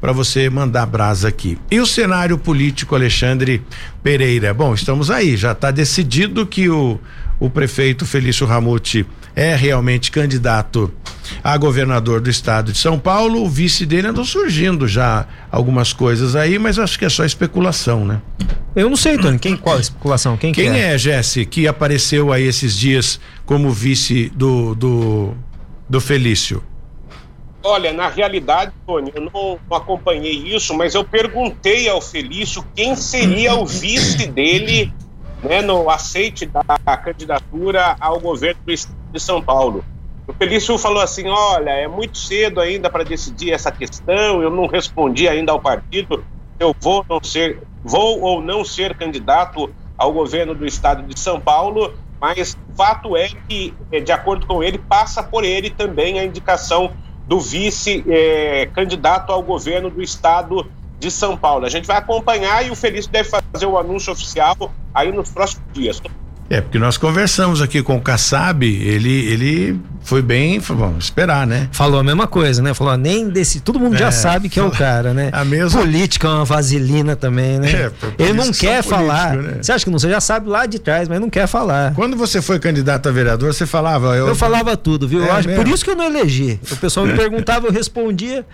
para 0.00 0.12
você 0.12 0.50
mandar 0.50 0.86
brasa 0.86 1.28
aqui. 1.28 1.58
E 1.70 1.80
o 1.80 1.86
cenário 1.86 2.36
político 2.36 2.94
Alexandre 2.94 3.62
Pereira. 4.02 4.52
Bom, 4.52 4.74
estamos 4.74 5.10
aí, 5.10 5.36
já 5.36 5.52
está 5.52 5.70
decidido 5.70 6.46
que 6.46 6.68
o 6.68 6.98
o 7.40 7.48
prefeito 7.48 8.04
Felício 8.04 8.46
Ramute 8.46 9.06
é 9.34 9.56
realmente 9.56 10.10
candidato 10.10 10.92
a 11.42 11.56
governador 11.56 12.20
do 12.20 12.28
estado 12.28 12.70
de 12.70 12.78
São 12.78 12.98
Paulo, 12.98 13.42
o 13.42 13.48
vice 13.48 13.86
dele 13.86 14.08
andou 14.08 14.24
surgindo 14.24 14.86
já 14.86 15.26
algumas 15.50 15.92
coisas 15.92 16.36
aí, 16.36 16.58
mas 16.58 16.78
acho 16.78 16.98
que 16.98 17.04
é 17.04 17.08
só 17.08 17.24
especulação, 17.24 18.04
né? 18.04 18.20
Eu 18.76 18.90
não 18.90 18.96
sei, 18.96 19.16
Tony, 19.16 19.38
quem 19.38 19.56
qual 19.56 19.78
a 19.78 19.80
especulação? 19.80 20.36
Quem, 20.36 20.52
quem 20.52 20.70
que 20.70 20.76
é, 20.76 20.94
é 20.94 20.98
Jesse, 20.98 21.46
que 21.46 21.66
apareceu 21.66 22.32
aí 22.32 22.44
esses 22.44 22.76
dias 22.76 23.18
como 23.46 23.72
vice 23.72 24.30
do 24.34 24.74
do, 24.74 25.34
do 25.88 26.00
Felício? 26.00 26.62
Olha, 27.62 27.92
na 27.92 28.08
realidade, 28.08 28.72
Tony, 28.86 29.12
eu 29.14 29.30
não, 29.32 29.58
acompanhei 29.76 30.32
isso, 30.32 30.74
mas 30.74 30.94
eu 30.94 31.04
perguntei 31.04 31.88
ao 31.88 32.00
Felício 32.00 32.64
quem 32.74 32.96
seria 32.96 33.54
o 33.54 33.66
vice 33.66 34.26
dele 34.26 34.92
né, 35.42 35.60
no 35.60 35.90
aceite 35.90 36.46
da 36.46 36.96
candidatura 36.96 37.96
ao 38.00 38.18
governo 38.18 38.60
do 38.64 38.72
Estado 38.72 38.96
de 39.12 39.20
São 39.20 39.42
Paulo. 39.42 39.84
O 40.26 40.32
Felício 40.32 40.78
falou 40.78 41.02
assim: 41.02 41.28
olha, 41.28 41.70
é 41.70 41.86
muito 41.86 42.16
cedo 42.16 42.60
ainda 42.60 42.88
para 42.88 43.04
decidir 43.04 43.52
essa 43.52 43.70
questão, 43.70 44.42
eu 44.42 44.50
não 44.50 44.66
respondi 44.66 45.28
ainda 45.28 45.52
ao 45.52 45.60
partido 45.60 46.24
eu 46.60 46.76
vou, 46.78 47.04
não 47.08 47.24
ser, 47.24 47.62
vou 47.82 48.20
ou 48.20 48.42
não 48.42 48.64
ser 48.64 48.94
candidato 48.94 49.74
ao 49.96 50.12
governo 50.12 50.54
do 50.54 50.66
Estado 50.66 51.02
de 51.02 51.18
São 51.18 51.40
Paulo, 51.40 51.94
mas 52.20 52.56
fato 52.76 53.16
é 53.16 53.28
que, 53.48 53.74
é, 53.90 53.98
de 53.98 54.12
acordo 54.12 54.46
com 54.46 54.62
ele, 54.62 54.76
passa 54.76 55.22
por 55.22 55.42
ele 55.42 55.70
também 55.70 56.20
a 56.20 56.24
indicação 56.24 56.92
do 57.30 57.38
vice-candidato 57.38 59.30
é, 59.30 59.34
ao 59.36 59.40
governo 59.40 59.88
do 59.88 60.02
Estado 60.02 60.68
de 60.98 61.12
São 61.12 61.36
Paulo. 61.36 61.64
A 61.64 61.68
gente 61.68 61.86
vai 61.86 61.96
acompanhar 61.96 62.66
e 62.66 62.72
o 62.72 62.74
Felício 62.74 63.08
deve 63.08 63.28
fazer 63.28 63.66
o 63.66 63.78
anúncio 63.78 64.12
oficial 64.12 64.56
aí 64.92 65.12
nos 65.12 65.30
próximos 65.30 65.72
dias. 65.72 66.02
É, 66.50 66.60
porque 66.60 66.80
nós 66.80 66.98
conversamos 66.98 67.62
aqui 67.62 67.80
com 67.80 67.96
o 67.96 68.00
Kassab, 68.00 68.66
ele, 68.66 69.24
ele 69.26 69.80
foi 70.02 70.20
bem, 70.20 70.58
vamos 70.58 71.04
esperar, 71.04 71.46
né? 71.46 71.68
Falou 71.70 72.00
a 72.00 72.02
mesma 72.02 72.26
coisa, 72.26 72.60
né? 72.60 72.74
Falou, 72.74 72.96
nem 72.96 73.28
desse, 73.28 73.60
todo 73.60 73.78
mundo 73.78 73.94
é, 73.94 73.98
já 73.98 74.10
sabe 74.10 74.48
que 74.48 74.58
é 74.58 74.62
o 74.64 74.68
cara, 74.68 75.14
né? 75.14 75.30
A 75.32 75.44
mesma... 75.44 75.80
Política 75.80 76.26
é 76.26 76.30
uma 76.32 76.44
vaselina 76.44 77.14
também, 77.14 77.60
né? 77.60 77.70
É, 77.70 77.92
ele 78.18 78.32
não 78.32 78.50
quer 78.50 78.82
falar. 78.82 79.36
Né? 79.36 79.58
Você 79.62 79.70
acha 79.70 79.84
que 79.84 79.90
não, 79.92 79.98
você 80.00 80.10
já 80.10 80.20
sabe 80.20 80.48
lá 80.48 80.66
de 80.66 80.80
trás, 80.80 81.08
mas 81.08 81.20
não 81.20 81.30
quer 81.30 81.46
falar. 81.46 81.94
Quando 81.94 82.16
você 82.16 82.42
foi 82.42 82.58
candidato 82.58 83.08
a 83.08 83.12
vereador, 83.12 83.54
você 83.54 83.64
falava... 83.64 84.16
Eu, 84.16 84.26
eu 84.26 84.34
falava 84.34 84.76
tudo, 84.76 85.06
viu? 85.06 85.22
É, 85.24 85.30
acho, 85.30 85.48
por 85.50 85.68
isso 85.68 85.84
que 85.84 85.92
eu 85.92 85.96
não 85.96 86.06
elegi. 86.06 86.58
O 86.68 86.76
pessoal 86.78 87.06
me 87.06 87.14
perguntava, 87.16 87.68
eu 87.68 87.72
respondia 87.72 88.44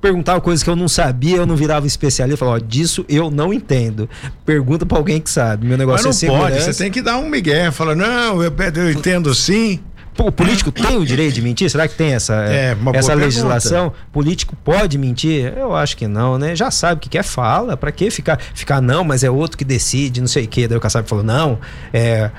perguntava 0.00 0.40
coisas 0.40 0.62
que 0.62 0.70
eu 0.70 0.76
não 0.76 0.88
sabia, 0.88 1.36
eu 1.36 1.46
não 1.46 1.56
virava 1.56 1.86
especialista, 1.86 2.38
falava, 2.38 2.56
ó, 2.56 2.60
disso 2.60 3.04
eu 3.08 3.30
não 3.30 3.52
entendo. 3.52 4.08
Pergunta 4.46 4.86
para 4.86 4.96
alguém 4.96 5.20
que 5.20 5.28
sabe. 5.28 5.66
Meu 5.66 5.76
negócio 5.76 6.06
Mas 6.06 6.22
não 6.22 6.36
é 6.36 6.38
pode, 6.38 6.62
você 6.62 6.72
tem 6.72 6.90
que 6.90 7.02
dar 7.02 7.18
um 7.18 7.28
migué, 7.28 7.70
fala, 7.70 7.94
não, 7.94 8.42
eu, 8.42 8.52
eu 8.74 8.90
entendo 8.90 9.34
sim. 9.34 9.80
o 10.18 10.32
político 10.32 10.72
tem 10.72 10.96
o 10.96 11.04
direito 11.04 11.34
de 11.34 11.42
mentir? 11.42 11.68
Será 11.68 11.86
que 11.86 11.94
tem 11.94 12.14
essa, 12.14 12.34
é, 12.46 12.76
essa 12.94 13.12
legislação? 13.12 13.90
Pergunta. 13.90 14.08
Político 14.12 14.56
pode 14.64 14.96
mentir? 14.96 15.52
Eu 15.56 15.74
acho 15.76 15.96
que 15.96 16.08
não, 16.08 16.38
né? 16.38 16.56
Já 16.56 16.70
sabe 16.70 16.94
o 16.94 17.00
que 17.00 17.08
quer, 17.10 17.22
fala. 17.22 17.76
Para 17.76 17.92
que 17.92 18.10
ficar, 18.10 18.40
ficar 18.54 18.80
não, 18.80 19.04
mas 19.04 19.22
é 19.22 19.30
outro 19.30 19.58
que 19.58 19.64
decide, 19.64 20.20
não 20.20 20.28
sei 20.28 20.44
o 20.44 20.48
quê. 20.48 20.66
Daí 20.66 20.78
o 20.78 20.80
Kassab 20.80 21.06
falou: 21.08 21.24
não, 21.24 21.58
é, 21.92 22.30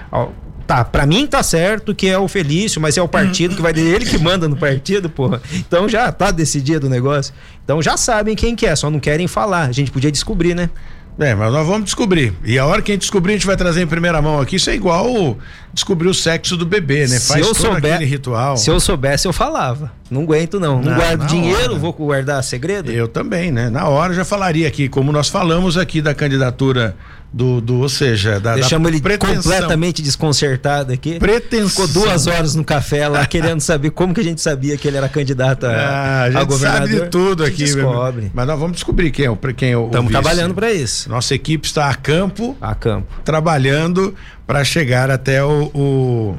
Tá, 0.70 0.86
pra 0.86 1.04
mim 1.04 1.26
tá 1.26 1.42
certo 1.42 1.96
que 1.96 2.08
é 2.08 2.16
o 2.20 2.28
Felício, 2.28 2.80
mas 2.80 2.96
é 2.96 3.02
o 3.02 3.08
partido 3.08 3.56
que 3.56 3.62
vai 3.62 3.72
ele 3.76 4.06
que 4.06 4.20
manda 4.20 4.48
no 4.48 4.56
partido, 4.56 5.10
porra. 5.10 5.42
Então 5.52 5.90
já 5.90 6.12
tá 6.12 6.30
decidido 6.30 6.86
o 6.86 6.90
negócio. 6.92 7.34
Então 7.64 7.82
já 7.82 7.98
sabem 7.98 8.36
quem 8.36 8.56
que 8.56 8.68
é, 8.68 8.76
só 8.76 8.88
não 8.88 9.00
querem 9.00 9.28
falar. 9.28 9.64
A 9.64 9.72
gente 9.72 9.90
podia 9.90 10.12
descobrir, 10.12 10.54
né? 10.54 10.70
É, 11.18 11.34
mas 11.34 11.52
nós 11.52 11.66
vamos 11.66 11.86
descobrir. 11.86 12.36
E 12.46 12.60
a 12.60 12.68
hora 12.68 12.84
que 12.84 12.92
a 12.92 12.94
gente 12.94 13.02
descobrir, 13.02 13.34
a 13.34 13.36
gente 13.38 13.48
vai 13.48 13.58
trazer 13.58 13.82
em 13.82 13.88
primeira 13.88 14.22
mão 14.22 14.40
aqui. 14.40 14.58
Isso 14.58 14.70
é 14.70 14.76
igual 14.76 15.40
descobrir 15.74 16.08
o 16.08 16.14
sexo 16.14 16.56
do 16.56 16.68
bebê, 16.68 17.02
né? 17.08 17.18
Se 17.18 17.30
Faz 17.30 17.48
eu 17.48 17.56
souber, 17.56 17.96
aquele 17.96 18.10
ritual. 18.10 18.56
Se 18.56 18.70
eu 18.70 18.80
soubesse, 18.80 19.28
eu 19.28 19.34
falava. 19.34 19.92
Não 20.10 20.22
aguento, 20.22 20.60
não. 20.60 20.82
Não, 20.82 20.92
não 20.92 20.96
guardo 20.96 21.26
dinheiro, 21.26 21.72
hora. 21.72 21.80
vou 21.80 21.94
guardar 21.94 22.44
segredo? 22.44 22.92
Eu 22.92 23.08
também, 23.08 23.52
né? 23.52 23.72
Na 23.72 23.88
hora 23.88 24.14
eu 24.14 24.18
já 24.18 24.24
falaria 24.24 24.68
aqui, 24.68 24.88
como 24.88 25.12
nós 25.12 25.30
falamos 25.30 25.78
aqui 25.78 26.00
da 26.00 26.14
candidatura 26.14 26.96
do, 27.32 27.62
do 27.62 27.80
ou 27.82 27.90
seja, 27.90 28.40
da, 28.40 28.56
Deixamos 28.56 28.90
da 28.90 28.96
ele 28.96 29.02
pretensão. 29.02 29.36
completamente 29.36 30.02
desconcertado 30.02 30.92
aqui. 30.92 31.20
Pretensão. 31.20 31.86
Ficou 31.86 31.88
duas 31.88 32.28
horas 32.28 32.56
no 32.56 32.64
café 32.64 33.08
lá 33.08 33.26
querendo 33.26 33.62
saber 33.62 33.92
como 33.92 34.14
que 34.14 34.22
a 34.22 34.24
gente 34.24 34.42
sabia 34.42 34.76
que 34.78 34.88
ele 34.88 34.98
era 34.98 35.08
candidato 35.08 35.66
a, 35.66 35.70
ah, 35.70 36.24
a, 36.24 36.32
gente 36.32 36.42
a 36.42 36.44
governador. 36.44 36.88
sabe 36.90 37.02
de 37.02 37.10
tudo 37.10 37.44
aqui. 37.44 37.66
Descobre. 37.66 38.32
Mas 38.34 38.48
nós 38.48 38.60
vamos 38.60 38.76
descobrir 38.76 39.12
quem 39.12 39.26
é 39.26 39.30
o 39.30 39.38
quem 39.56 39.72
é 39.72 39.78
o 39.78 39.86
Estamos 39.86 40.12
trabalhando 40.12 40.56
para 40.56 40.72
isso. 40.72 41.10
Nossa 41.10 41.36
equipe 41.36 41.68
está 41.68 41.90
a 41.90 41.96
campo. 41.96 42.58
A 42.60 42.74
campo. 42.74 43.08
Trabalhando 43.24 44.16
para 44.48 44.64
chegar 44.64 45.12
até 45.12 45.44
o, 45.44 45.66
o, 45.74 46.38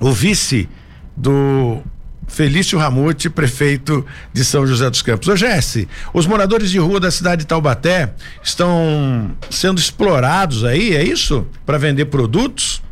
o 0.00 0.12
vice 0.12 0.68
do 1.16 1.80
Felício 2.26 2.78
Ramute, 2.78 3.28
prefeito 3.30 4.04
de 4.32 4.44
São 4.44 4.66
José 4.66 4.88
dos 4.90 5.02
Campos. 5.02 5.28
Ô 5.28 5.36
Jesse, 5.36 5.88
os 6.12 6.26
moradores 6.26 6.70
de 6.70 6.78
rua 6.78 6.98
da 6.98 7.10
cidade 7.10 7.42
de 7.42 7.46
Taubaté 7.46 8.12
estão 8.42 9.30
sendo 9.50 9.78
explorados 9.78 10.64
aí, 10.64 10.96
é 10.96 11.02
isso? 11.02 11.46
Para 11.64 11.78
vender 11.78 12.06
produtos? 12.06 12.82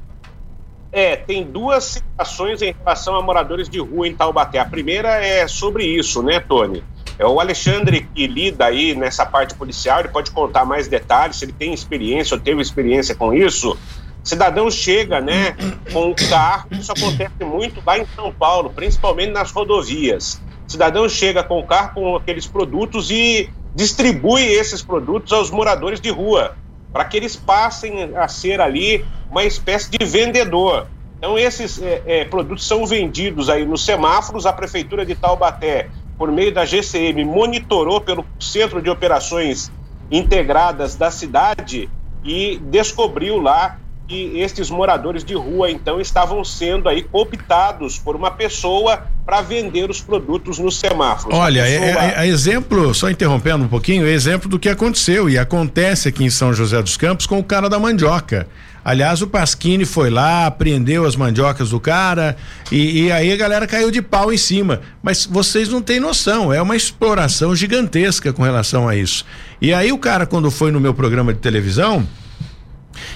É, 0.92 1.16
tem 1.16 1.42
duas 1.42 1.84
situações 1.84 2.60
em 2.60 2.74
relação 2.78 3.16
a 3.16 3.22
moradores 3.22 3.68
de 3.68 3.78
rua 3.78 4.06
em 4.06 4.14
Taubaté. 4.14 4.58
A 4.58 4.64
primeira 4.64 5.24
é 5.24 5.48
sobre 5.48 5.86
isso, 5.86 6.22
né, 6.22 6.38
Tony? 6.38 6.84
É 7.18 7.26
o 7.26 7.40
Alexandre 7.40 8.06
que 8.14 8.26
lida 8.26 8.66
aí 8.66 8.94
nessa 8.94 9.24
parte 9.24 9.54
policial, 9.54 10.00
ele 10.00 10.08
pode 10.08 10.30
contar 10.30 10.64
mais 10.64 10.88
detalhes, 10.88 11.36
se 11.36 11.44
ele 11.44 11.52
tem 11.52 11.72
experiência 11.72 12.34
ou 12.34 12.40
teve 12.40 12.60
experiência 12.60 13.14
com 13.14 13.32
isso. 13.32 13.78
Cidadão 14.24 14.70
chega, 14.70 15.20
né, 15.20 15.56
com 15.92 16.10
o 16.10 16.14
carro, 16.14 16.68
isso 16.70 16.92
acontece 16.92 17.44
muito 17.44 17.82
lá 17.84 17.98
em 17.98 18.06
São 18.14 18.32
Paulo, 18.32 18.70
principalmente 18.70 19.32
nas 19.32 19.50
rodovias. 19.50 20.40
Cidadão 20.66 21.08
chega 21.08 21.42
com 21.42 21.58
o 21.58 21.66
carro 21.66 21.94
com 21.94 22.16
aqueles 22.16 22.46
produtos 22.46 23.10
e 23.10 23.50
distribui 23.74 24.42
esses 24.42 24.80
produtos 24.80 25.32
aos 25.32 25.50
moradores 25.50 26.00
de 26.00 26.10
rua, 26.10 26.56
para 26.92 27.04
que 27.04 27.16
eles 27.16 27.34
passem 27.34 28.16
a 28.16 28.28
ser 28.28 28.60
ali 28.60 29.04
uma 29.30 29.44
espécie 29.44 29.90
de 29.90 30.04
vendedor. 30.04 30.86
Então, 31.18 31.38
esses 31.38 31.80
é, 31.80 32.02
é, 32.04 32.24
produtos 32.24 32.66
são 32.66 32.84
vendidos 32.84 33.48
aí 33.48 33.64
nos 33.64 33.84
semáforos. 33.84 34.44
A 34.44 34.52
Prefeitura 34.52 35.06
de 35.06 35.14
Taubaté, 35.14 35.88
por 36.18 36.30
meio 36.30 36.52
da 36.52 36.64
GCM, 36.64 37.24
monitorou 37.24 38.00
pelo 38.00 38.24
Centro 38.38 38.82
de 38.82 38.90
Operações 38.90 39.70
Integradas 40.10 40.96
da 40.96 41.10
cidade 41.10 41.88
e 42.24 42.58
descobriu 42.58 43.40
lá 43.40 43.78
que 44.12 44.38
estes 44.38 44.68
moradores 44.68 45.24
de 45.24 45.32
rua 45.32 45.70
então 45.70 45.98
estavam 45.98 46.44
sendo 46.44 46.86
aí 46.86 47.02
cooptados 47.02 47.96
por 47.96 48.14
uma 48.14 48.30
pessoa 48.30 49.04
para 49.24 49.40
vender 49.40 49.88
os 49.88 50.02
produtos 50.02 50.58
nos 50.58 50.76
semáforos. 50.76 51.38
Olha, 51.38 51.66
é, 51.66 51.76
é, 51.76 52.14
é, 52.18 52.26
exemplo, 52.26 52.92
só 52.92 53.08
interrompendo 53.08 53.64
um 53.64 53.68
pouquinho, 53.68 54.06
é 54.06 54.10
exemplo 54.10 54.50
do 54.50 54.58
que 54.58 54.68
aconteceu 54.68 55.30
e 55.30 55.38
acontece 55.38 56.10
aqui 56.10 56.24
em 56.24 56.28
São 56.28 56.52
José 56.52 56.82
dos 56.82 56.98
Campos 56.98 57.26
com 57.26 57.38
o 57.38 57.44
cara 57.44 57.70
da 57.70 57.78
mandioca. 57.78 58.46
Aliás, 58.84 59.22
o 59.22 59.28
Pasquini 59.28 59.86
foi 59.86 60.10
lá, 60.10 60.50
prendeu 60.50 61.06
as 61.06 61.16
mandiocas 61.16 61.70
do 61.70 61.80
cara 61.80 62.36
e, 62.70 63.04
e, 63.04 63.12
aí 63.12 63.32
a 63.32 63.36
galera 63.36 63.66
caiu 63.66 63.90
de 63.90 64.02
pau 64.02 64.30
em 64.30 64.36
cima. 64.36 64.82
Mas 65.02 65.24
vocês 65.24 65.70
não 65.70 65.80
têm 65.80 66.00
noção, 66.00 66.52
é 66.52 66.60
uma 66.60 66.76
exploração 66.76 67.56
gigantesca 67.56 68.30
com 68.30 68.42
relação 68.42 68.86
a 68.86 68.94
isso. 68.94 69.24
E 69.58 69.72
aí 69.72 69.90
o 69.90 69.96
cara, 69.96 70.26
quando 70.26 70.50
foi 70.50 70.70
no 70.70 70.80
meu 70.80 70.92
programa 70.92 71.32
de 71.32 71.38
televisão, 71.38 72.06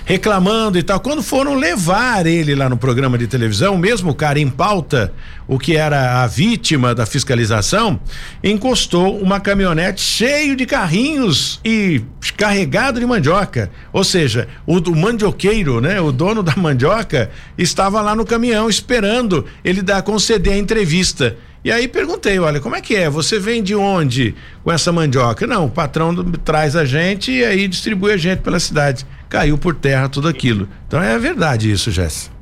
reclamando 0.05 0.79
e 0.79 0.83
tal. 0.83 1.01
Quando 1.01 1.23
foram 1.23 1.55
levar 1.55 2.27
ele 2.27 2.55
lá 2.55 2.69
no 2.69 2.77
programa 2.77 3.17
de 3.19 3.27
televisão, 3.27 3.77
mesmo 3.77 4.11
o 4.11 4.15
cara 4.15 4.39
em 4.39 4.49
pauta, 4.49 5.13
o 5.49 5.59
que 5.59 5.77
era 5.77 6.23
a 6.23 6.27
vítima 6.27 6.95
da 6.95 7.07
fiscalização, 7.07 8.01
encostou 8.43 9.19
uma 9.19 9.41
caminhonete 9.41 10.01
cheio 10.01 10.57
de 10.57 10.67
carrinhos 10.67 11.61
e 11.65 12.03
carregado 12.37 12.99
de 12.99 13.07
mandioca. 13.07 13.71
Ou 13.93 14.05
seja, 14.05 14.49
o, 14.67 14.79
o 14.79 14.97
mandioqueiro, 14.97 15.81
né, 15.81 16.01
o 16.01 16.11
dono 16.11 16.43
da 16.43 16.55
mandioca, 16.57 17.31
estava 17.57 18.01
lá 18.01 18.15
no 18.15 18.25
caminhão 18.25 18.69
esperando 18.69 19.45
ele 19.65 19.83
dar 19.83 20.03
conceder 20.03 20.55
a 20.55 20.59
entrevista. 20.59 21.37
E 21.65 21.73
aí 21.73 21.89
perguntei, 21.89 22.39
olha, 22.39 22.61
como 22.61 22.77
é 22.77 22.81
que 22.81 22.95
é? 22.95 23.11
Você 23.11 23.41
vem 23.41 23.61
de 23.61 23.75
onde 23.75 24.37
com 24.63 24.71
essa 24.71 24.93
mandioca? 24.93 25.49
Não, 25.49 25.65
o 25.65 25.71
patrão 25.71 26.15
traz 26.45 26.77
a 26.77 26.85
gente 26.85 27.33
e 27.33 27.45
aí 27.45 27.67
distribui 27.67 28.13
a 28.13 28.17
gente 28.17 28.39
pela 28.39 28.61
cidade 28.61 29.05
caiu 29.29 29.59
por 29.59 29.75
terra 29.75 30.09
tudo 30.09 30.29
aquilo. 30.29 30.69
Então 30.87 31.03
é 31.03 31.19
verdade 31.19 31.71
isso, 31.71 31.91
Jéssica. 31.91 32.35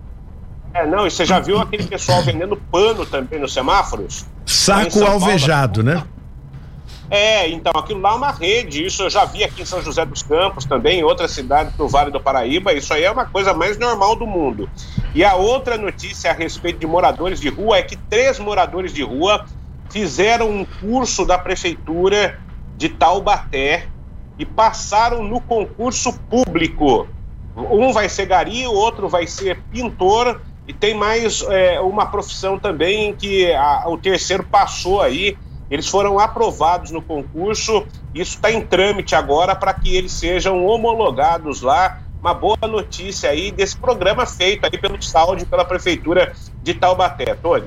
É, 0.73 0.85
não, 0.85 1.07
e 1.07 1.11
você 1.11 1.25
já 1.25 1.39
viu 1.39 1.61
aquele 1.61 1.85
pessoal 1.85 2.23
vendendo 2.23 2.57
pano 2.57 3.07
também 3.07 3.39
nos 3.39 3.53
semáforos? 3.53 4.27
Saco 4.45 5.05
alvejado, 5.05 5.85
Paulo, 5.85 6.01
né? 6.01 6.07
É, 7.11 7.49
então, 7.49 7.73
aquilo 7.77 8.01
lá 8.01 8.11
é 8.11 8.15
uma 8.15 8.33
rede, 8.33 8.85
isso 8.85 9.05
eu 9.05 9.11
já 9.11 9.25
vi 9.25 9.45
aqui 9.45 9.63
em 9.63 9.65
São 9.65 9.81
José 9.81 10.05
dos 10.05 10.23
Campos 10.23 10.65
também, 10.65 10.99
em 10.99 11.05
outras 11.05 11.31
cidades 11.31 11.73
do 11.75 11.87
Vale 11.87 12.11
do 12.11 12.19
Paraíba, 12.19 12.73
isso 12.73 12.93
aí 12.93 13.05
é 13.05 13.11
uma 13.11 13.27
coisa 13.27 13.55
mais 13.55 13.79
normal 13.79 14.17
do 14.17 14.27
mundo. 14.27 14.69
E 15.15 15.23
a 15.23 15.37
outra 15.37 15.79
notícia 15.79 16.31
a 16.31 16.35
respeito 16.35 16.81
de 16.81 16.87
moradores 16.87 17.41
de 17.41 17.49
rua 17.49 17.77
é 17.77 17.83
que 17.83 17.97
três 17.97 18.39
moradores 18.41 18.93
de 18.93 19.03
rua 19.03 19.45
fizeram 19.91 20.51
um 20.51 20.65
curso 20.65 21.25
da 21.25 21.39
prefeitura 21.39 22.41
de 22.77 22.89
Taubaté 22.89 23.87
e 24.39 24.45
passaram 24.45 25.23
no 25.23 25.41
concurso 25.41 26.13
público. 26.31 27.07
Um 27.57 27.93
vai 27.93 28.09
ser 28.09 28.27
gari, 28.27 28.67
o 28.67 28.73
outro 28.73 29.09
vai 29.09 29.27
ser 29.27 29.61
pintor 29.71 30.41
e 30.67 30.73
tem 30.73 30.95
mais 30.95 31.43
é, 31.43 31.81
uma 31.81 32.07
profissão 32.07 32.59
também 32.59 33.15
que 33.15 33.53
a, 33.53 33.85
o 33.89 33.97
terceiro 33.97 34.45
passou 34.45 35.01
aí. 35.01 35.37
Eles 35.71 35.89
foram 35.89 36.19
aprovados 36.19 36.91
no 36.91 37.01
concurso, 37.01 37.87
isso 38.15 38.37
está 38.37 38.51
em 38.51 38.61
trâmite 38.61 39.15
agora 39.15 39.55
para 39.55 39.73
que 39.73 39.97
eles 39.97 40.13
sejam 40.13 40.65
homologados 40.65 41.63
lá. 41.63 42.01
Uma 42.21 42.33
boa 42.33 42.57
notícia 42.63 43.29
aí 43.29 43.53
desse 43.53 43.77
programa 43.77 44.25
feito 44.25 44.65
aí 44.65 44.79
pelo 44.79 45.01
Saúde, 45.03 45.45
pela 45.45 45.65
Prefeitura 45.65 46.33
de 46.63 46.73
Taubaté, 46.73 47.35
Tony. 47.35 47.67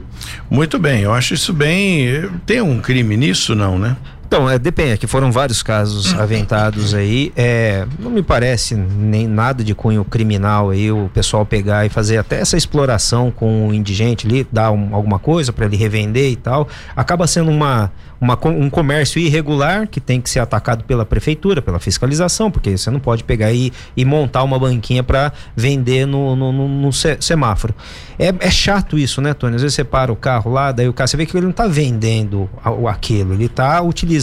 Muito 0.50 0.80
bem, 0.80 1.02
eu 1.02 1.14
acho 1.14 1.36
isso 1.36 1.54
bem. 1.54 2.28
Tem 2.46 2.60
um 2.60 2.82
crime 2.82 3.16
nisso, 3.16 3.54
não, 3.54 3.78
né? 3.78 3.96
Então, 4.28 4.50
é, 4.50 4.60
depende, 4.60 4.92
é 4.92 4.98
que 4.98 5.08
foram 5.08 5.32
vários 5.32 5.64
casos 5.64 6.12
uhum. 6.12 6.20
aventados 6.20 6.94
aí. 6.94 7.32
É, 7.34 7.88
não 7.98 8.12
me 8.12 8.22
parece 8.22 8.76
nem 8.76 9.26
nada 9.26 9.64
de 9.64 9.74
cunho 9.74 10.04
criminal 10.04 10.70
aí 10.70 10.92
o 10.92 11.10
pessoal 11.14 11.46
pegar 11.46 11.86
e 11.86 11.90
fazer 11.90 12.18
até 12.18 12.42
essa 12.42 12.58
exploração 12.58 13.32
com 13.32 13.70
o 13.70 13.74
indigente 13.74 14.28
ali, 14.28 14.46
dar 14.52 14.72
um, 14.72 14.94
alguma 14.94 15.18
coisa 15.18 15.54
para 15.54 15.66
ele 15.66 15.78
revender 15.78 16.30
e 16.30 16.36
tal. 16.36 16.68
Acaba 16.94 17.26
sendo 17.26 17.50
uma, 17.50 17.90
uma, 18.20 18.38
um 18.48 18.70
comércio 18.70 19.18
irregular 19.18 19.88
que 19.88 20.02
tem 20.02 20.20
que 20.20 20.30
ser 20.30 20.40
atacado 20.42 20.84
pela 20.84 21.06
prefeitura, 21.06 21.62
pela 21.62 21.80
fiscalização, 21.80 22.52
porque 22.52 22.78
você 22.78 22.92
não 22.92 23.00
pode 23.00 23.24
pegar 23.24 23.54
e, 23.54 23.72
e 23.96 24.04
montar 24.04 24.44
uma 24.44 24.60
banquinha 24.60 25.04
para 25.04 25.32
vender 25.56 26.06
no, 26.06 26.36
no, 26.36 26.52
no, 26.52 26.68
no 26.68 26.92
semáforo. 26.92 27.74
É, 28.20 28.34
é, 28.40 28.52
chato 28.52 28.98
isso, 28.98 29.22
né, 29.22 29.34
Tony? 29.34 29.56
Às 29.56 29.62
vezes 29.62 29.76
você 29.76 29.86
para 29.86 30.12
o 30.12 30.18
carro 30.18 30.52
lá, 30.52 30.74
daí 30.74 30.90
o 30.90 30.94
cara, 30.94 31.08
você 31.08 31.16
vê 31.16 31.26
que 31.26 31.38
ele 31.38 31.46
não 31.46 31.52
está 31.52 31.68
vendendo 31.68 32.50
aquilo, 32.90 33.34
ele 33.34 33.46
está 33.46 33.82
utilizando 33.82 34.17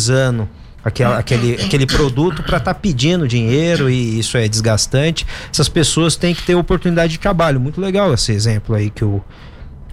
aquela, 0.85 1.19
aquele, 1.19 1.55
aquele 1.55 1.87
produto 1.87 2.43
para 2.43 2.59
estar 2.59 2.75
tá 2.75 2.79
pedindo 2.79 3.27
dinheiro 3.27 3.89
e 3.89 4.19
isso 4.19 4.37
é 4.37 4.47
desgastante. 4.47 5.27
Essas 5.51 5.69
pessoas 5.69 6.17
têm 6.17 6.35
que 6.35 6.43
ter 6.43 6.55
oportunidade 6.55 7.13
de 7.13 7.19
trabalho. 7.19 7.59
Muito 7.59 7.81
legal 7.81 8.13
esse 8.13 8.33
exemplo 8.33 8.75
aí 8.75 8.91
que 8.91 9.05
o, 9.05 9.25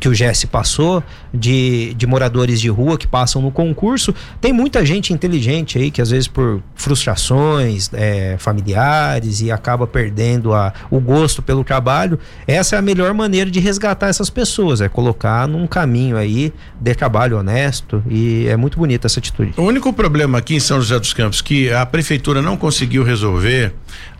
que 0.01 0.09
o 0.09 0.15
Jesse 0.15 0.47
passou, 0.47 1.03
de, 1.31 1.93
de 1.93 2.07
moradores 2.07 2.59
de 2.59 2.67
rua 2.69 2.97
que 2.97 3.05
passam 3.05 3.39
no 3.39 3.51
concurso. 3.51 4.13
Tem 4.41 4.51
muita 4.51 4.83
gente 4.83 5.13
inteligente 5.13 5.77
aí 5.77 5.91
que 5.91 6.01
às 6.01 6.09
vezes 6.09 6.27
por 6.27 6.61
frustrações 6.73 7.87
é, 7.93 8.35
familiares 8.39 9.41
e 9.41 9.51
acaba 9.51 9.85
perdendo 9.85 10.55
a, 10.55 10.73
o 10.89 10.99
gosto 10.99 11.43
pelo 11.43 11.63
trabalho. 11.63 12.17
Essa 12.47 12.75
é 12.75 12.79
a 12.79 12.81
melhor 12.81 13.13
maneira 13.13 13.51
de 13.51 13.59
resgatar 13.59 14.07
essas 14.07 14.31
pessoas, 14.31 14.81
é 14.81 14.89
colocar 14.89 15.47
num 15.47 15.67
caminho 15.67 16.17
aí 16.17 16.51
de 16.79 16.95
trabalho 16.95 17.37
honesto 17.37 18.03
e 18.09 18.47
é 18.47 18.57
muito 18.57 18.79
bonita 18.79 19.05
essa 19.05 19.19
atitude. 19.19 19.53
O 19.55 19.61
único 19.61 19.93
problema 19.93 20.39
aqui 20.39 20.55
em 20.55 20.59
São 20.59 20.81
José 20.81 20.97
dos 20.97 21.13
Campos 21.13 21.41
que 21.41 21.71
a 21.71 21.85
prefeitura 21.85 22.41
não 22.41 22.57
conseguiu 22.57 23.03
resolver, 23.03 23.71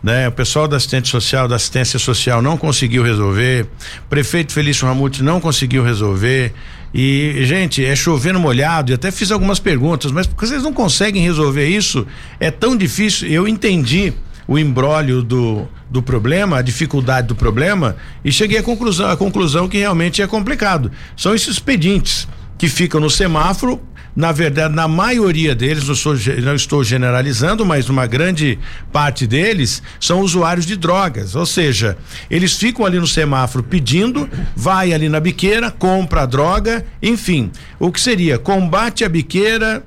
né? 0.02 0.28
O 0.28 0.32
pessoal 0.32 0.66
da 0.66 0.76
assistente 0.76 1.08
social, 1.08 1.46
da 1.46 1.56
assistência 1.56 1.98
social 1.98 2.42
não 2.42 2.56
conseguiu 2.56 3.02
resolver, 3.02 3.66
prefeito 4.10 4.52
Felício 4.52 4.86
Ramute 4.86 5.22
não 5.22 5.40
conseguiu 5.40 5.84
resolver. 5.84 6.52
E, 6.94 7.38
gente, 7.44 7.82
é 7.82 7.96
chovendo 7.96 8.38
molhado, 8.38 8.92
e 8.92 8.94
até 8.94 9.10
fiz 9.10 9.30
algumas 9.30 9.58
perguntas, 9.58 10.12
mas 10.12 10.26
porque 10.26 10.46
vocês 10.46 10.62
não 10.62 10.74
conseguem 10.74 11.22
resolver 11.22 11.66
isso? 11.66 12.06
É 12.38 12.50
tão 12.50 12.76
difícil. 12.76 13.28
Eu 13.28 13.48
entendi 13.48 14.12
o 14.46 14.58
embrólio 14.58 15.22
do, 15.22 15.66
do 15.88 16.02
problema, 16.02 16.58
a 16.58 16.62
dificuldade 16.62 17.28
do 17.28 17.34
problema, 17.34 17.96
e 18.22 18.30
cheguei 18.30 18.58
à 18.58 18.62
conclusão, 18.62 19.08
à 19.08 19.16
conclusão 19.16 19.68
que 19.68 19.78
realmente 19.78 20.20
é 20.20 20.26
complicado. 20.26 20.90
São 21.16 21.34
esses 21.34 21.58
pedintes 21.58 22.28
que 22.58 22.68
ficam 22.68 23.00
no 23.00 23.08
semáforo 23.08 23.80
na 24.14 24.30
verdade, 24.30 24.74
na 24.74 24.86
maioria 24.86 25.54
deles, 25.54 25.88
não, 25.88 25.94
sou, 25.94 26.14
não 26.42 26.54
estou 26.54 26.84
generalizando, 26.84 27.64
mas 27.64 27.88
uma 27.88 28.06
grande 28.06 28.58
parte 28.92 29.26
deles 29.26 29.82
são 29.98 30.20
usuários 30.20 30.66
de 30.66 30.76
drogas. 30.76 31.34
Ou 31.34 31.46
seja, 31.46 31.96
eles 32.30 32.54
ficam 32.54 32.84
ali 32.84 32.98
no 32.98 33.06
semáforo 33.06 33.64
pedindo, 33.64 34.28
vai 34.54 34.92
ali 34.92 35.08
na 35.08 35.18
biqueira, 35.18 35.70
compra 35.70 36.22
a 36.22 36.26
droga, 36.26 36.84
enfim. 37.02 37.50
O 37.78 37.90
que 37.90 38.00
seria? 38.00 38.38
Combate 38.38 39.04
a 39.04 39.08
biqueira, 39.08 39.82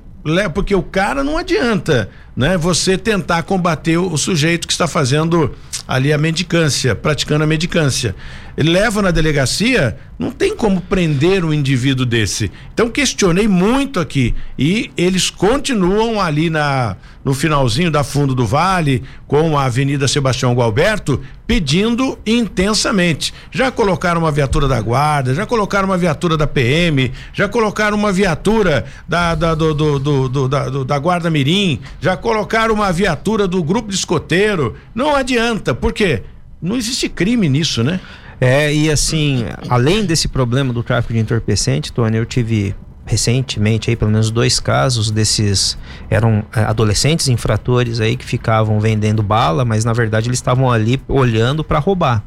porque 0.52 0.74
o 0.74 0.82
cara 0.82 1.22
não 1.22 1.38
adianta, 1.38 2.10
né? 2.36 2.56
Você 2.56 2.98
tentar 2.98 3.44
combater 3.44 3.96
o, 3.96 4.12
o 4.12 4.18
sujeito 4.18 4.66
que 4.66 4.72
está 4.72 4.88
fazendo 4.88 5.54
ali 5.86 6.12
a 6.12 6.18
mendicância, 6.18 6.96
praticando 6.96 7.44
a 7.44 7.46
mendicância. 7.46 8.14
Leva 8.62 9.02
na 9.02 9.10
delegacia, 9.10 9.98
não 10.18 10.30
tem 10.30 10.56
como 10.56 10.80
prender 10.80 11.44
um 11.44 11.52
indivíduo 11.52 12.06
desse. 12.06 12.50
Então 12.72 12.88
questionei 12.88 13.46
muito 13.46 14.00
aqui 14.00 14.34
e 14.58 14.90
eles 14.96 15.28
continuam 15.28 16.18
ali 16.20 16.48
na 16.48 16.96
no 17.22 17.34
finalzinho 17.34 17.90
da 17.90 18.04
Fundo 18.04 18.36
do 18.36 18.46
Vale 18.46 19.02
com 19.26 19.58
a 19.58 19.64
Avenida 19.64 20.06
Sebastião 20.06 20.54
Gualberto 20.54 21.20
pedindo 21.44 22.16
intensamente. 22.24 23.34
Já 23.50 23.70
colocaram 23.70 24.20
uma 24.20 24.30
viatura 24.30 24.68
da 24.68 24.80
guarda, 24.80 25.34
já 25.34 25.44
colocaram 25.44 25.88
uma 25.88 25.98
viatura 25.98 26.36
da 26.36 26.46
PM, 26.46 27.12
já 27.34 27.48
colocaram 27.48 27.96
uma 27.96 28.12
viatura 28.12 28.86
da 29.08 29.34
da 29.34 29.54
do, 29.54 29.74
do, 29.74 29.98
do, 29.98 30.28
do 30.28 30.48
da, 30.48 30.68
da 30.68 30.98
guarda 30.98 31.28
Mirim, 31.28 31.80
já 32.00 32.16
colocaram 32.16 32.72
uma 32.72 32.92
viatura 32.92 33.46
do 33.46 33.62
grupo 33.62 33.90
de 33.90 33.96
escoteiro. 33.96 34.76
Não 34.94 35.14
adianta, 35.14 35.74
porque 35.74 36.22
não 36.62 36.76
existe 36.76 37.08
crime 37.08 37.48
nisso, 37.48 37.82
né? 37.82 38.00
É, 38.40 38.72
e 38.72 38.90
assim, 38.90 39.44
além 39.68 40.04
desse 40.04 40.28
problema 40.28 40.72
do 40.72 40.82
tráfico 40.82 41.12
de 41.12 41.18
entorpecente, 41.18 41.92
Tony, 41.92 42.16
eu 42.16 42.26
tive 42.26 42.74
recentemente 43.06 43.88
aí 43.88 43.94
pelo 43.94 44.10
menos 44.10 44.30
dois 44.32 44.58
casos 44.58 45.12
desses 45.12 45.78
eram 46.10 46.44
é, 46.54 46.62
adolescentes 46.62 47.28
infratores 47.28 48.00
aí 48.00 48.16
que 48.16 48.24
ficavam 48.24 48.80
vendendo 48.80 49.22
bala, 49.22 49.64
mas 49.64 49.84
na 49.84 49.92
verdade 49.92 50.28
eles 50.28 50.38
estavam 50.38 50.70
ali 50.70 51.00
olhando 51.08 51.62
para 51.62 51.78
roubar. 51.78 52.24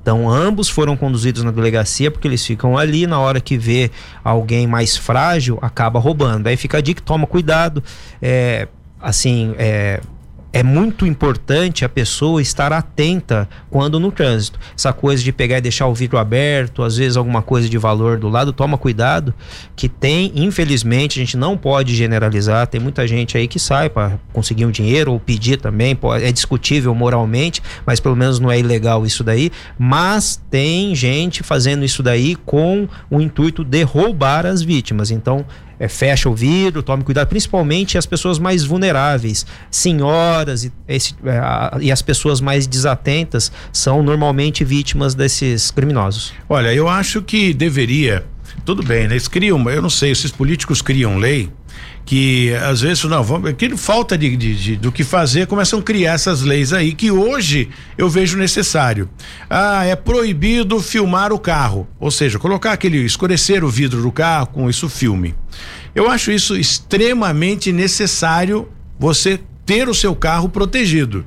Então, 0.00 0.28
ambos 0.28 0.68
foram 0.68 0.96
conduzidos 0.96 1.44
na 1.44 1.52
delegacia 1.52 2.10
porque 2.10 2.26
eles 2.26 2.44
ficam 2.44 2.76
ali, 2.76 3.06
na 3.06 3.20
hora 3.20 3.40
que 3.40 3.56
vê 3.56 3.88
alguém 4.24 4.66
mais 4.66 4.96
frágil, 4.96 5.60
acaba 5.62 6.00
roubando. 6.00 6.48
Aí 6.48 6.56
fica 6.56 6.78
a 6.78 6.80
dica, 6.80 7.00
toma 7.00 7.24
cuidado. 7.24 7.84
É, 8.20 8.66
assim, 9.00 9.54
é, 9.56 10.00
é 10.52 10.62
muito 10.62 11.06
importante 11.06 11.84
a 11.84 11.88
pessoa 11.88 12.42
estar 12.42 12.72
atenta 12.72 13.48
quando 13.70 13.98
no 13.98 14.12
trânsito. 14.12 14.58
Essa 14.76 14.92
coisa 14.92 15.22
de 15.22 15.32
pegar 15.32 15.58
e 15.58 15.60
deixar 15.62 15.86
o 15.86 15.94
vidro 15.94 16.18
aberto, 16.18 16.82
às 16.82 16.96
vezes 16.96 17.16
alguma 17.16 17.40
coisa 17.40 17.68
de 17.68 17.78
valor 17.78 18.18
do 18.18 18.28
lado, 18.28 18.52
toma 18.52 18.76
cuidado, 18.76 19.32
que 19.74 19.88
tem, 19.88 20.30
infelizmente, 20.34 21.18
a 21.18 21.22
gente 21.24 21.36
não 21.36 21.56
pode 21.56 21.94
generalizar, 21.94 22.66
tem 22.66 22.80
muita 22.80 23.06
gente 23.08 23.36
aí 23.38 23.48
que 23.48 23.58
sai 23.58 23.88
para 23.88 24.18
conseguir 24.32 24.66
um 24.66 24.70
dinheiro 24.70 25.12
ou 25.12 25.18
pedir 25.20 25.56
também, 25.56 25.98
é 26.20 26.30
discutível 26.30 26.94
moralmente, 26.94 27.62
mas 27.86 27.98
pelo 27.98 28.16
menos 28.16 28.38
não 28.38 28.50
é 28.50 28.58
ilegal 28.58 29.06
isso 29.06 29.24
daí, 29.24 29.50
mas 29.78 30.40
tem 30.50 30.94
gente 30.94 31.42
fazendo 31.42 31.84
isso 31.84 32.02
daí 32.02 32.36
com 32.36 32.86
o 33.10 33.20
intuito 33.20 33.64
de 33.64 33.82
roubar 33.82 34.44
as 34.44 34.62
vítimas. 34.62 35.10
Então, 35.10 35.46
é, 35.78 35.88
fecha 35.88 36.28
o 36.28 36.34
vidro, 36.34 36.82
tome 36.82 37.02
cuidado, 37.04 37.28
principalmente 37.28 37.96
as 37.98 38.06
pessoas 38.06 38.38
mais 38.38 38.64
vulneráveis, 38.64 39.46
senhoras 39.70 40.64
e, 40.64 40.72
esse, 40.88 41.14
é, 41.24 41.38
a, 41.38 41.78
e 41.80 41.90
as 41.90 42.02
pessoas 42.02 42.40
mais 42.40 42.66
desatentas 42.66 43.50
são 43.72 44.02
normalmente 44.02 44.64
vítimas 44.64 45.14
desses 45.14 45.70
criminosos. 45.70 46.32
Olha, 46.48 46.72
eu 46.74 46.88
acho 46.88 47.22
que 47.22 47.54
deveria, 47.54 48.24
tudo 48.64 48.82
bem, 48.82 49.08
né? 49.08 49.14
eles 49.14 49.28
criam, 49.28 49.68
eu 49.70 49.82
não 49.82 49.90
sei, 49.90 50.10
esses 50.10 50.30
políticos 50.30 50.82
criam 50.82 51.18
lei 51.18 51.50
que 52.04 52.52
às 52.54 52.80
vezes 52.80 53.04
não, 53.04 53.22
vamos, 53.22 53.52
que 53.52 53.76
falta 53.76 54.18
de, 54.18 54.36
de, 54.36 54.54
de, 54.54 54.76
do 54.76 54.90
que 54.90 55.04
fazer, 55.04 55.46
começam 55.46 55.78
a 55.78 55.82
criar 55.82 56.14
essas 56.14 56.42
leis 56.42 56.72
aí 56.72 56.92
que 56.92 57.10
hoje 57.10 57.68
eu 57.96 58.08
vejo 58.08 58.36
necessário. 58.36 59.08
Ah, 59.48 59.84
é 59.84 59.94
proibido 59.94 60.80
filmar 60.80 61.32
o 61.32 61.38
carro, 61.38 61.86
ou 61.98 62.10
seja, 62.10 62.38
colocar 62.38 62.72
aquele 62.72 62.98
escurecer 62.98 63.64
o 63.64 63.68
vidro 63.68 64.02
do 64.02 64.12
carro 64.12 64.48
com 64.48 64.68
isso 64.68 64.88
filme. 64.88 65.34
Eu 65.94 66.10
acho 66.10 66.32
isso 66.32 66.56
extremamente 66.56 67.72
necessário 67.72 68.68
você 68.98 69.38
ter 69.64 69.88
o 69.88 69.94
seu 69.94 70.14
carro 70.14 70.48
protegido. 70.48 71.24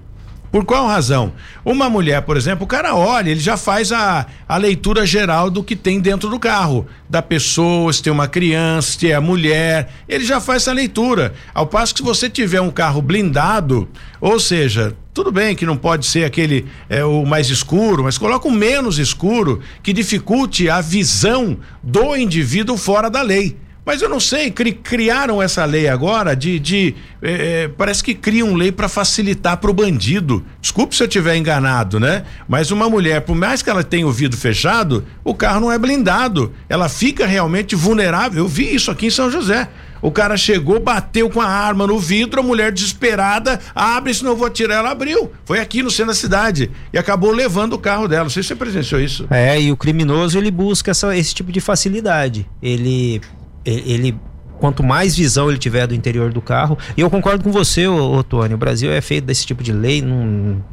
Por 0.51 0.63
qual 0.63 0.87
razão? 0.87 1.33
Uma 1.63 1.89
mulher, 1.89 2.21
por 2.21 2.37
exemplo, 2.37 2.63
o 2.63 2.67
cara 2.67 2.95
olha, 2.95 3.29
ele 3.29 3.39
já 3.39 3.57
faz 3.57 3.91
a, 3.91 4.25
a 4.47 4.57
leitura 4.57 5.05
geral 5.05 5.49
do 5.49 5.63
que 5.63 5.75
tem 5.75 5.99
dentro 5.99 6.29
do 6.29 6.39
carro. 6.39 6.85
Da 7.09 7.21
pessoa, 7.21 7.91
se 7.91 8.01
tem 8.01 8.11
uma 8.11 8.27
criança, 8.27 8.97
se 8.97 9.11
é 9.11 9.19
mulher, 9.19 9.89
ele 10.07 10.23
já 10.23 10.39
faz 10.39 10.63
essa 10.63 10.73
leitura. 10.73 11.33
Ao 11.53 11.67
passo 11.67 11.93
que 11.93 11.99
se 11.99 12.05
você 12.05 12.29
tiver 12.29 12.61
um 12.61 12.71
carro 12.71 13.01
blindado, 13.01 13.87
ou 14.21 14.39
seja, 14.39 14.95
tudo 15.13 15.31
bem 15.31 15.55
que 15.55 15.65
não 15.65 15.77
pode 15.77 16.05
ser 16.05 16.25
aquele 16.25 16.65
é, 16.89 17.03
o 17.03 17.25
mais 17.25 17.49
escuro, 17.49 18.03
mas 18.03 18.17
coloca 18.17 18.47
o 18.47 18.51
menos 18.51 18.97
escuro 18.99 19.61
que 19.81 19.93
dificulte 19.93 20.69
a 20.69 20.81
visão 20.81 21.57
do 21.81 22.15
indivíduo 22.15 22.77
fora 22.77 23.09
da 23.09 23.21
lei. 23.21 23.57
Mas 23.85 24.01
eu 24.01 24.09
não 24.09 24.19
sei, 24.19 24.49
cri, 24.49 24.73
criaram 24.73 25.41
essa 25.41 25.63
lei 25.63 25.87
agora 25.87 26.35
de. 26.35 26.57
de 26.59 26.95
é, 27.21 27.67
parece 27.67 28.03
que 28.03 28.15
criam 28.15 28.55
lei 28.55 28.71
para 28.71 28.89
facilitar 28.89 29.57
para 29.57 29.69
o 29.69 29.73
bandido. 29.73 30.43
Desculpe 30.59 30.95
se 30.95 31.03
eu 31.03 31.07
estiver 31.07 31.35
enganado, 31.35 31.99
né? 31.99 32.23
Mas 32.47 32.71
uma 32.71 32.89
mulher, 32.89 33.21
por 33.21 33.35
mais 33.35 33.61
que 33.61 33.69
ela 33.69 33.83
tenha 33.83 34.07
o 34.07 34.11
vidro 34.11 34.37
fechado, 34.37 35.05
o 35.23 35.35
carro 35.35 35.59
não 35.59 35.71
é 35.71 35.77
blindado. 35.77 36.51
Ela 36.67 36.89
fica 36.89 37.27
realmente 37.27 37.75
vulnerável. 37.75 38.43
Eu 38.43 38.47
vi 38.47 38.73
isso 38.73 38.89
aqui 38.89 39.07
em 39.07 39.11
São 39.11 39.29
José. 39.29 39.69
O 40.01 40.11
cara 40.11 40.37
chegou, 40.37 40.79
bateu 40.79 41.29
com 41.29 41.41
a 41.41 41.47
arma 41.47 41.87
no 41.87 41.97
vidro, 41.97 42.39
a 42.39 42.43
mulher 42.43 42.71
desesperada, 42.71 43.59
abre, 43.73 44.13
senão 44.13 44.31
eu 44.31 44.37
vou 44.37 44.49
tirar. 44.49 44.75
Ela 44.75 44.91
abriu. 44.91 45.31
Foi 45.45 45.59
aqui 45.59 45.81
no 45.81 45.89
centro 45.89 46.07
da 46.07 46.13
cidade. 46.13 46.69
E 46.91 46.97
acabou 46.97 47.31
levando 47.31 47.73
o 47.73 47.79
carro 47.79 48.07
dela. 48.07 48.23
Não 48.23 48.29
sei 48.29 48.43
se 48.43 48.49
você 48.49 48.55
presenciou 48.55 49.01
isso. 49.01 49.27
É, 49.29 49.59
e 49.59 49.71
o 49.71 49.77
criminoso 49.77 50.37
ele 50.37 50.51
busca 50.51 50.91
essa, 50.91 51.15
esse 51.15 51.33
tipo 51.33 51.51
de 51.51 51.59
facilidade. 51.59 52.47
Ele 52.61 53.21
ele 53.65 54.17
quanto 54.59 54.83
mais 54.83 55.15
visão 55.15 55.49
ele 55.49 55.57
tiver 55.57 55.85
do 55.87 55.93
interior 55.93 56.31
do 56.31 56.41
carro. 56.41 56.77
E 56.95 57.01
eu 57.01 57.09
concordo 57.09 57.43
com 57.43 57.51
você, 57.51 57.87
ô, 57.87 58.13
ô 58.13 58.23
Tony. 58.23 58.53
O 58.53 58.57
Brasil 58.57 58.91
é 58.91 59.01
feito 59.01 59.25
desse 59.25 59.45
tipo 59.45 59.63
de 59.63 59.71
lei, 59.71 60.01
não, 60.01 60.63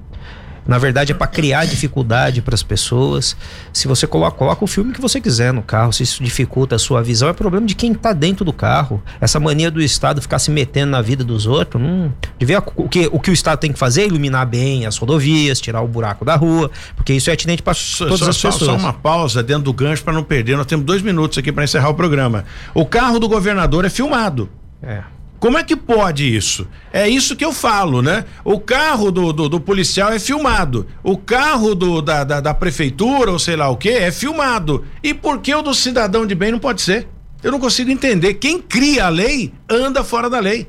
na 0.67 0.79
verdade 0.79 1.13
é 1.13 1.15
para 1.15 1.27
criar 1.27 1.65
dificuldade 1.65 2.41
para 2.41 2.55
as 2.55 2.63
pessoas. 2.63 3.37
Se 3.73 3.89
você 3.89 4.07
coloca, 4.07 4.37
coloca 4.37 4.65
o 4.65 4.67
filme 4.67 4.93
que 4.93 5.01
você 5.01 5.21
quiser 5.21 5.53
no 5.53 5.63
carro, 5.63 5.93
se 5.93 6.03
isso 6.03 6.23
dificulta 6.23 6.77
a 6.77 6.79
sua 6.79 7.03
visão, 7.03 7.29
é 7.29 7.33
problema 7.33 7.67
de 7.67 7.75
quem 7.75 7.93
está 7.93 8.13
dentro 8.13 8.45
do 8.45 8.53
carro. 8.53 9.03
Essa 9.21 9.41
mania 9.41 9.71
do 9.71 9.83
Estado 9.83 10.23
ficar 10.23 10.39
se 10.39 10.51
metendo 10.51 10.93
na 10.93 11.03
vida 11.03 11.25
dos 11.25 11.47
outros, 11.47 11.83
não. 11.83 12.13
Devia, 12.39 12.63
o, 12.77 12.89
que, 12.89 13.09
o 13.13 13.19
que 13.19 13.31
o 13.31 13.33
Estado 13.33 13.59
tem 13.59 13.73
que 13.73 13.79
fazer 13.79 14.03
é 14.03 14.07
iluminar 14.07 14.47
bem 14.47 14.87
as 14.87 14.97
rodovias, 14.97 15.61
tirar 15.61 15.83
o 15.83 15.89
buraco 15.89 16.25
da 16.25 16.37
rua, 16.37 16.71
porque 16.97 17.13
isso 17.13 17.31
é 17.31 17.33
atinente 17.33 17.63
para 17.63 17.75
todas 17.99 18.19
só, 18.19 18.31
as 18.31 18.37
pessoas. 18.37 18.57
Só 18.57 18.77
uma 18.77 18.93
pausa 18.93 19.43
dentro 19.43 19.65
do 19.65 19.73
gancho 19.73 20.05
para 20.05 20.13
não 20.13 20.23
perder. 20.23 20.57
Nós 20.57 20.67
temos 20.67 20.85
dois 20.85 21.03
minutos 21.03 21.39
aqui 21.39 21.51
para 21.51 21.65
encerrar 21.65 21.89
o 21.89 21.95
programa. 21.95 22.45
O 22.75 22.87
carro 22.87 23.19
do 23.19 23.29
governador 23.29 23.85
é 23.85 23.91
filmado. 23.91 24.49
É. 24.83 25.03
Como 25.43 25.59
é 25.59 25.65
que 25.65 25.75
pode 25.75 26.37
isso? 26.37 26.69
É 26.93 27.09
isso 27.09 27.35
que 27.35 27.45
eu 27.45 27.53
falo, 27.53 28.01
né? 28.01 28.25
O 28.45 28.61
carro 28.61 29.11
do, 29.11 29.33
do, 29.33 29.49
do 29.49 29.61
policial 29.61 30.13
é 30.13 30.19
filmado. 30.21 30.87
O 31.03 31.19
carro 31.19 31.75
do, 31.75 32.01
da, 32.01 32.23
da, 32.23 32.41
da, 32.41 32.55
prefeitura, 32.55 33.33
ou 33.33 33.41
sei 33.41 33.57
lá 33.57 33.69
o 33.69 33.77
que, 33.77 33.89
é 33.89 34.13
filmado. 34.13 34.85
E 35.03 35.13
por 35.13 35.41
que 35.41 35.53
o 35.53 35.61
do 35.61 35.75
cidadão 35.75 36.25
de 36.25 36.37
bem 36.37 36.53
não 36.53 36.61
pode 36.61 36.81
ser? 36.81 37.09
Eu 37.43 37.51
não 37.51 37.59
consigo 37.59 37.91
entender. 37.91 38.35
Quem 38.35 38.61
cria 38.61 39.07
a 39.07 39.09
lei 39.09 39.53
anda 39.69 40.05
fora 40.05 40.31
da 40.31 40.39
lei. 40.39 40.69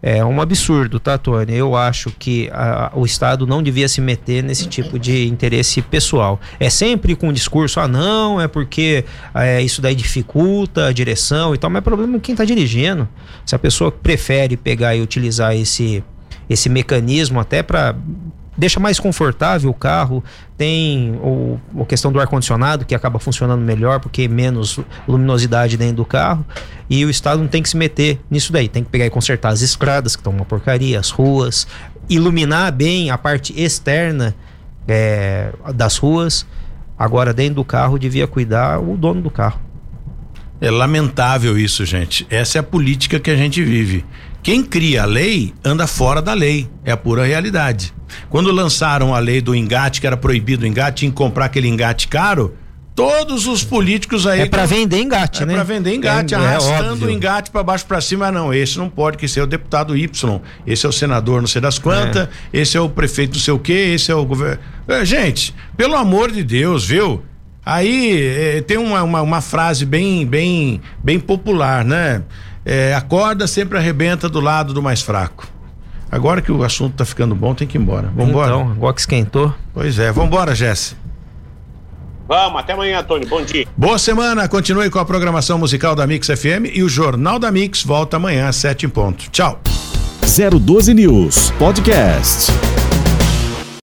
É 0.00 0.24
um 0.24 0.40
absurdo, 0.40 1.00
tá, 1.00 1.18
Tony? 1.18 1.54
Eu 1.54 1.74
acho 1.74 2.12
que 2.16 2.48
a, 2.52 2.92
o 2.94 3.04
Estado 3.04 3.46
não 3.46 3.60
devia 3.60 3.88
se 3.88 4.00
meter 4.00 4.44
nesse 4.44 4.66
tipo 4.66 4.96
de 4.96 5.26
interesse 5.26 5.82
pessoal. 5.82 6.40
É 6.60 6.70
sempre 6.70 7.16
com 7.16 7.28
o 7.28 7.32
discurso, 7.32 7.80
ah, 7.80 7.88
não, 7.88 8.40
é 8.40 8.46
porque 8.46 9.04
é, 9.34 9.60
isso 9.60 9.82
daí 9.82 9.96
dificulta 9.96 10.86
a 10.86 10.92
direção 10.92 11.52
e 11.52 11.58
tal, 11.58 11.68
mas 11.68 11.78
é 11.78 11.82
problema 11.82 12.20
quem 12.20 12.32
está 12.32 12.44
dirigindo. 12.44 13.08
Se 13.44 13.56
a 13.56 13.58
pessoa 13.58 13.90
prefere 13.90 14.56
pegar 14.56 14.94
e 14.94 15.00
utilizar 15.00 15.56
esse, 15.56 16.04
esse 16.48 16.68
mecanismo 16.68 17.40
até 17.40 17.60
para 17.60 17.96
deixa 18.58 18.80
mais 18.80 18.98
confortável 18.98 19.70
o 19.70 19.74
carro, 19.74 20.22
tem 20.56 21.12
o, 21.22 21.60
a 21.80 21.84
questão 21.84 22.10
do 22.10 22.18
ar-condicionado 22.18 22.84
que 22.84 22.92
acaba 22.92 23.20
funcionando 23.20 23.60
melhor 23.60 24.00
porque 24.00 24.26
menos 24.26 24.80
luminosidade 25.06 25.76
dentro 25.76 25.96
do 25.96 26.04
carro 26.04 26.44
e 26.90 27.04
o 27.04 27.10
Estado 27.10 27.40
não 27.40 27.46
tem 27.46 27.62
que 27.62 27.68
se 27.68 27.76
meter 27.76 28.18
nisso 28.28 28.52
daí, 28.52 28.68
tem 28.68 28.82
que 28.82 28.90
pegar 28.90 29.06
e 29.06 29.10
consertar 29.10 29.50
as 29.50 29.62
estradas 29.62 30.16
que 30.16 30.20
estão 30.20 30.32
uma 30.32 30.44
porcaria, 30.44 30.98
as 30.98 31.10
ruas, 31.10 31.68
iluminar 32.08 32.72
bem 32.72 33.10
a 33.10 33.16
parte 33.16 33.58
externa 33.58 34.34
é, 34.88 35.52
das 35.74 35.96
ruas. 35.96 36.44
Agora, 36.98 37.32
dentro 37.32 37.56
do 37.56 37.64
carro, 37.64 37.96
devia 37.96 38.26
cuidar 38.26 38.80
o 38.80 38.96
dono 38.96 39.22
do 39.22 39.30
carro. 39.30 39.60
É 40.60 40.68
lamentável 40.68 41.56
isso, 41.56 41.84
gente. 41.84 42.26
Essa 42.28 42.58
é 42.58 42.60
a 42.60 42.64
política 42.64 43.20
que 43.20 43.30
a 43.30 43.36
gente 43.36 43.62
vive. 43.62 44.04
Quem 44.42 44.62
cria 44.62 45.02
a 45.02 45.06
lei 45.06 45.52
anda 45.64 45.86
fora 45.86 46.22
da 46.22 46.34
lei. 46.34 46.68
É 46.84 46.92
a 46.92 46.96
pura 46.96 47.24
realidade. 47.24 47.92
Quando 48.30 48.50
lançaram 48.50 49.14
a 49.14 49.18
lei 49.18 49.40
do 49.40 49.54
engate, 49.54 50.00
que 50.00 50.06
era 50.06 50.16
proibido 50.16 50.64
o 50.64 50.66
engate, 50.66 51.06
em 51.06 51.10
comprar 51.10 51.46
aquele 51.46 51.68
engate 51.68 52.08
caro, 52.08 52.54
todos 52.98 53.46
os 53.46 53.62
políticos 53.62 54.26
aí. 54.26 54.40
É 54.40 54.46
para 54.46 54.66
vender 54.66 55.00
engate, 55.00 55.44
é 55.44 55.46
né? 55.46 55.52
É 55.52 55.56
para 55.56 55.64
vender 55.64 55.94
engate, 55.94 56.34
é, 56.34 56.36
arrastando 56.36 57.06
o 57.06 57.10
engate 57.10 57.50
para 57.50 57.62
baixo 57.62 57.86
para 57.86 58.00
cima. 58.00 58.32
Não, 58.32 58.52
esse 58.52 58.76
não 58.76 58.88
pode, 58.88 59.16
que 59.16 59.26
esse 59.26 59.38
é 59.38 59.42
o 59.42 59.46
deputado 59.46 59.96
Y, 59.96 60.40
esse 60.66 60.84
é 60.84 60.88
o 60.88 60.92
senador 60.92 61.40
não 61.40 61.46
sei 61.46 61.60
das 61.60 61.78
quantas, 61.78 62.24
é. 62.24 62.28
esse 62.52 62.76
é 62.76 62.80
o 62.80 62.88
prefeito 62.88 63.34
não 63.34 63.40
sei 63.40 63.54
o 63.54 63.58
quê, 63.58 63.92
esse 63.94 64.10
é 64.10 64.14
o 64.14 64.24
governo. 64.24 64.58
É, 64.88 65.04
gente, 65.04 65.54
pelo 65.76 65.94
amor 65.94 66.32
de 66.32 66.42
Deus, 66.42 66.84
viu? 66.84 67.22
Aí 67.64 68.20
é, 68.20 68.62
tem 68.62 68.78
uma, 68.78 69.02
uma, 69.02 69.20
uma, 69.20 69.40
frase 69.42 69.84
bem, 69.84 70.26
bem, 70.26 70.80
bem 71.04 71.20
popular, 71.20 71.84
né? 71.84 72.22
É, 72.70 72.94
a 72.94 73.00
corda 73.00 73.46
sempre 73.46 73.78
arrebenta 73.78 74.28
do 74.28 74.40
lado 74.40 74.74
do 74.74 74.82
mais 74.82 75.00
fraco. 75.00 75.48
Agora 76.12 76.42
que 76.42 76.52
o 76.52 76.62
assunto 76.62 76.96
tá 76.96 77.04
ficando 77.06 77.34
bom, 77.34 77.54
tem 77.54 77.66
que 77.66 77.78
ir 77.78 77.80
embora. 77.80 78.12
Vambora. 78.14 78.48
Então, 78.48 78.72
agora 78.72 78.92
que 78.92 79.00
esquentou. 79.00 79.54
Pois 79.72 79.98
é, 79.98 80.12
vambora, 80.12 80.54
Jesse. 80.54 80.94
Vamos, 82.28 82.60
até 82.60 82.74
amanhã, 82.74 83.02
Tony. 83.02 83.24
Bom 83.24 83.42
dia. 83.42 83.66
Boa 83.74 83.98
semana. 83.98 84.46
Continue 84.46 84.90
com 84.90 84.98
a 84.98 85.04
programação 85.06 85.58
musical 85.58 85.96
da 85.96 86.06
Mix 86.06 86.26
FM 86.26 86.68
e 86.74 86.82
o 86.82 86.90
Jornal 86.90 87.38
da 87.38 87.50
Mix 87.50 87.82
volta 87.82 88.18
amanhã 88.18 88.48
às 88.48 88.56
sete 88.56 88.84
em 88.84 88.90
ponto. 88.90 89.30
Tchau. 89.30 89.58
012 90.20 90.92
News 90.92 91.50
Podcast. 91.52 92.52